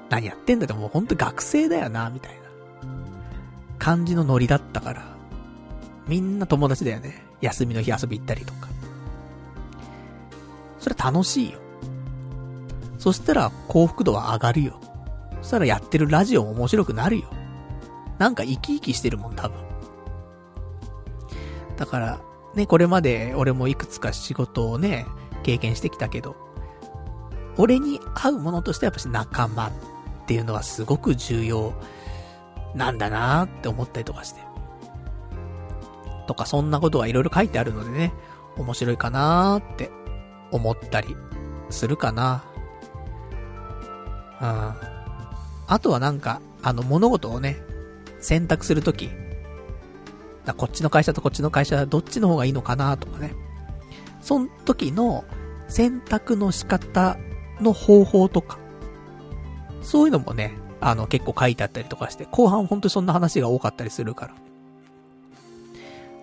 [0.08, 2.40] 何やってんだってもうほんと学生だよな、みたいな。
[3.78, 5.16] 感じのノリだったから。
[6.06, 7.22] みんな友達だよね。
[7.40, 8.68] 休みの日遊び行ったりとか。
[10.78, 11.58] それ楽しいよ。
[12.98, 14.80] そしたら幸福度は上がるよ。
[15.42, 17.30] そしたらやってるラジオも面白くなるよ。
[18.18, 19.65] なんか生き生きしてるもん、多分。
[21.76, 22.20] だから、
[22.54, 25.06] ね、これまで俺もいくつか仕事をね、
[25.42, 26.36] 経験してきたけど、
[27.58, 29.72] 俺に合うものとしてはやっぱし仲間っ
[30.26, 31.72] ていうのはすごく重要
[32.74, 34.40] なんだなって思ったりとかして。
[36.26, 38.12] とかそんなことがいろいろ書いてあるのでね、
[38.56, 39.90] 面白いかなーって
[40.50, 41.16] 思ったり
[41.70, 42.44] するかな。
[44.40, 44.74] うん。
[45.68, 47.62] あとはなんか、あの物事をね、
[48.20, 49.10] 選択するとき、
[50.54, 53.34] こっちの会社とこっちの会社どっちの方がいいのかなとかね。
[54.20, 55.24] その時の
[55.68, 57.16] 選択の仕方
[57.60, 58.58] の方法とか、
[59.82, 64.34] そういうのもね、あの、結構書いてあったりとかして、後半本当にそんな話が多かったりするから。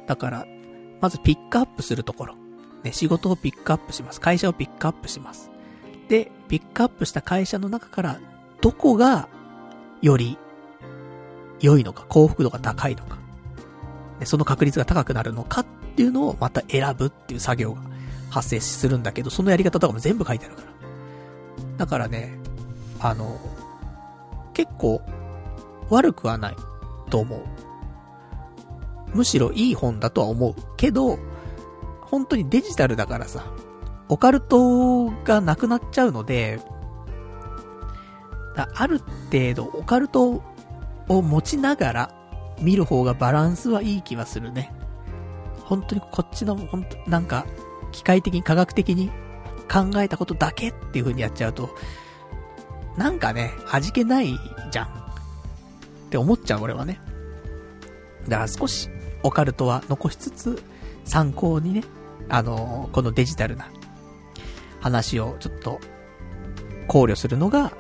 [0.08, 0.46] だから、
[1.02, 2.36] まずピックアップするところ。
[2.84, 4.20] ね、仕事をピックアップします。
[4.20, 5.50] 会社をピックアップします。
[6.10, 8.20] で、ピックアップした会社の中から、
[8.62, 9.30] どこが、
[10.02, 10.38] より、
[11.62, 13.18] 良いのか、幸福度が高いのか、
[14.26, 15.66] その確率が高くなるのかっ
[15.96, 17.82] ていうのをまた選ぶっていう作業が
[18.30, 20.68] 発生するんだけど、そのやり方とかも全部書いてあるから。
[21.78, 22.38] だからね、
[23.00, 23.40] あの、
[24.54, 25.02] 結構、
[25.90, 26.56] 悪くはない
[27.10, 27.42] と思う。
[29.14, 30.56] むしろいい本だとは思う。
[30.78, 31.20] けど、
[32.02, 33.46] 本当にデジタルだからさ、
[34.10, 36.60] オカルトがなくなっちゃうので、
[38.56, 39.00] ある
[39.32, 40.44] 程度オカルト
[41.08, 42.23] を持ちながら
[42.62, 44.74] 見る方がバランスはいい気はするね。
[45.64, 47.46] 本当にこっちの、本当なんか、
[47.92, 49.10] 機械的に科学的に
[49.72, 51.70] 考えたことだけっていう風にやっちゃうと、
[52.98, 54.38] なんかね、味気ない
[54.72, 54.86] じゃん。
[54.88, 54.90] っ
[56.10, 57.00] て思っちゃう俺はね。
[58.28, 58.90] だから少し
[59.24, 60.64] オカルトは残しつつ、
[61.06, 61.84] 参考にね、
[62.30, 63.70] あのこのデジタルな
[64.80, 65.80] 話をちょっと
[66.88, 67.74] 考慮するのが、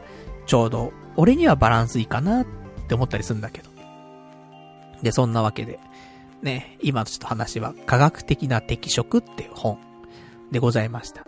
[0.45, 2.45] ちょうど俺にはバランスいいかなっ
[2.87, 3.72] て思ったりするんだけど。
[5.03, 5.79] で、そんなわけで、
[6.41, 9.77] ね、今ちょっと話は科学的な適職っていう本
[10.51, 11.25] でございました。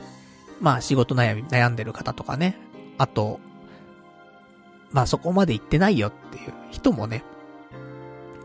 [0.61, 2.57] まあ仕事悩み、悩んでる方とかね、
[2.97, 3.39] あと、
[4.91, 7.23] まあそこまで行ってないよっていう人もね、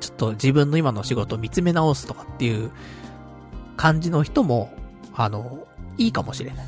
[0.01, 2.71] ちょっと自分の今の仕事を見つめ直すとかっていう
[3.77, 4.73] 感じの人も、
[5.15, 5.67] あの、
[5.97, 6.67] いいかもしれない。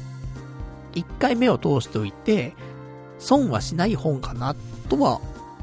[0.94, 2.55] 一回目を通しておいて、
[3.18, 4.55] 損はしない本かな、
[4.89, 5.20] とは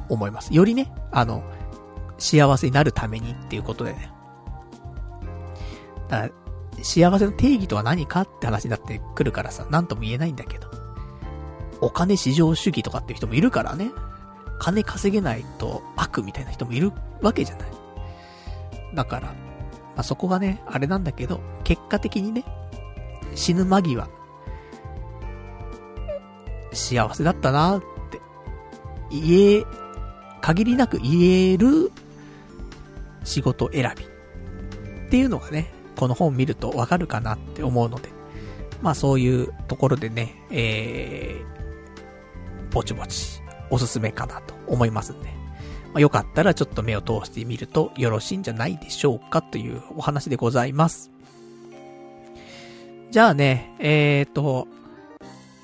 [0.09, 0.53] 思います。
[0.53, 1.43] よりね、あの、
[2.19, 4.11] 幸せになるためにっていうことでね。
[6.09, 6.29] だ
[6.81, 10.69] 幸せの定義とは何かって話になってくるからさ、なんとも言えないんだけど。
[11.81, 13.91] お金至上主義とかっていう人もいるからね。
[14.59, 16.91] 金稼げないと悪みたいな人もいる
[17.21, 17.69] わけじゃない。
[18.93, 19.33] だから、ま
[19.97, 22.43] あ、そこがね、あれなんだけど、結果的にね、
[23.35, 24.09] 死ぬ間際、
[26.73, 28.19] 幸せだったなって、
[29.09, 29.65] 言え、
[30.41, 31.91] 限りなく言える
[33.29, 38.09] 仕事選びっていうのがね、この本見るとわかるかなって思うので、
[38.81, 45.33] まあそういうところでね、えー、ぼちぼちおすすめかなと思いますんで、ま
[45.95, 51.11] あ、よかったらちょっと目を通してみるとよろしいんじゃないでしょうかというお話でございます。
[53.11, 54.67] じゃあね、えーと、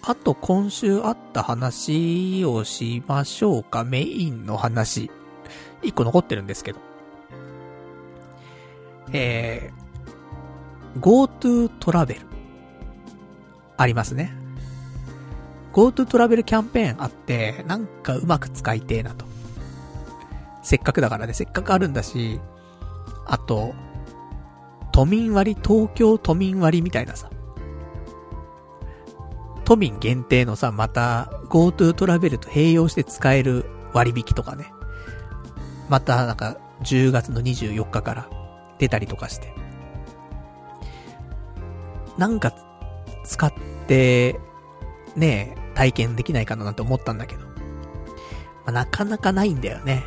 [0.02, 3.84] あと今週あった話をしましょうか。
[3.84, 5.12] メインの話。
[5.84, 6.80] 一個残ってるんですけど。
[9.12, 12.22] えー、GoTo トラベル。
[13.78, 14.34] ありますね。
[15.74, 19.26] GoTo トラベルキャンペーンあって、なんかうまく使いてえなと。
[20.64, 22.40] せっかくだからね、せっかくあるんだし、
[23.26, 23.74] あと、
[24.92, 27.30] 都民割、東京都民割みたいなさ。
[29.66, 34.72] 都民限定のさ、また GoTo トラベルと併用して使える割引とかね。
[35.90, 38.30] またなんか10月の24日から
[38.78, 39.54] 出たりとかして。
[42.18, 42.54] なんか
[43.24, 43.54] 使っ
[43.88, 44.40] て、
[45.16, 47.46] ね体験できないかななんて思ったんだけど。
[47.46, 47.52] ま
[48.68, 50.04] あ、なかなかないんだよね。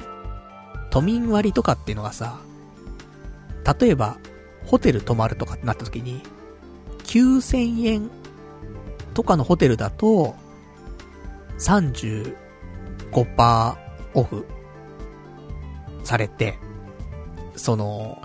[0.91, 2.41] 都民割とかっていうのがさ、
[3.81, 4.19] 例えば、
[4.67, 6.23] ホテル泊まるとかってなった時に、
[7.05, 8.11] 9000円
[9.15, 10.35] とかのホテルだと、
[11.59, 13.77] 35%
[14.15, 14.47] オフ
[16.05, 16.59] されて、
[17.57, 18.23] その、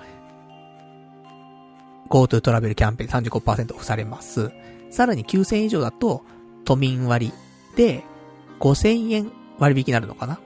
[2.13, 4.51] GoTo トラベルキャンペーン35%オフされます。
[4.91, 6.23] さらに9000円以上だと、
[6.63, 7.33] 都民割
[7.75, 8.03] で
[8.59, 10.39] 5000円割引になるのかな？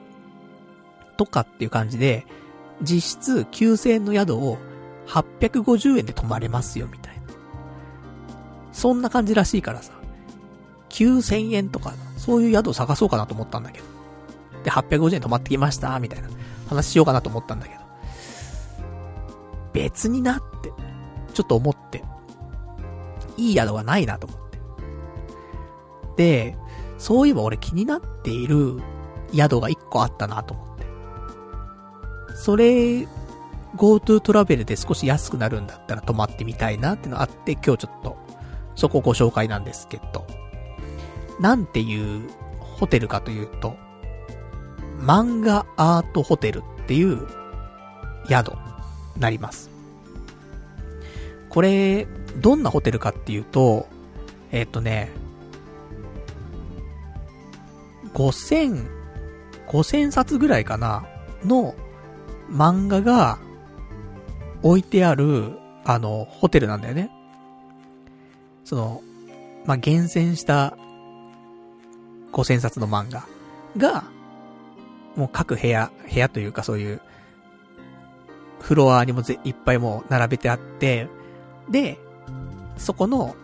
[1.18, 2.26] とかっていう感じで、
[2.80, 4.56] 実質9000円の宿を
[5.08, 7.20] 850円で泊まれますよ、みたいな。
[8.72, 9.92] そんな感じらしいからさ、
[10.88, 13.84] 9000円とか、そういう宿を探そうかなと思ったんだけど。
[14.64, 16.30] で、850円泊まってきました、みたいな
[16.70, 17.80] 話しようかなと思ったんだけど。
[19.74, 20.72] 別になって、
[21.38, 22.02] ちょっと思って、
[23.36, 24.58] いい宿がないなと思って。
[26.16, 26.56] で、
[26.98, 28.80] そういえば俺気になっている
[29.32, 30.86] 宿が1個あったなと思って。
[32.34, 33.06] それ、
[33.76, 38.16] GoTo トラベルで少し安くなるんだったら泊まってみたいなってのあって、今日ちょっと、
[38.74, 40.26] そこご紹介なんですけど、
[41.38, 42.28] なんていう
[42.58, 43.76] ホテルかというと、
[44.98, 47.28] 漫画アートホテルっていう
[48.28, 48.54] 宿
[49.16, 49.77] なります。
[51.48, 52.06] これ、
[52.36, 53.88] どんなホテルかっていうと、
[54.52, 55.10] えっ、とね、
[58.14, 58.86] 5000、
[59.66, 61.06] 5000冊ぐらいかな
[61.44, 61.74] の
[62.50, 63.38] 漫画が
[64.62, 65.52] 置いてある、
[65.84, 67.10] あの、ホテルなんだよね。
[68.64, 69.02] その、
[69.64, 70.76] まあ、厳選した
[72.32, 73.26] 5000冊の漫画
[73.76, 74.04] が、
[75.16, 77.00] もう各部屋、部屋というかそういう、
[78.60, 81.08] フロアにもぜいっぱいもう並べてあって、
[81.70, 81.98] で、
[82.76, 83.34] そこの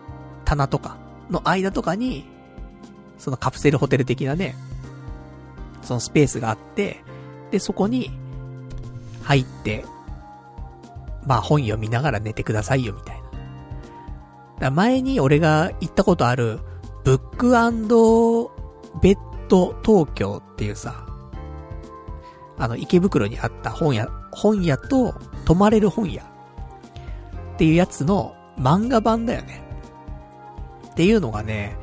[0.44, 0.96] 棚とか
[1.30, 2.24] の間とかに、
[3.18, 4.54] そのカプセルホテル的なね、
[5.82, 7.02] そのスペースがあって、
[7.50, 8.10] で、そこに
[9.22, 9.84] 入って、
[11.26, 13.24] まあ本読みながら寝てくださいよみたいな。
[14.60, 16.60] だ前に俺が行ったことある、
[17.04, 17.50] ブック
[19.02, 19.18] ベッ
[19.48, 21.06] ド東京っていうさ、
[22.56, 25.14] あの、池袋にあった本屋、本屋と
[25.44, 26.33] 泊まれる本屋
[27.54, 29.62] っていうやつの漫画版だよね。
[30.90, 31.76] っていうのがね、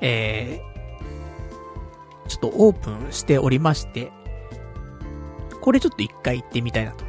[0.00, 4.12] えー、ちょっとオープンしておりまして、
[5.60, 7.04] これちょっと一回行ってみたいなと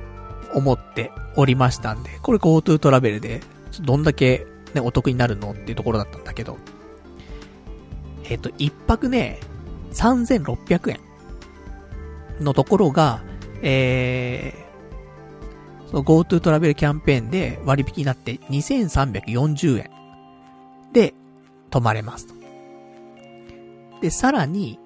[0.53, 3.41] 思っておりましたんで、これ GoTo トラベルで、
[3.81, 6.57] どんだけね、お得になるのっていうところだったんだけど、
[8.26, 9.40] えっ、ー、と、一泊ね、
[9.94, 10.99] 3600円
[12.40, 13.23] のところが、
[13.61, 14.62] えー、
[16.02, 19.91] GoTo トラベルキャンペーンで割引になって2340円
[20.91, 21.14] で
[21.70, 22.34] 泊まれますと。
[24.02, 24.80] で、さらに、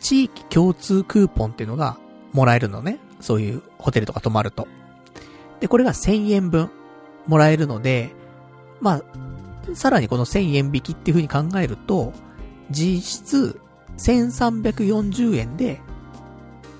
[0.00, 1.98] 地域共通クーポンっていうのが
[2.32, 2.98] もらえるのね。
[3.20, 4.68] そういうホテルとか泊まると。
[5.60, 6.70] で、これが1000円分
[7.26, 8.10] もらえるので、
[8.80, 9.02] まあ、
[9.74, 12.12] さらにこの1000円引きっていう風に考えると、
[12.70, 13.60] 実質
[13.98, 15.80] 1340円で、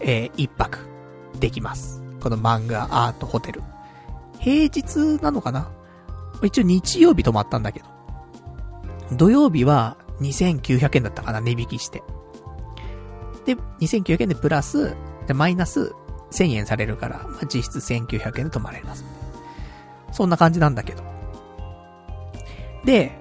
[0.01, 0.79] えー、一泊
[1.41, 2.06] できます。
[2.27, 3.63] この漫画アートホテル。
[4.41, 5.71] 平日なのかな？
[6.43, 7.87] 一応日曜日泊まったんだけど。
[9.13, 12.03] 土曜日は2900円だったかな、値引きして。
[13.45, 14.97] で、2900円でプラス、
[15.29, 15.93] でマイナス
[16.33, 19.05] 1000円されるから、まあ、実質1900円で泊まれます。
[20.11, 21.05] そんな感じなんだけど。
[22.85, 23.17] で、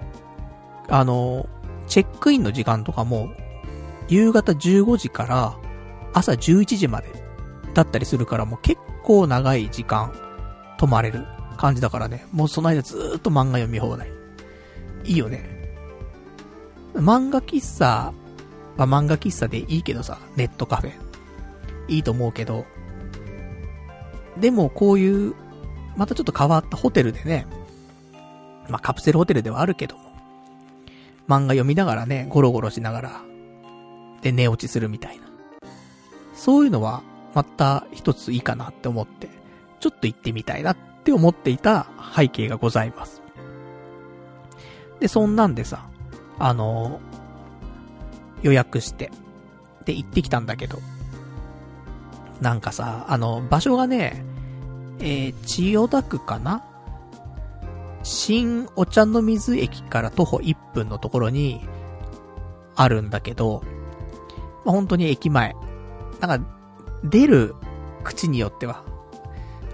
[0.88, 1.46] あの、
[1.86, 3.28] チェックインの時間とかも、
[4.08, 5.56] 夕方15時から
[6.12, 7.12] 朝11時まで
[7.72, 10.12] だったりするからもう結構長い時間
[10.78, 11.24] 泊まれる
[11.56, 12.26] 感じだからね。
[12.32, 14.10] もうその間ずーっと漫画読み放題。
[15.04, 15.48] いいよね。
[16.94, 18.12] 漫画喫茶
[18.76, 20.92] まあ、漫画喫茶でいいけどさ、ネットカフェ。
[21.88, 22.66] いいと思うけど、
[24.38, 25.34] でもこういう、
[25.96, 27.46] またちょっと変わったホテルでね、
[28.68, 30.02] まあ、カプセルホテルではあるけども、
[31.28, 33.20] 漫画読みながらね、ゴロゴロしながら、
[34.20, 35.26] で寝落ちするみたいな。
[36.34, 37.02] そういうのは、
[37.36, 39.28] また一ついいかなって思って、
[39.78, 41.86] ちょっと行ってみたいなって思っていた
[42.16, 43.20] 背景がございます。
[45.00, 45.86] で、そんなんでさ、
[46.38, 46.98] あの
[48.40, 49.10] 予約して、
[49.84, 50.78] で、行ってきたんだけど、
[52.40, 54.24] なんかさ、あの、場所がね、
[55.00, 56.64] えー、千代田区かな？
[58.02, 61.60] 新お茶の水駅から徒歩1分のところに、
[62.76, 63.62] あるんだけど、
[64.64, 65.54] まあ、本当に駅前。
[66.20, 66.56] なんか、
[67.04, 67.54] 出る
[68.04, 68.84] 口によっては、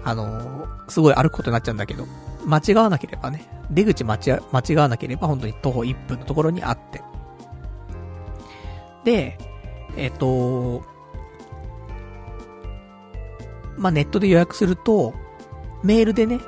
[0.03, 2.05] あのー、すごい歩くことになっちゃうんだけど、
[2.45, 7.01] 間違わなければね、出口間違間違わなければ本当に徒歩1分のところにあって。
[9.03, 9.37] で、
[9.97, 10.83] えっ、ー、と、
[13.77, 15.13] まあ、ネットで予約すると、
[15.83, 16.39] メールでね、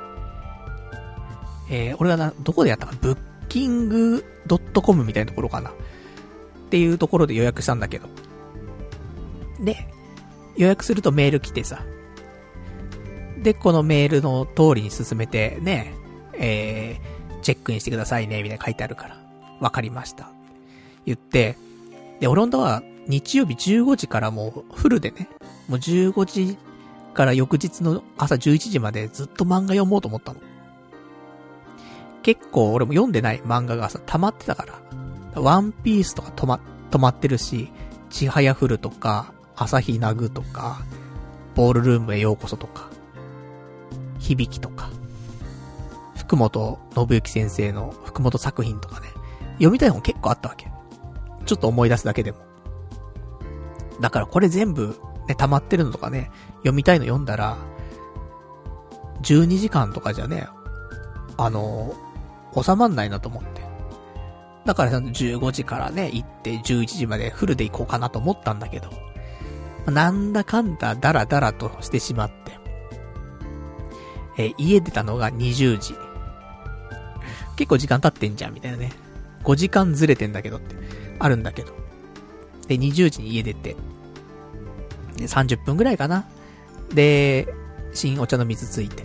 [1.70, 5.70] えー、俺がな、どこでやったかブッキングドットコムみたいなところかな。
[5.70, 5.72] っ
[6.68, 8.08] ていうところで予約したんだけど。
[9.60, 9.76] で、
[10.56, 11.82] 予約するとメール来てさ。
[13.42, 15.94] で、このメールの通りに進めて、ね、
[16.34, 19.16] えー、チェックインしてくださいね、みたいな書いてあるから。
[19.60, 20.30] わかりました。
[21.04, 21.56] 言って、
[22.20, 25.28] で、オロンダは日曜日15時からもうフルでね、
[25.68, 26.58] もう15時
[27.14, 30.40] から翌日の朝11時までずっと漫画読もうと思ったの。
[32.22, 34.66] 結構俺も読んでない漫画がさ、溜まってたか
[35.34, 35.40] ら。
[35.40, 36.60] ワンピースとか止ま、
[36.90, 37.70] 止まってるし、
[38.10, 40.82] ちはやふるとか、朝日ナグとか、
[41.54, 42.90] ボールルームへようこそとか、
[44.18, 44.90] 響きとか、
[46.16, 49.08] 福本信之先生の福本作品とかね、
[49.54, 50.70] 読みたい本結構あったわけ。
[51.46, 52.38] ちょっと思い出すだけでも。
[54.00, 57.56] だからこれ全部、ね、溜まってるのとかね、読みたいの読んだら、
[59.22, 60.48] 12時間とかじゃね、
[61.38, 61.94] あの、
[62.60, 63.64] 収まんないなと思って。
[64.66, 68.90] だから15時からね、行って11時までフルで行こうかなと思ったんだけど、
[69.90, 72.58] なんだかんだダラダラとしてしまって、
[74.38, 75.94] え家出たのが20時。
[77.56, 78.92] 結構時間経ってんじゃん、みたいなね。
[79.44, 80.74] 5時間ずれてんだけどって、
[81.18, 81.72] あるんだけど。
[82.68, 83.76] で、20時に家出て、
[85.16, 86.26] で、30分ぐらいかな。
[86.92, 87.48] で、
[87.94, 89.04] 新お茶の水ついて。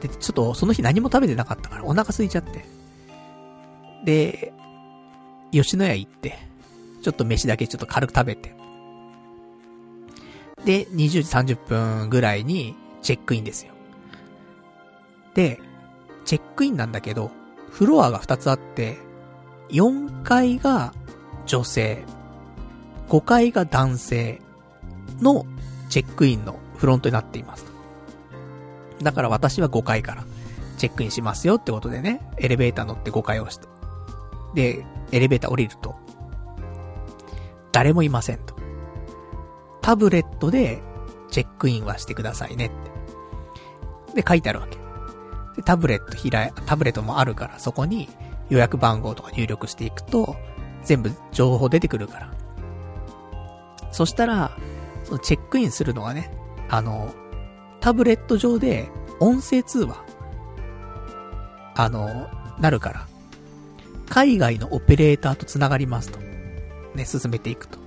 [0.00, 2.64] で、ちょっとその日何も食べてなかったからお腹空いちゃって。
[4.04, 4.52] で、
[5.52, 6.38] 吉野家行って、
[7.02, 8.63] ちょっと飯だけちょっと軽く食べて。
[10.64, 13.72] で、20時30分ぐらいにチェックインですよ。
[15.34, 15.60] で、
[16.24, 17.30] チェックインなんだけど、
[17.70, 18.98] フロアが2つあって、
[19.70, 20.94] 4階が
[21.46, 22.04] 女性、
[23.08, 24.40] 5階が男性
[25.20, 25.44] の
[25.88, 27.66] チェックインのフロントになっています。
[29.02, 30.24] だから私は5階から
[30.78, 33.66] チェックインしますよってことでね、エレベーター乗って5階をして。
[34.54, 35.94] で、エレベーター降りると、
[37.72, 38.53] 誰もいませんと。
[39.84, 40.82] タブレットで
[41.30, 42.70] チェックインはしてくださいねっ
[44.14, 44.22] て。
[44.22, 44.78] で、書いてあるわけ。
[45.56, 48.08] で、タブレット開い、タブレットもあるから、そこに
[48.48, 50.36] 予約番号とか入力していくと、
[50.84, 52.34] 全部情報出てくるから。
[53.92, 54.56] そしたら、
[55.04, 56.30] そのチェックインするのはね、
[56.70, 57.12] あの、
[57.80, 58.88] タブレット上で
[59.20, 60.02] 音声通話、
[61.76, 63.06] あの、なるから、
[64.08, 66.18] 海外のオペレーターと繋がりますと。
[66.94, 67.83] ね、進めていくと。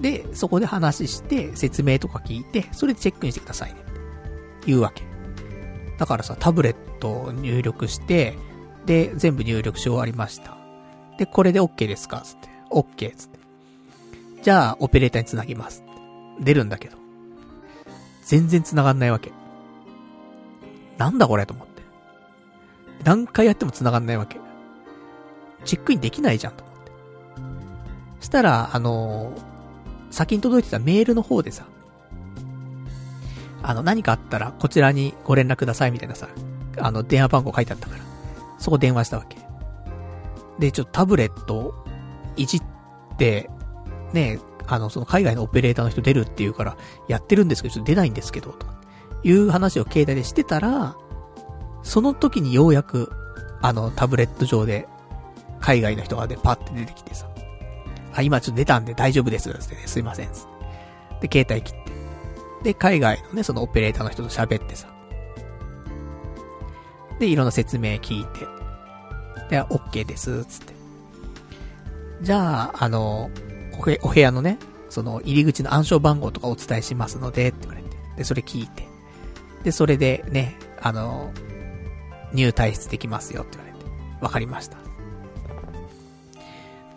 [0.00, 3.76] で、そこで話して、説明とか聞いて、それでチェックインしてくださいね。
[4.66, 5.04] 言うわけ。
[5.98, 8.36] だからさ、タブレットを入力して、
[8.86, 10.56] で、全部入力し終わりました。
[11.18, 12.22] で、これで OK ですか？
[12.22, 12.48] つって。
[12.70, 13.38] OK つって。
[14.42, 15.84] じゃあ、オペレーターにつなぎます。
[16.40, 16.98] 出るんだけど。
[18.24, 19.32] 全然繋がんないわけ。
[20.98, 21.82] なんだこれと思って。
[23.04, 24.38] 何回やっても繋がんないわけ。
[25.64, 28.24] チェックインできないじゃんと思って。
[28.24, 29.53] したら、あのー、
[30.14, 31.66] 先に届いてたメールの方でさ、
[33.62, 36.28] あの、何かあったらこちらにご連絡くださいみたいなさ、
[36.78, 38.02] あの、電話番号書いてあったから、
[38.58, 39.36] そこ電話したわけ。
[40.58, 41.74] で、ちょっとタブレット
[42.36, 42.62] いじっ
[43.16, 43.50] て、
[44.12, 46.76] ね、あの、その海外のオペレーターの人出るっていうから、
[47.08, 48.66] やってるんですけど、ちょっと出ないんですけど、と
[49.24, 50.96] いう話を携帯でしてたら、
[51.82, 53.10] その時にようやく、
[53.62, 54.88] あの、タブレット上で、
[55.60, 57.26] 海外の人がで、パッて出てきてさ、
[58.14, 61.28] あ、今ちょっと出たんで大丈夫です、つってね、すいません、つって。
[61.28, 61.92] で、携帯切って。
[62.62, 64.88] で、海外のね、そのオペレーターの人と喋ってさ。
[67.18, 68.46] で、いろんな説明聞いて。
[69.50, 70.74] で、OK です、つって。
[72.22, 73.30] じゃあ、あの、
[74.02, 74.58] お部屋のね、
[74.88, 77.96] その入り口の暗証番号とかお伝えしますので、って言われて。
[78.16, 78.86] で、それ聞いて。
[79.64, 81.32] で、それでね、あの、
[82.32, 83.84] 入退室できますよって言われて。
[84.20, 84.83] わかりました。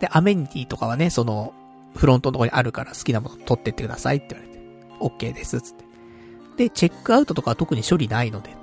[0.00, 1.52] で、アメニティとかはね、その、
[1.94, 4.58] フロントのとこにあるから好きなもの取ってってくださいって言われて。
[5.00, 5.84] OK です、つって。
[6.56, 8.56] で、チェックアウトとかは特に処理ないので、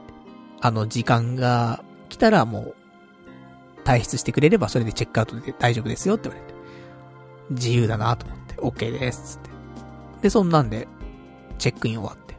[0.62, 2.76] あの、時間が来たらもう、
[3.84, 6.56] 退出してくれればそれでチェックアウトで大丈夫ですよって言われて。
[7.52, 9.50] 自由だなと思って、OK です、つって。
[10.24, 10.88] で、そんなんで、
[11.58, 12.36] チェックイン終わって。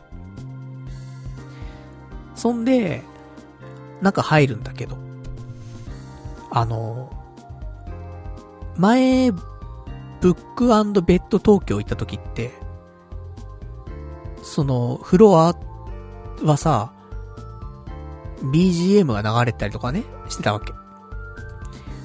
[2.34, 3.02] そんで、
[4.02, 4.98] 中入るんだけど、
[6.50, 7.10] あの、
[8.78, 9.30] 前、
[10.20, 10.66] ブック
[11.02, 12.52] ベッド東京行った時って、
[14.42, 15.54] その、フロア
[16.42, 16.92] はさ、
[18.42, 20.72] BGM が流れたりとかね、してたわけ。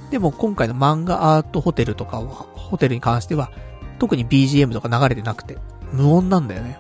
[0.10, 3.52] でも今回の漫画アートホテルとかは、ホテルに関しては、
[4.00, 5.58] 特に BGM とか流れてなくて、
[5.94, 6.80] 無音なんだよね。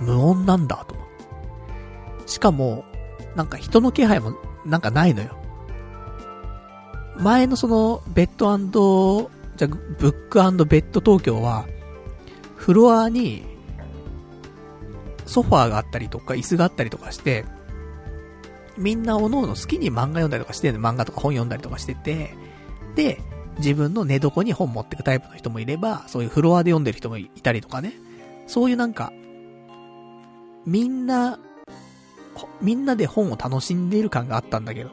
[0.00, 0.94] 無音なんだ、と。
[2.26, 2.84] しかも、
[3.34, 4.34] なんか人の気配も、
[4.66, 5.37] なんかないのよ。
[7.18, 11.66] 前のその、ベッドじゃ、ブックベッド東京は、
[12.56, 13.44] フロアに、
[15.26, 17.44] ソファーがあったりとか、椅子があったりとかして、
[18.76, 22.34] みんなおのおの好きに漫画読んだりとかして漫画とか本読んだりとかしてて、
[22.94, 23.20] で、
[23.58, 27.92] 自分の寝床に本持ってくタイプの人もいれば、そういうフロアで読んでる人もいたりとかね。
[28.46, 29.12] そういうなんか、
[30.64, 31.38] みんな、
[32.62, 34.90] みんなで本を楽しんでいる感があったんだけど、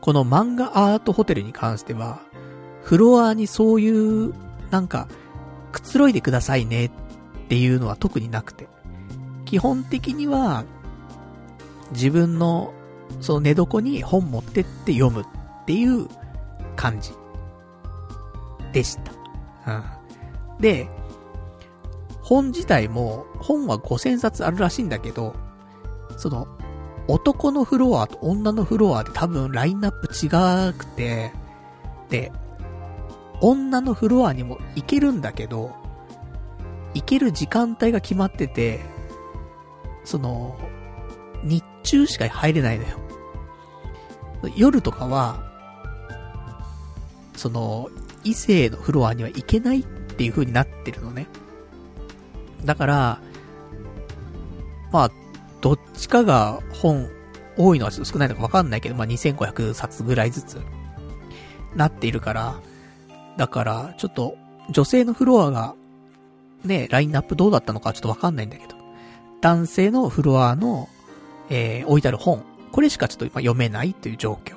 [0.00, 2.20] この漫画アートホテルに関しては、
[2.82, 4.34] フロアにそういう、
[4.70, 5.08] なんか、
[5.72, 6.90] くつろいでくださいねっ
[7.48, 8.68] ていうのは特になくて。
[9.44, 10.64] 基本的には、
[11.92, 12.72] 自分の、
[13.20, 15.24] その寝床に本持ってって読むっ
[15.66, 16.08] ていう
[16.76, 17.12] 感じ。
[18.72, 19.12] でした。
[19.72, 19.78] う
[20.58, 20.60] ん。
[20.60, 20.88] で、
[22.22, 25.34] 本自体も、本は5000冊あるらしいんだけど、
[26.16, 26.46] その、
[27.10, 30.28] 男のフロアと女のフロアで多分ラインナップ違
[30.78, 31.32] くて、
[32.08, 32.30] で、
[33.40, 35.72] 女のフロアにも行けるんだけど、
[36.94, 38.78] 行ける時間帯が決まってて、
[40.04, 40.56] その、
[41.42, 42.96] 日中しか入れないのよ。
[44.56, 45.42] 夜とかは、
[47.34, 47.88] その、
[48.22, 51.26] 異性のフロアには行けないっていう風になってるのね。
[52.64, 53.20] だから、
[54.92, 55.10] まあ、
[55.60, 57.08] どっちかが本
[57.56, 60.60] 多いのはちょっと少ないのかわかんないけど、まあ、2500冊ぐらいずつ
[61.74, 62.60] なっているから、
[63.36, 64.36] だから、ちょっと、
[64.70, 65.74] 女性のフロアが、
[66.64, 68.74] ね、ラインナップどうだったのかちょっとわかんないんだけど、
[69.40, 70.88] 男性のフロアの、
[71.48, 74.56] えー、置いてある本、これしかちょっと今読めないという状況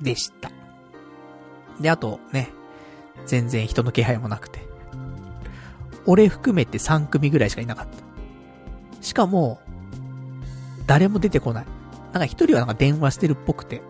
[0.00, 0.50] でした。
[1.80, 2.50] で、あとね、
[3.26, 4.64] 全然人の気配もなくて。
[6.06, 9.02] 俺含めて3組ぐらいしかいなかった。
[9.02, 9.60] しかも、
[10.86, 11.66] 誰も出てこない。
[12.12, 13.82] なんか一人はなんか電話してるっぽくて、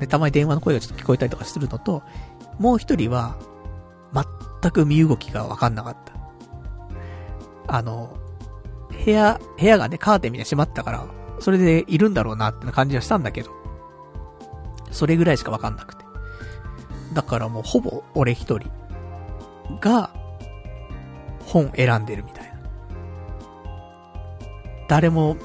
[0.00, 2.02] で、たまに電話の声がちょっと聞こえたりとかするのと、
[2.58, 3.36] もう一人は、
[4.60, 6.12] 全く身動きがわかんなかった。
[7.68, 8.16] あの、
[9.04, 11.06] 部屋、部屋がね、カーテンみたいに閉まったから、
[11.40, 13.50] それでいるんだろうなって感じはしたんだけど、
[14.90, 16.04] それぐらいしかわかんなくて。
[17.14, 18.70] だからもうほぼ俺一人
[19.80, 20.10] が
[21.46, 22.52] 本選んでるみたいな。
[24.88, 25.36] 誰も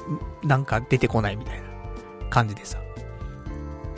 [0.42, 1.66] なんか出てこないみたいな
[2.30, 2.78] 感じでさ。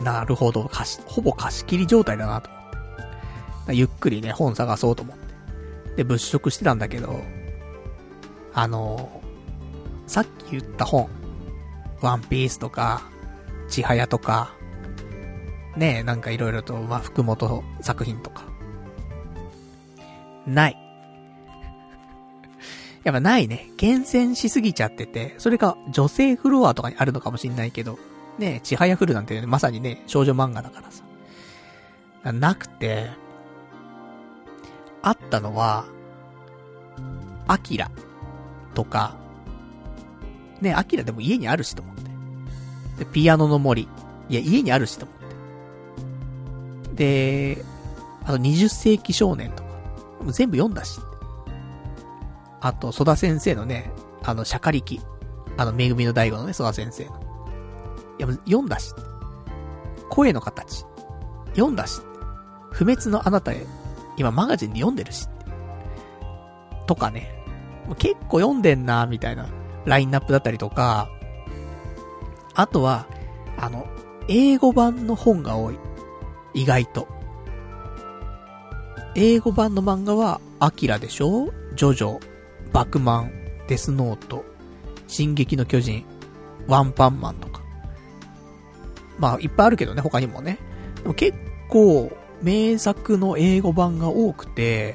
[0.02, 3.74] なるほど、貸し、ほぼ貸し切り状態だなと思って。
[3.74, 5.96] ゆっくりね、本探そうと思って。
[5.96, 7.20] で、物色してたんだけど、
[8.52, 9.22] あの
[10.06, 11.08] さっき言った本、
[12.00, 13.02] ワンピースとか、
[13.68, 14.54] ちはやとか、
[15.76, 18.42] ねえ、なんかいろいろと、まあ、福本作品とか。
[20.46, 20.89] ない。
[23.04, 23.70] やっぱないね。
[23.76, 27.98] 厳選しすぎちゃってて、それが女性フロアとかにあるのかもしんないけど、
[28.38, 32.32] ねえ、ちはやふるなんて、ね、まさにね、少女漫画だからさ。
[32.32, 33.10] なくて、
[35.02, 35.86] あったのは、
[37.48, 37.90] アキラ
[38.74, 39.16] とか、
[40.60, 42.10] ね、アキラでも家にあるしと思って。
[42.98, 43.88] で、ピアノの森。
[44.28, 45.18] いや、家にあるしと思っ
[46.96, 47.54] て。
[47.56, 47.64] で、
[48.24, 49.70] あと20世紀少年とか。
[50.32, 51.00] 全部読んだし。
[52.60, 53.92] あと、ソダ先生のね、
[54.22, 55.00] あの、シャカリキ。
[55.56, 57.10] あの、めぐみの大悟のね、ソダ先生の。
[58.18, 58.92] いや、読んだし。
[60.10, 60.84] 声の形。
[61.54, 62.00] 読んだし。
[62.70, 63.66] 不滅のあなたへ。
[64.16, 65.26] 今マガジンで読んでるし。
[66.86, 67.34] とかね。
[67.98, 69.46] 結構読んでんな、みたいな。
[69.86, 71.08] ラインナップだったりとか、
[72.54, 73.06] あとは、
[73.56, 73.86] あの、
[74.28, 75.78] 英語版の本が多い。
[76.52, 77.08] 意外と。
[79.14, 81.48] 英語版の漫画は、アキラでしょ？
[81.74, 82.20] ジョジョ、
[82.72, 83.32] バクマン、
[83.68, 84.44] デスノート、
[85.06, 86.04] 進撃の巨人、
[86.66, 87.62] ワンパンマンとか。
[89.18, 90.58] まあ、いっぱいあるけどね、他にもね。
[91.02, 91.36] でも結
[91.68, 92.10] 構、
[92.42, 94.94] 名作の英語版が多くて、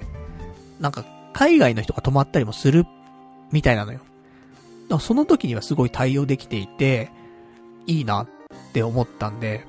[0.79, 2.85] なんか、海外の人が泊まったりもする、
[3.51, 3.99] みたいなのよ。
[3.99, 4.07] だか
[4.95, 7.11] らその時にはすごい対応できていて、
[7.87, 8.27] いいなっ
[8.73, 9.65] て思ったんで、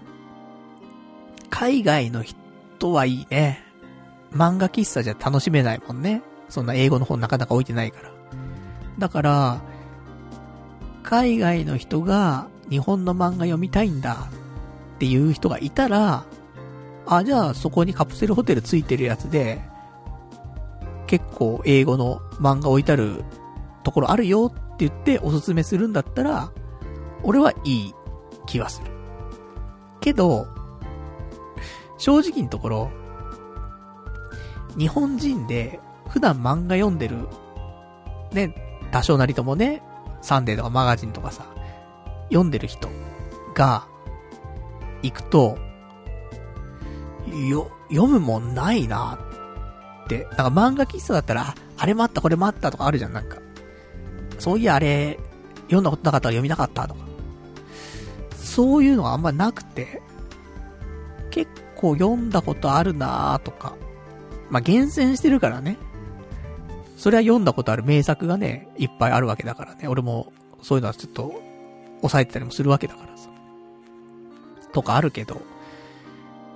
[1.50, 3.62] 海外の人はいいね。
[4.32, 6.22] 漫画喫茶じゃ楽しめないもんね。
[6.48, 8.10] そんな英語の本なかなか置いてないから。
[8.98, 9.60] だから、
[11.02, 14.28] 海外の人が日本の漫画読みたいんだ
[14.96, 16.24] っていう人がいたら、
[17.06, 19.62] あ、じゃあそこにカプセルホテルついてるやつで、
[21.06, 23.24] 結構英語の漫画置いてある
[23.84, 26.50] ところあるよって言っておすすめするんだったら、
[27.22, 27.94] 俺はいい
[28.46, 28.90] 気はする。
[30.00, 30.48] けど、
[31.98, 32.90] 正直のところ、
[34.76, 35.80] 日本人で
[36.16, 37.28] 普段漫画読んでる、
[38.32, 38.54] ね、
[38.90, 39.82] 多少なりともね、
[40.22, 41.44] サンデーとかマガジンとかさ、
[42.30, 42.88] 読んでる人
[43.54, 43.86] が、
[45.02, 45.58] 行くと、
[47.50, 49.18] よ、読むもんないな
[50.06, 50.24] って。
[50.24, 53.36] なんか漫画喫茶だったら、あれもあった、これもあったとかあるじゃん、なんか。
[54.38, 55.18] そういやあれ、
[55.64, 57.00] 読んだことなかったら読みなかったとか。
[58.34, 60.00] そういうのがあんまなくて、
[61.30, 63.74] 結構読んだことあるなーとか。
[64.48, 65.76] まあ、厳選してるからね。
[66.96, 69.86] それは読んだことある名作がね、いっぱいあるわけだからね。
[69.86, 70.32] 俺も、
[70.62, 71.34] そういうのはちょっと、
[71.98, 73.28] 抑えてたりもするわけだからさ。
[74.72, 75.40] とかあるけど。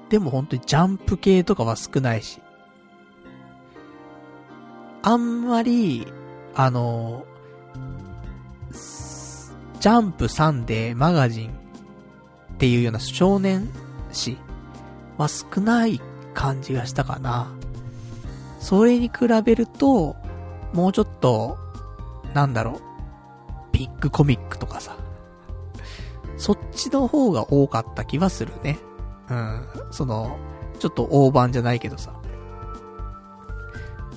[0.09, 2.41] でも本当にジャンプ系とかは少ないし。
[5.03, 6.07] あんまり、
[6.55, 7.25] あの、
[8.73, 13.71] ジャンプサンデーマガジンっていうような少年
[14.13, 14.37] 誌
[15.17, 16.01] は少ない
[16.35, 17.51] 感じがしたかな。
[18.59, 20.17] それに比べると、
[20.73, 21.59] もうちょっと、
[22.35, 22.81] なんだろう、
[23.73, 24.97] ビッグコミックとかさ、
[26.37, 28.79] そっちの方が多かった気はするね。
[29.29, 29.67] うん。
[29.91, 30.39] その、
[30.79, 32.13] ちょっと大盤じゃないけどさ。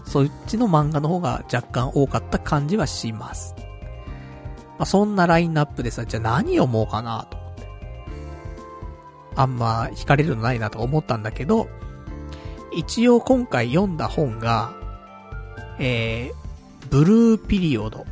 [0.05, 3.55] そっちの漫画の方が若干多かった感じはします。
[4.77, 7.67] まあ、そんなラインナップでさ、じゃあ何読もうかなと思って。
[9.35, 11.67] あんま惹かれるのないなと思ったんだけど、
[12.75, 14.73] 一応今回読んだ本が、
[15.79, 16.42] えー、
[16.93, 18.05] ブルーピリオド。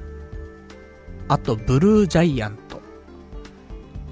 [1.28, 2.82] あと、ブルージャイアント。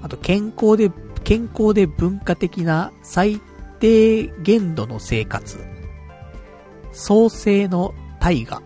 [0.00, 0.92] あと、健康で、
[1.24, 3.40] 健康で文化的な最
[3.80, 5.58] 低限度の生活。
[6.92, 8.62] 創生の大河。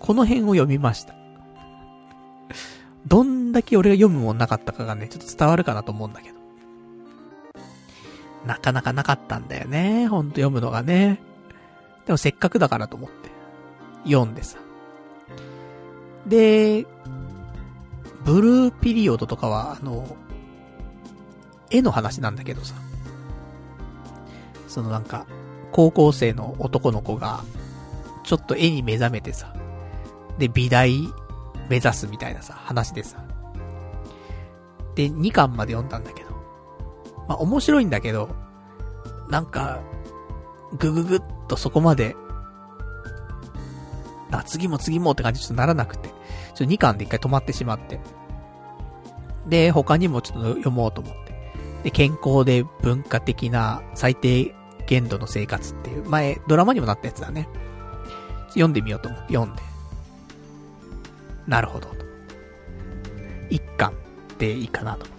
[0.00, 1.14] この辺を読みました。
[3.06, 6.36] どんだけ俺が読むもんなかったかがね、ちょっと伝わるかなと思うんだけど。
[8.44, 10.08] なかなかなかったんだよね。
[10.08, 11.20] ほんと読むのがね。
[12.06, 13.21] でもせっかくだからと思って。
[14.04, 14.58] 読んでさ。
[16.26, 16.86] で、
[18.24, 20.16] ブルーピリオドとかは、あの、
[21.70, 22.74] 絵の話なんだけどさ。
[24.68, 25.26] そのなんか、
[25.72, 27.44] 高校生の男の子が、
[28.24, 29.54] ちょっと絵に目覚めてさ、
[30.38, 30.92] で、美大
[31.68, 33.22] 目指すみたいなさ、話でさ。
[34.94, 36.30] で、2巻まで読んだんだけど。
[37.28, 38.28] まあ、面白いんだけど、
[39.28, 39.80] なんか、
[40.78, 42.16] ぐぐぐっとそこまで、
[44.32, 46.08] あ、次も次もって感じちょっとならなくて。
[46.08, 46.14] ちょ
[46.54, 48.00] っと2巻で一回止まってしまって。
[49.46, 51.32] で、他にもちょっと読もうと思って。
[51.84, 54.54] で、健康で文化的な最低
[54.86, 57.48] 限度の生活っていう、前、ドラマにもなったやつだね。
[58.48, 59.62] 読んでみようと思って読んで。
[61.46, 61.88] なるほど。
[63.50, 63.92] 一巻
[64.38, 65.18] でいいかなと思っ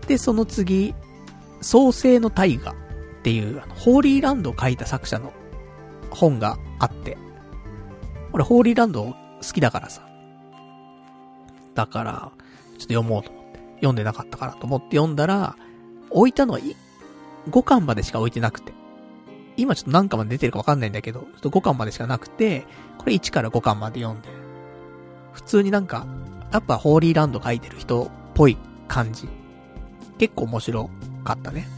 [0.00, 0.06] て。
[0.08, 0.94] で、その次、
[1.60, 2.76] 創世の大河っ
[3.22, 5.32] ていう、ホーリーランドを書いた作者の
[6.10, 7.16] 本があって。
[8.32, 9.14] 俺、ホーリーランド好
[9.52, 10.02] きだからさ。
[11.74, 12.32] だから、ちょっ
[12.76, 13.60] と読もうと思って。
[13.76, 15.56] 読んでなかったからと思って読んだら、
[16.10, 16.60] 置いたのは
[17.48, 18.72] 5巻までしか置いてなくて。
[19.56, 22.66] 今ちょっと何巻まで出てるかわかんないんだけど、ちょっと5巻までしかなくて、
[22.98, 24.28] これ1から5巻まで読んで。
[25.32, 26.06] 普通になんか、
[26.52, 28.56] やっぱホーリーランド書いてる人っぽい
[28.88, 29.28] 感じ。
[30.18, 30.90] 結構面白
[31.24, 31.68] かったね。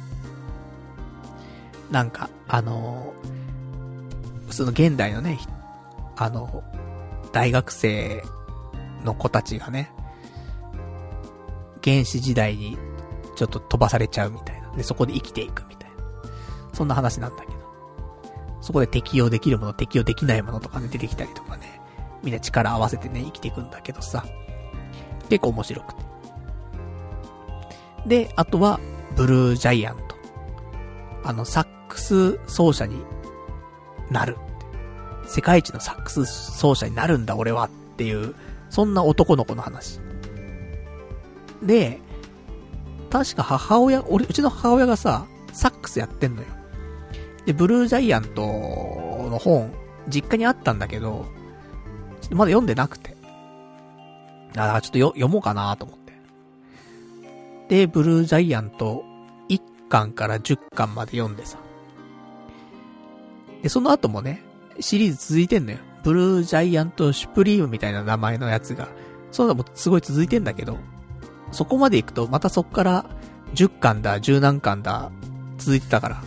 [1.90, 3.12] なんか、あの
[4.52, 5.38] 普通の現代のね、
[6.14, 6.62] あの、
[7.32, 8.22] 大学生
[9.02, 9.90] の子たちがね、
[11.82, 12.76] 原始時代に
[13.34, 14.70] ちょっと飛ばされちゃうみたいな。
[14.76, 15.96] で、そこで生きていくみたいな。
[16.74, 17.54] そんな話なんだけど。
[18.60, 21.80] そこで適用できるもの、適用できないものとかね、出てきたりとかね。
[22.22, 24.22] みんな力合わせてね、生きていくんだけどさ。
[25.30, 26.02] 結構面白くて。
[28.06, 28.80] で、あとは、
[29.16, 30.02] ブルージャイアント。
[31.24, 33.02] あの、サックス奏者に
[34.12, 34.36] なる。
[35.26, 38.34] 世界一のサックス奏者になるんだ俺はっていう、
[38.70, 40.01] そんな男の子の話。
[41.62, 42.01] で、
[43.10, 46.48] 確か母親、俺、うちの母親がさ、サックスやってんのよ。
[47.47, 49.72] で、ブルージャイアントの本、
[50.09, 51.26] 実家にあったんだけど、
[52.30, 53.16] まだ読んでなくて。
[54.56, 56.12] ああ、ちょっとよ読もうかなと思って。
[57.68, 59.05] で、ブルージャイアント
[59.48, 61.59] 1巻から10巻まで読んでさ。
[63.62, 64.43] で、その後もね、
[64.80, 65.78] シリーズ続いてんのよ。
[66.02, 68.89] ブルージャイアントシュプリームみたいな名前のやつが。
[69.30, 70.78] そういうのもすごい続いてんだけど、
[71.52, 73.06] そこまで行くと、またそっから
[73.55, 75.10] 10巻だ、10何巻だ、
[75.59, 76.22] 続いてたから。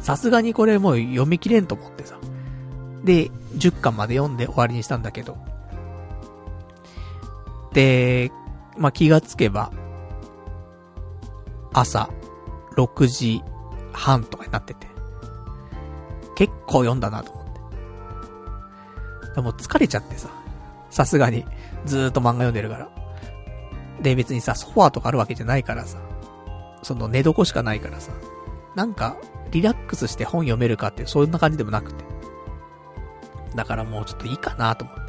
[0.00, 2.16] さすがにこれもう読み切れんと思ってさ。
[3.04, 5.36] で、10巻まで読んで終わりにしたんだけど。
[7.72, 8.30] で、
[8.78, 9.72] まあ、気がつけば、
[11.72, 12.10] 朝、
[12.76, 13.42] 6時
[13.92, 14.91] 半とかになってて。
[16.42, 19.34] 結構読んだなと思って。
[19.36, 20.28] でも疲れちゃってさ。
[20.90, 21.46] さすがに。
[21.84, 22.88] ずーっと漫画読んでるから。
[24.02, 25.98] で、別にさ、ソファーとかあるわけじゃないからさ。
[26.82, 28.10] その寝床しかないからさ。
[28.74, 29.16] なんか、
[29.52, 32.04] リラックスして本読めるかって、そんな感じでもなくて。
[33.54, 35.02] だからもうちょっといいかなと思って。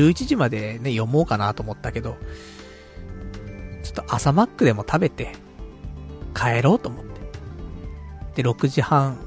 [0.00, 2.16] 11時までね、読もうかなと思ったけど、
[3.82, 5.32] ちょっと朝マックでも食べて、
[6.32, 8.42] 帰ろうと思って。
[8.42, 9.18] で、6時半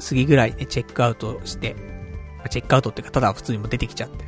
[0.00, 1.76] 過ぎぐらいね、チェックアウトして、
[2.50, 4.24] チェックアウトっていうか、ただ普通にも出てきちゃって。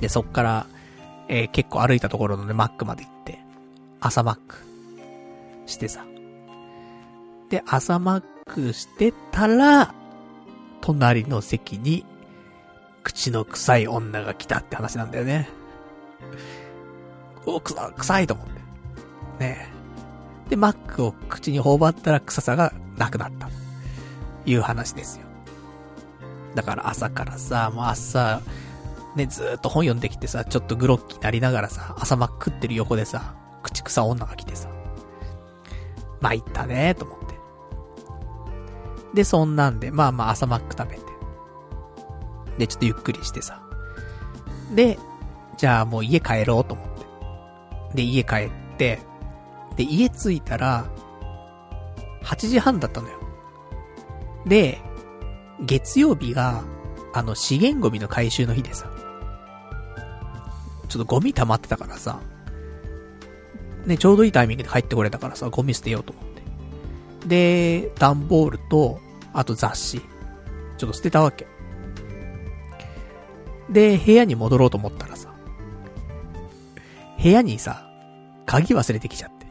[0.00, 0.66] で、そっから、
[1.28, 3.38] えー、結構歩いたところのね、マックまで行って、
[4.00, 4.56] 朝マック
[5.66, 6.04] してさ。
[7.50, 9.94] で、朝マックしてたら、
[10.80, 12.04] 隣の席に、
[13.02, 15.48] 口の臭い女が来たって話なんだよね。
[17.46, 19.44] お、臭、臭いと思って。
[19.44, 19.68] ね
[20.48, 23.48] で、マックを口に頬張ったら臭さがなくなった。
[24.48, 25.26] いう話ですよ。
[26.54, 28.40] だから朝からさ、もう朝、
[29.14, 34.68] ね、ずーっと本読んできてさ、ちょっとグロッキーなりながらさ、朝マックってる横でさ、口臭女が来てさ、
[36.20, 37.34] 参ったねーと思って。
[39.14, 41.02] で、そんなんで、まあまあ朝マック食べて。
[42.58, 43.62] で、ちょっとゆっくりしてさ。
[44.74, 44.98] で、
[45.56, 46.86] じゃあもう家帰ろうと思っ
[47.90, 47.96] て。
[47.96, 49.00] で、家帰って、
[49.76, 50.86] で、家着いたら、
[52.22, 53.17] 8時半だったのよ。
[54.46, 54.78] で、
[55.60, 56.62] 月曜日が、
[57.12, 58.90] あの、資源ゴミの回収の日でさ。
[60.88, 62.20] ちょっとゴミ溜まってたからさ。
[63.86, 66.42] ね、ちょうどいいタイミングで帰ってこれたからさ、ゴミ捨てようと思って。
[67.26, 69.00] で、段ボールと、
[69.32, 70.00] あと雑誌。
[70.78, 71.46] ちょっと捨てたわけ。
[73.70, 75.34] で、部屋に戻ろうと思ったらさ、
[77.22, 77.90] 部屋にさ、
[78.46, 79.46] 鍵忘れてきちゃって。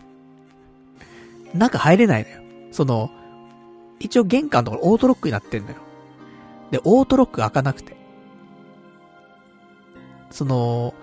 [1.54, 2.42] 中入れないのよ。
[2.72, 3.12] その、
[4.00, 5.76] 一応玄関のところオートロックになってんのよ。
[6.72, 7.96] で、オートロック開かなくて。
[10.30, 10.94] その、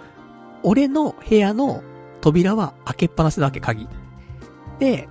[0.62, 1.82] 俺の部屋の
[2.20, 3.88] 扉は開けっぱなしなわけ、鍵。
[4.78, 5.08] で、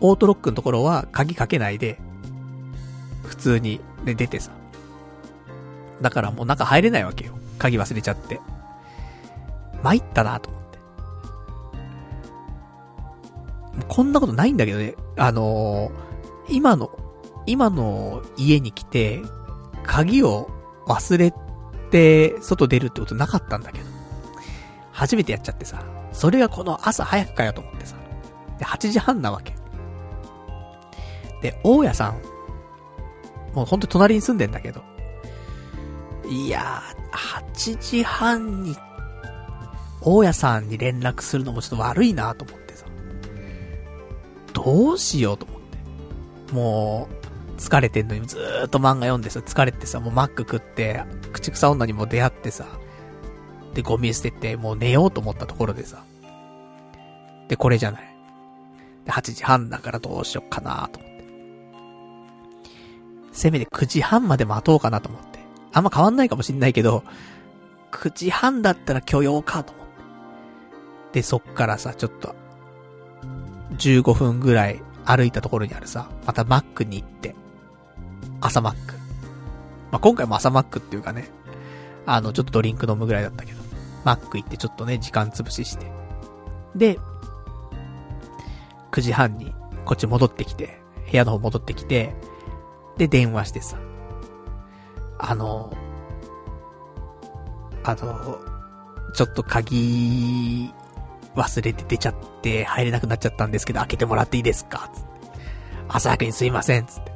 [0.00, 1.98] オートロックのところは鍵かけないで、
[3.24, 4.52] 普通に、ね、出てさ。
[6.00, 7.38] だからもう中入れないわけよ。
[7.58, 8.40] 鍵忘れちゃって。
[9.82, 10.78] 参ったなと思って。
[13.88, 14.94] こんなことないんだけどね。
[15.16, 16.05] あのー、
[16.48, 16.90] 今の、
[17.46, 19.22] 今の家に来て、
[19.84, 20.50] 鍵を
[20.86, 21.32] 忘れ
[21.90, 23.86] て、外出るってことなかったんだけど。
[24.92, 25.84] 初めてやっちゃってさ。
[26.12, 27.96] それがこの朝早くかよと思ってさ。
[28.58, 29.54] で、8時半なわけ。
[31.42, 32.22] で、大家さん、
[33.54, 34.82] もうほんと隣に住んでんだけど、
[36.28, 38.76] いやー、8時半に、
[40.00, 42.86] 大家さんに連絡するのもちょっと悪いなと思ってさ。
[44.52, 45.55] どうしようと思って。
[46.52, 51.02] もう、疲れてんのにずーっと漫画読んでさ、疲れてさ、もうマック食って、
[51.32, 52.66] 口草女にも出会ってさ、
[53.74, 56.02] で、ゴミ捨てて、もう寝ようと思ったところでさ。
[57.48, 58.16] で、これじゃない。
[59.04, 61.24] で、8時半だからどうしよっかなと思って。
[63.32, 65.38] せめて9時半まで待とうかなと思って。
[65.72, 67.04] あんま変わんないかもしんないけど、
[67.92, 71.20] 9時半だったら許容かと思って。
[71.20, 72.34] で、そっからさ、ちょっと、
[73.78, 77.34] 15分ぐらい歩いたところにあるさ、またマックに行って、
[78.40, 78.94] 朝マック。
[79.92, 81.30] まあ、今回も朝マックっていうかね、
[82.04, 83.62] あの、ちょっとドリンク飲むぐらいだったけど、
[84.04, 85.90] マック行ってちょっとね、時間潰しして。
[86.74, 86.98] で、
[88.90, 89.54] 9時半に
[89.84, 90.80] こっち戻ってきて、
[91.10, 92.14] 部屋の方戻ってきて、
[92.98, 93.78] で、電話してさ。
[95.18, 95.72] あの、
[97.84, 98.38] あの、
[99.14, 100.72] ちょっと鍵
[101.36, 104.90] 忘れて出ちゃって入れなくなっちゃったんですけど開けてもらっていいですか？
[104.92, 105.08] つって。
[105.88, 107.12] 朝早くにすいませんつって。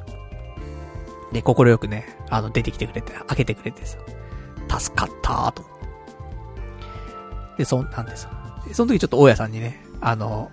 [1.33, 3.97] で、心よくね、あの、出てきてくれて、開けてくれてさ。
[4.79, 5.63] 助かったーと。
[7.57, 8.29] で、そんなんでさ。
[8.73, 10.51] その時ちょっと大家さんにね、あの、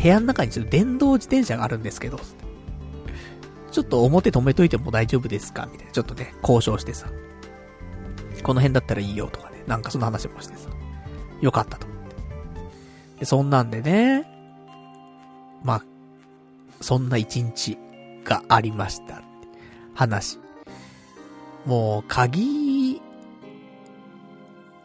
[0.00, 2.20] 部屋の中にちょっと電動自転車があるんですけど、
[3.70, 5.68] ちょっと表止めといても大丈夫ですか？
[5.70, 5.92] みたいな。
[5.92, 7.08] ちょっとね、交渉してさ。
[8.42, 9.62] この辺だったらいいよとかね。
[9.66, 10.68] なんかその話もしてさ。
[11.40, 11.86] よかったと。
[13.24, 14.26] そんなんでね。
[15.62, 15.84] まあ、
[16.80, 17.78] そんな一日
[18.24, 19.22] がありました。
[19.94, 20.38] 話。
[21.66, 23.00] もう、鍵、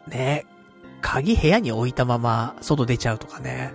[0.08, 0.44] ね、
[1.00, 3.72] 鍵部屋に置いたまま外出ちゃうとかね。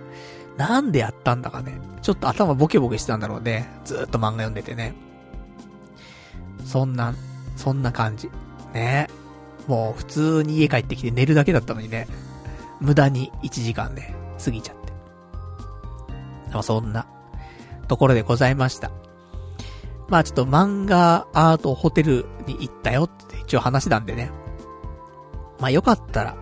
[0.56, 1.78] なんでやったんだかね。
[2.02, 3.68] ちょっと頭ボケボケしてたんだろうね。
[3.84, 4.94] ずーっと漫画読んでてね。
[6.64, 7.14] そんな、
[7.56, 8.30] そんな感じ。
[8.72, 9.08] ね。
[9.66, 12.06] もう普通に家帰ってきて寝るだけだったのにね。
[12.80, 14.14] 無駄に1時間ね、
[14.44, 14.92] 過ぎちゃって。
[16.52, 17.06] まあそんな、
[17.88, 18.90] ところでございました。
[20.08, 24.30] まあちょっと漫画アートホテルに行ったよって一応話なんでね。
[25.58, 26.36] まあよかったら。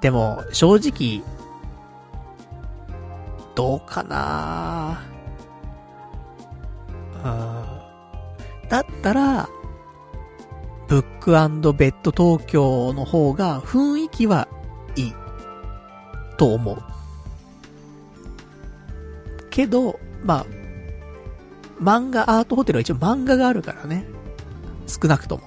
[0.00, 1.24] でも、正直、
[3.54, 5.00] どうかな
[7.24, 8.68] うん。
[8.68, 9.48] だったら、
[10.88, 14.46] ブックベッド東京の方が雰囲気は
[14.96, 15.14] いい。
[16.36, 16.93] と思う。
[19.54, 20.46] けど、まあ、
[21.80, 24.04] 漫画アートホテルは一応漫画があるからね。
[24.88, 25.44] 少なくとも。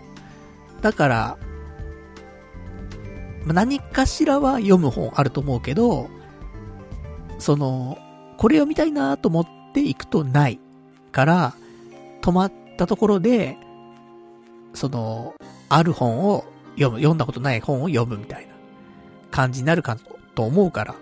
[0.81, 1.38] だから、
[3.45, 6.09] 何かしらは読む本あると思うけど、
[7.38, 7.97] その、
[8.38, 10.59] これを見たいなと思って行くとない
[11.11, 11.53] から、
[12.21, 13.57] 止まったところで、
[14.73, 15.35] その、
[15.67, 18.53] ある本を読む、読んだことない本を読むみたいな
[19.31, 19.97] 感じになるか
[20.34, 20.95] と思うから。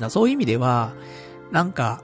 [0.00, 0.94] からそういう意味では、
[1.50, 2.02] なんか、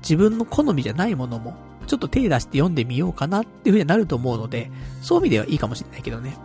[0.00, 1.54] 自分の好みじゃないものも、
[1.86, 6.36] ちょっと手出して読んでみようかなっていう風になると思うので、そういう意味ではいいかもしれないけどね。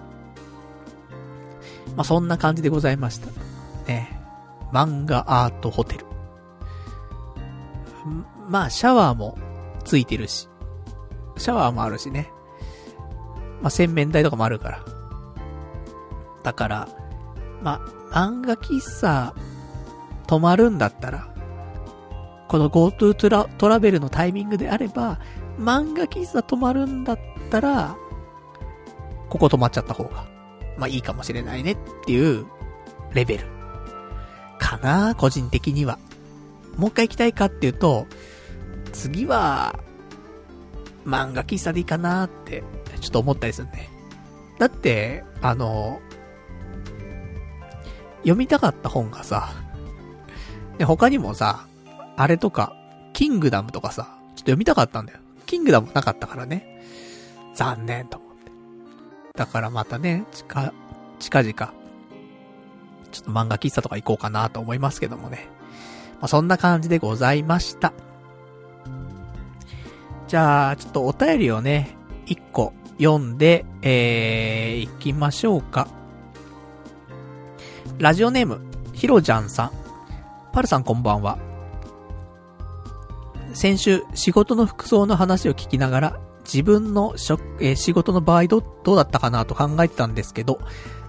[1.95, 3.27] まあ、そんな感じでございました。
[3.87, 4.19] ね。
[4.71, 6.05] 漫画アートホテル。
[8.49, 9.37] まあ、シャワーも
[9.83, 10.49] ついてるし。
[11.37, 12.31] シャワーもあるしね。
[13.61, 14.85] まあ、洗面台とかもあるから。
[16.43, 16.89] だから、
[17.61, 17.81] ま
[18.11, 19.33] あ、漫画喫茶、
[20.27, 21.32] 泊まるんだったら、
[22.53, 25.19] この GoTo トラトラベルのタイミングであれば、
[25.57, 27.19] 漫画喫茶泊まるんだっ
[27.49, 27.97] たら、
[29.27, 30.27] ここ泊まっちゃった方が、
[30.77, 32.45] まあいいかもしれないねっていう
[33.11, 33.47] レベル。
[34.59, 35.97] かな個人的には。
[36.77, 38.05] もう一回行きたいかっていうと、
[38.91, 39.79] 次は、
[41.07, 42.63] 漫画喫茶でいいかなって、
[43.01, 43.89] ちょっと思ったりするね。
[44.59, 46.01] だって、あの、
[48.17, 49.49] 読みたかった本がさ、
[50.77, 51.65] で、他にもさ、
[52.15, 52.75] あれとか、
[53.13, 55.19] キングダムとかさ、ちょっと読みたかったんだよ。
[55.45, 56.81] キングダムなかったからね。
[57.55, 58.51] 残念と思って。
[59.35, 60.73] だからまたね、近、
[61.19, 65.47] 近々、ちょっと漫画喫茶とか行こうかなと思いますけどもね。
[66.19, 67.93] まあ、そんな感じでございました。
[70.27, 71.95] じゃあ、ちょっとお便りをね、
[72.25, 75.87] 一個読んで、えー、行きましょうか。
[77.99, 78.61] ラジオネーム、
[78.93, 79.71] ひろじゃんさん。
[80.51, 81.52] パルさんこんばんは。
[83.53, 90.59] 先週、仕事の服装の話を聞きながら、自分の職、えー、仕事の場合ど、どうだったかなと考えてたんですけど、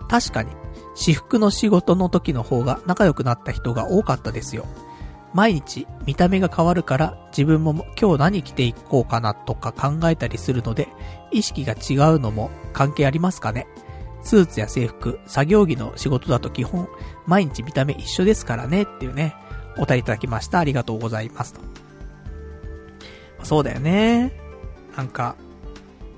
[0.08, 0.50] 確かに、
[0.94, 4.66] 私服の仕事の時の方が仲良くなった人が多かったですよ。
[5.32, 10.88] 毎日見た目が変わるから自分も今日何着ていこうかなとか考えたりするので、
[11.32, 13.66] 意識が違うのも関係ありますかね
[14.22, 16.88] スーツや制服、作業着の仕事だと基本、
[17.26, 19.34] 毎日見た目一緒ですからねっていうね、
[19.76, 20.60] お便りいただきました。
[20.60, 21.73] ありがとうございますと。
[23.44, 24.32] そうだよね。
[24.96, 25.36] なんか、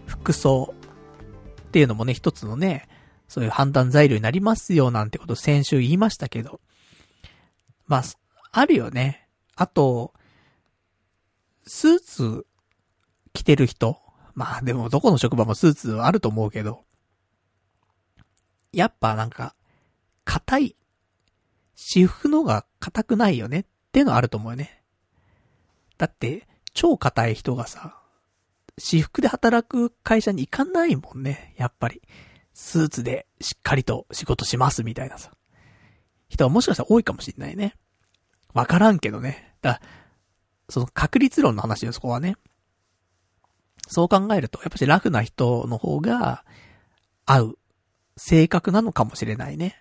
[0.07, 0.75] 服装
[1.69, 2.89] っていうのもね、一つのね、
[3.29, 6.61] そういう判断材料になりますよなんてこと先週言いましたけど。
[7.87, 8.03] まあ、
[8.53, 9.29] あるよね。
[9.57, 10.15] あと、
[11.67, 12.47] スーツ
[13.33, 13.99] 着てる人。
[14.35, 16.85] まあでもどこの職場もスーツあると思うけど。
[18.73, 19.55] やっぱなんか、
[20.25, 20.77] 硬い。
[21.75, 24.83] 私服の方が硬くないよねっていうのはあると思うよね。
[25.99, 26.47] だって、
[26.77, 27.97] 超硬い人がさ、
[28.79, 32.03] 私服で働く会社に行かないもんね、やっぱり。
[32.53, 35.33] スーツでしっかりと仕事しますみたいなさ。
[36.29, 37.75] 人はもしかしたら多いかもしんないね。
[38.53, 39.55] わからんけどね。
[39.63, 39.81] だ
[40.69, 42.37] その確率論の話よ、そこはね。
[43.89, 46.45] そう考えると、やっぱしラフな人の方が
[47.25, 47.59] 合う
[48.19, 49.81] 性格なのかもしれないね。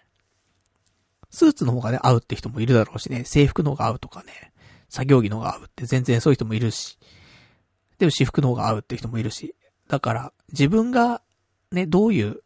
[1.29, 4.53] スーツの方がね、合うって人もいるだろうしね、制服の方が合うとかね、
[4.95, 6.97] 作業着の方が合うって全然そういう人もいるし、
[7.97, 9.53] でも私服の方が合うって人もいるし、
[9.89, 11.21] だから自分が
[11.73, 12.39] ね、どういう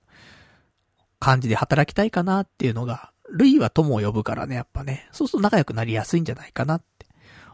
[1.19, 7.05] 感じで働きたいかなっていうのが、類は友を呼ぶからね、やっぱね、そうすると仲良くなりやすいんじゃないかなって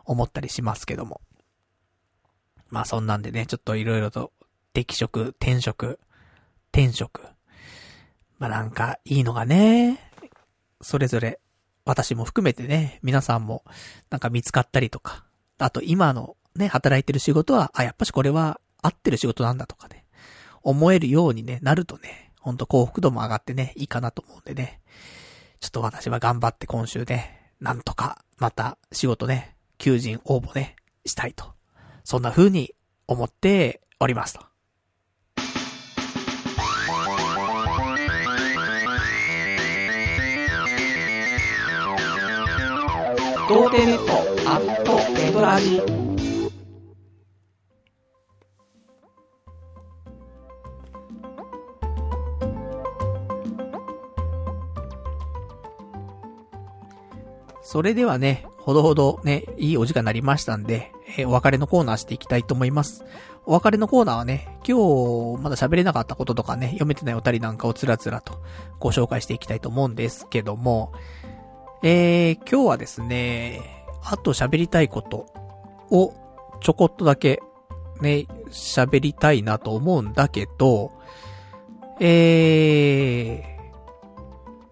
[0.06, 1.20] 思ったりしますけども。
[2.70, 4.32] まあそんなんでね、ちょっと色々と、
[4.72, 6.00] 適職、転職、
[6.72, 7.22] 転職。
[8.40, 10.00] まあなんか、いいのがね、
[10.80, 11.42] それぞれ、
[11.86, 13.64] 私も含めてね、皆さんも、
[14.10, 15.24] なんか見つかったりとか、
[15.60, 20.06] あと今のね、働いてる仕事は、あ、やっぱしこれは合ってる仕事なんだとかね、
[20.64, 24.82] 思えるようにね、なるとね、ほんと幸福度も上がってね、いいかなと思うんでね。
[25.60, 30.76] ちょっと私は頑張って今週ね、なんとか、また仕事ね、求人応募ね、
[31.06, 31.54] したいと。
[32.04, 32.74] そんな風に
[33.08, 34.55] 思っておりますと。
[43.48, 44.14] 童貞ネット
[44.50, 45.80] アットネトラジ
[57.62, 63.04] それではね、ほどほどね、いいお時間になりましたんで、えー、お別れのコーナーしていきたいと思います。
[63.46, 68.42] お別れのコーナーはね、今日まだ喋れなかったこととかね、読めてないおたりなんかをつらつらと
[68.80, 70.94] ご紹介していきたいと思うんですけども、
[71.84, 73.62] えー、今日はですね、
[74.04, 75.28] あと喋りたいこと
[75.92, 76.14] を
[76.62, 77.42] ちょこっとだけ
[78.02, 80.92] ね、喋りたいなと思うんだけど、
[82.00, 83.44] え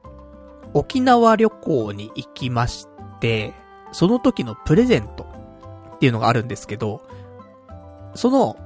[0.04, 2.88] ー、沖縄旅行に行きまし
[3.20, 3.54] て、
[3.92, 5.26] その時のプレゼント
[5.96, 7.02] っていうのがあるんですけど、
[8.16, 8.58] その、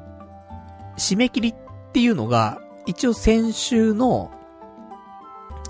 [0.97, 1.55] 締め切りっ
[1.93, 4.31] ていうのが、一応先週の、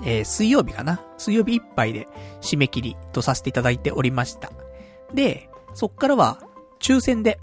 [0.04, 1.02] えー、水曜日かな？
[1.18, 2.08] 水曜日いっぱいで
[2.42, 4.52] 締め切りとさせていただいておりました。
[5.14, 6.42] で、そっからは、
[6.80, 7.40] 抽選で、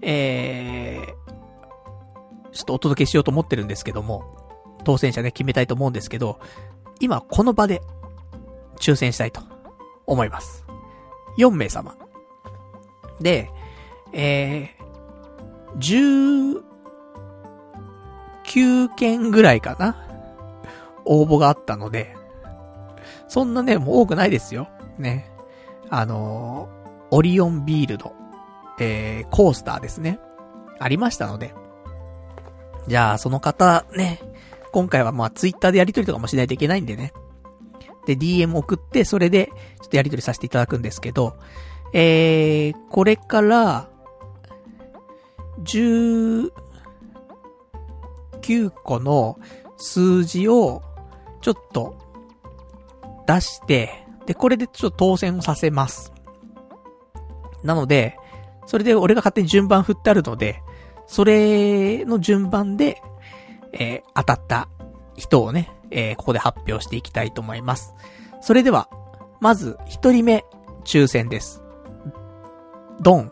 [0.00, 4.24] えー、ちょっとお届けしようと思ってるんですけども、
[4.84, 6.38] 当選者ね、決めたいと思うんですけど、
[7.00, 7.82] 今この場で
[8.78, 9.42] 抽選したいと
[10.06, 10.64] 思います。
[11.38, 11.96] 4名様。
[13.20, 13.50] で、
[14.12, 16.60] えー、
[18.52, 20.03] 19件ぐらいかな？
[21.04, 22.16] 応募があったので、
[23.28, 24.68] そんなね、もう多くないですよ。
[24.98, 25.30] ね。
[25.90, 28.12] あのー、オリオンビールの、
[28.78, 30.18] えー、コースターですね。
[30.78, 31.54] ありましたので。
[32.88, 34.20] じゃあ、その方、ね、
[34.72, 37.12] 今回はまあツイッターでやりとりとかもしないといけないんでね。
[38.06, 39.50] で、DM 送って、それで、
[39.80, 41.36] ちょっとやりとりさせていただくんですけど、
[41.92, 43.88] えー、これから、
[45.62, 46.50] 19
[48.82, 49.38] 個の
[49.76, 50.82] 数字を、
[51.44, 51.94] ちょっと、
[53.26, 56.10] 出して、で、これでちょっと当選をさせます。
[57.62, 58.16] なので、
[58.64, 60.62] それで俺が勝手に順番振ってあるので、
[61.06, 63.02] それの順番で、
[63.74, 64.68] えー、当たった
[65.16, 67.94] 人をね、えー、ここで発表していきたいと思います。
[68.40, 68.88] それでは、
[69.40, 70.46] まず、一人目、
[70.84, 71.62] 抽選です。
[73.02, 73.30] ドン。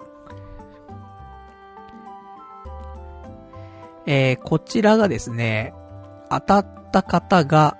[4.04, 5.72] えー、こちらがですね、
[6.28, 7.78] 当たった方が、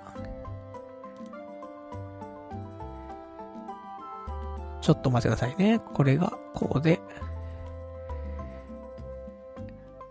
[4.83, 5.79] ちょっと待ってくださいね。
[5.79, 6.99] これが、こうで。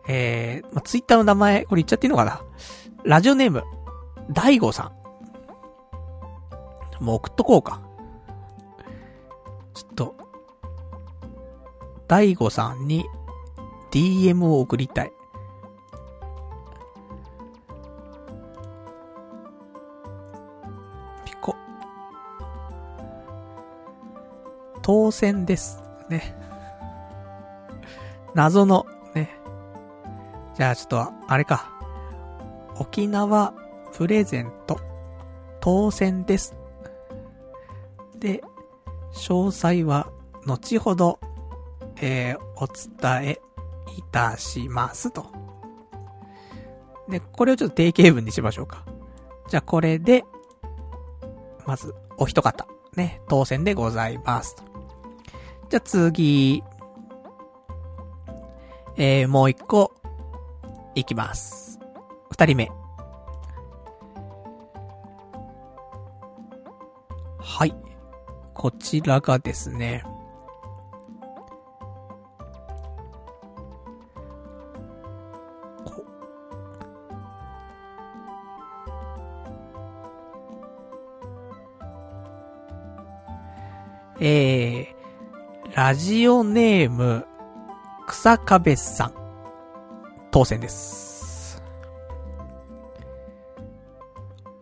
[0.08, 2.42] えー、まあ、ツイッターの名前、これ言っちゃっていいのかな？
[3.04, 3.64] ラジオネーム、
[4.30, 4.90] 大悟さ
[7.00, 7.04] ん。
[7.04, 7.82] もう送っとこうか。
[9.74, 10.16] ちょっと、
[12.08, 13.04] 大悟さんに
[13.90, 15.12] DM を送りたい。
[24.82, 25.82] 当選です。
[26.08, 26.36] ね。
[28.34, 29.30] 謎の、ね。
[30.54, 31.70] じゃあちょっと、あれか。
[32.78, 33.54] 沖縄
[33.92, 34.80] プレゼント、
[35.60, 36.56] 当選です。
[38.18, 38.42] で、
[39.12, 40.10] 詳細は、
[40.46, 41.20] 後ほど、
[42.00, 43.40] えー、お伝え
[43.98, 45.26] いたしますと。
[47.08, 48.84] で、これをちょっと定型文にしましょうか。
[49.48, 50.24] じゃあこれで、
[51.66, 54.71] まず、お一方、ね、当選でございますと。
[55.72, 56.62] じゃあ次、
[58.98, 59.94] えー、もう一個、
[60.94, 61.80] いきます。
[62.30, 62.70] 二人目。
[67.38, 67.74] はい。
[68.52, 70.04] こちらがですね、
[84.20, 85.01] えー、
[85.74, 87.26] ラジオネーム、
[88.06, 89.14] 草壁さん。
[90.30, 91.62] 当選です。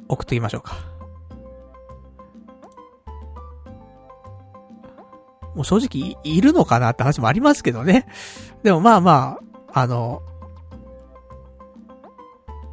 [0.07, 0.77] 送っときましょうか。
[5.57, 8.07] もう正直い、いるのかなって話もありますけどね。
[8.63, 9.39] でもまあま
[9.73, 10.23] あ、あの、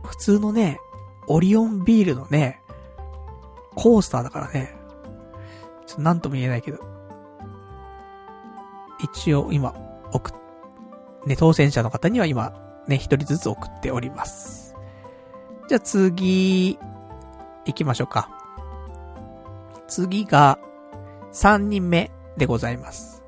[0.05, 0.79] 普通のね、
[1.25, 2.61] オリオンビールのね、
[3.73, 4.77] コースターだからね、
[5.87, 6.96] ちょっとなんとも言えないけど、
[8.99, 9.73] 一応今、
[10.11, 10.33] 送っ、
[11.25, 12.53] ね、当選者の方には今、
[12.87, 14.75] ね、一人ずつ送っております。
[15.67, 16.79] じゃあ次、
[17.65, 18.29] 行きましょうか。
[19.87, 20.59] 次が、
[21.31, 23.23] 三人目でございます。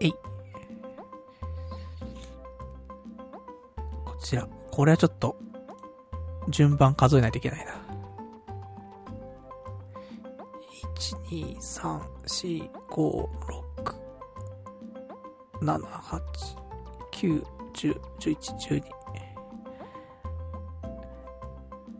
[0.00, 0.12] えい。
[4.04, 4.48] こちら。
[4.70, 5.36] これはちょっと、
[6.48, 7.72] 順番数えないといけないな。
[10.96, 13.65] 1、2、3、4、5、6、
[15.62, 16.20] 7、8、
[17.12, 18.36] 9、10、11、
[18.80, 18.82] 12。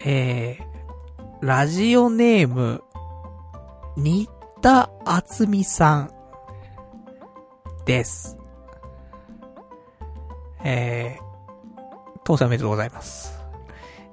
[0.01, 2.83] えー、ラジオネーム、
[3.97, 4.29] 新
[4.61, 6.11] 田厚美さん
[7.87, 8.37] です。
[10.63, 13.39] えー、当選おめでとうございます。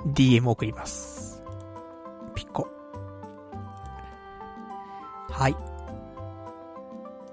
[0.07, 1.43] DM 送ります。
[2.35, 2.67] ピッコ。
[5.29, 5.55] はい。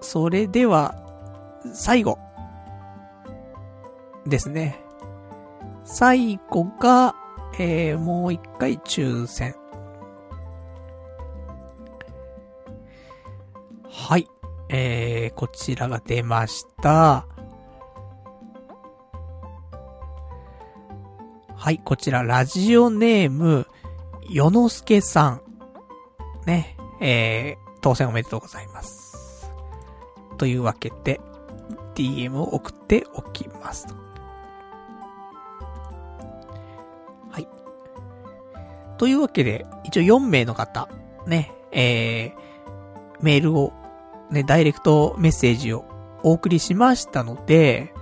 [0.01, 0.95] それでは、
[1.73, 2.19] 最後。
[4.27, 4.83] ですね。
[5.85, 7.15] 最後が、
[7.59, 9.55] えー、もう一回抽選。
[13.89, 14.29] はい。
[14.69, 17.27] えー、こちらが出ました。
[21.57, 23.67] はい、こちら、ラジオネーム、
[24.31, 25.43] よのすけさん。
[26.47, 29.51] ね、えー、当選おめでとうございます。
[30.39, 31.21] というわけで、
[32.01, 33.87] DM を送っておきます。
[37.31, 37.49] はい。
[38.97, 40.89] というわけで、一応4名の方、
[41.27, 42.41] ね、えー、
[43.21, 43.73] メールを、
[44.31, 45.85] ね、ダイレクトメッセージを
[46.23, 47.93] お送りしましたので、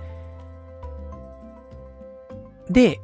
[2.69, 3.01] で、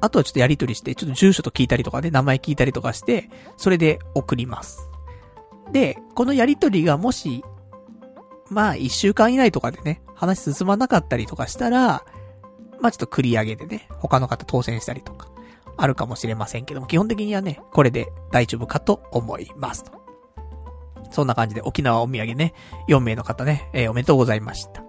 [0.00, 4.88] あとはちょっとやりとりして、ちょっと住所と聞いたりとかね、名前聞いたりとかして、それで送ります。
[5.70, 7.44] で、このやりとりがもし、
[8.52, 12.04] まあ一週間以内とかでね、話進まなかったりとかしたら、
[12.80, 15.28] まあちょっと繰り上げでね、他の方当選したりとか、
[15.76, 19.92] あるかもしれませんけども、基本的にはね、これで大丈夫かと思いますと。
[21.10, 22.54] そんな感じで沖縄お土産ね、
[22.88, 24.82] 4名の方ね、えーおめでとうございました。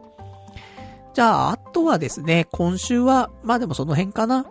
[1.14, 4.45] じゃあ、あとはですね、今週は、まあでもその辺かな。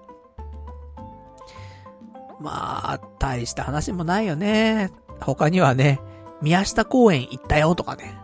[2.40, 4.90] まあ、大した話もないよね。
[5.20, 6.00] 他にはね、
[6.40, 8.21] 宮下公園行ったよとかね。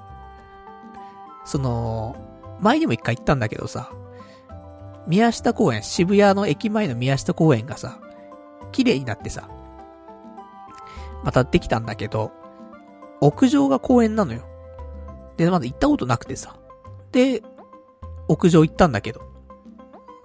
[1.48, 2.14] その、
[2.60, 3.90] 前にも一回行ったんだけどさ、
[5.06, 7.98] 宮下公園、渋谷の駅前の宮下公園がさ、
[8.70, 9.48] 綺麗になってさ、
[11.24, 12.32] またできたんだけど、
[13.22, 14.42] 屋上が公園なのよ。
[15.38, 16.56] で、まだ行ったことなくてさ。
[17.12, 17.42] で、
[18.28, 19.22] 屋上行ったんだけど。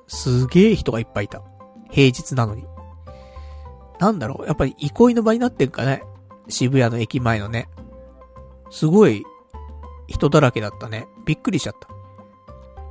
[0.08, 1.42] すげえ人がいっぱいいた。
[1.90, 2.66] 平日なのに。
[3.98, 6.04] なんだろう、やっぱり憩いの場になってんかね。
[6.50, 7.70] 渋谷の駅前のね。
[8.70, 9.24] すごい、
[10.14, 11.08] 人だらけだったね。
[11.26, 11.88] びっくりしちゃった。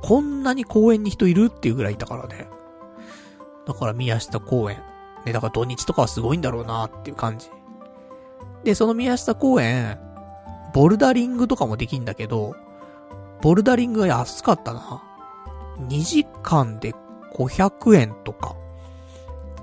[0.01, 2.49] こんなに公園に人いるっていうぐらいいたからね。
[3.65, 4.83] だから宮下公園。
[5.25, 7.49] ね、だから土日とかはすごいんだろうなっていう感じ。
[8.65, 9.97] で、その宮下公園、
[10.73, 12.55] ボルダリングとかもできんだけど、
[13.41, 15.01] ボルダリングが安かったな。
[15.87, 16.93] 2時間で
[17.33, 18.55] 500円とか。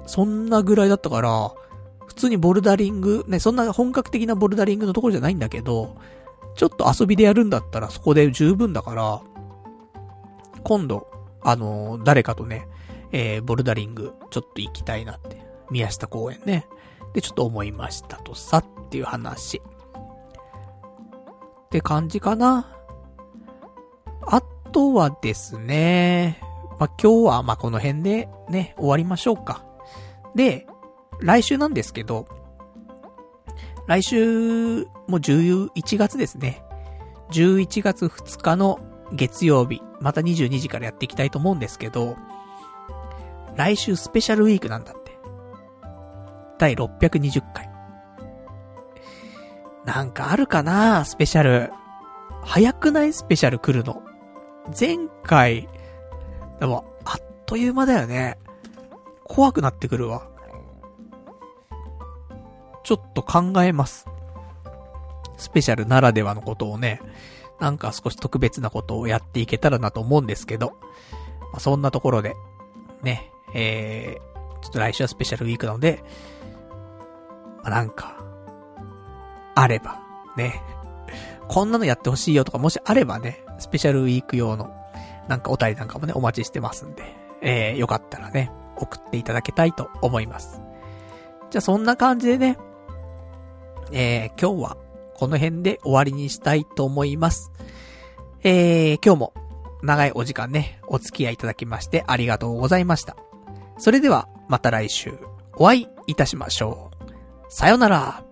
[0.06, 1.52] そんなぐらいだったから、
[2.06, 5.96] 普通にボルダリング、ね、そんな本格的なボルダリングのところじゃないんだけど、
[6.54, 9.22] ちょっと遊びでやるんだったらそこで十分だから、
[10.62, 11.10] 今度、
[11.42, 12.68] あのー、誰かとね、
[13.12, 15.40] えー、ボルダリング、ちょっと行きたいなって。
[15.70, 16.66] 宮下公園ね。
[17.14, 19.62] で、ちょっと思いましたとさ、っていう話。
[21.66, 22.76] って感じかな。
[24.22, 26.40] あとはですね、
[26.78, 29.64] まあ、今日は、ま、この辺でね、終わりましょうか。
[30.34, 30.66] で、
[31.20, 32.26] 来週なんですけど、
[33.90, 36.62] 来週も11月ですね。
[37.32, 38.78] 11月2日の
[39.12, 42.16] 月曜日、また22時からやっていきたいと思うんですけど、
[43.56, 45.18] 来週スペシャルウィークなんだって。
[46.56, 47.68] 第620回。
[49.84, 51.72] なんかあるかなスペシャル。
[52.44, 54.04] 早くないスペシャル来るの。
[54.78, 55.68] 前回、
[56.60, 58.38] でも、あっという間だよね。
[59.24, 60.29] 怖くなってくるわ。
[62.82, 64.06] ちょっと考えます。
[65.36, 67.00] スペシャルならではのことをね、
[67.58, 70.76] なんか少し特別なことをやっていけたらなと思うんですけど、
[71.52, 72.34] まあ、そんなところで、
[73.02, 76.02] ね、えー、ちょっと来週はスペシャルウィークなので、
[77.62, 78.18] まあ、なんか、
[79.54, 80.00] あれば、
[80.36, 80.62] ね、
[81.48, 84.74] こんなのやってほしいよとかもしあればね、スペシャルウィーク用の、
[85.28, 87.02] なんかお便りなんかもね、お待ちしてますんで、
[87.42, 90.62] えー、よかったらね、送っていただけたいと思います。
[91.50, 92.56] じゃあそんな感じでね、
[93.92, 94.76] えー、今日は
[95.14, 97.52] この辺で終わりにしたいと思います。
[98.42, 99.34] えー、今日も
[99.82, 103.16] 長いお時間ね、お付き合いいただきましてありがとうございました。
[103.78, 105.14] それではまた来週
[105.56, 106.90] お会いいたしましょ
[107.48, 107.52] う。
[107.52, 108.29] さよなら。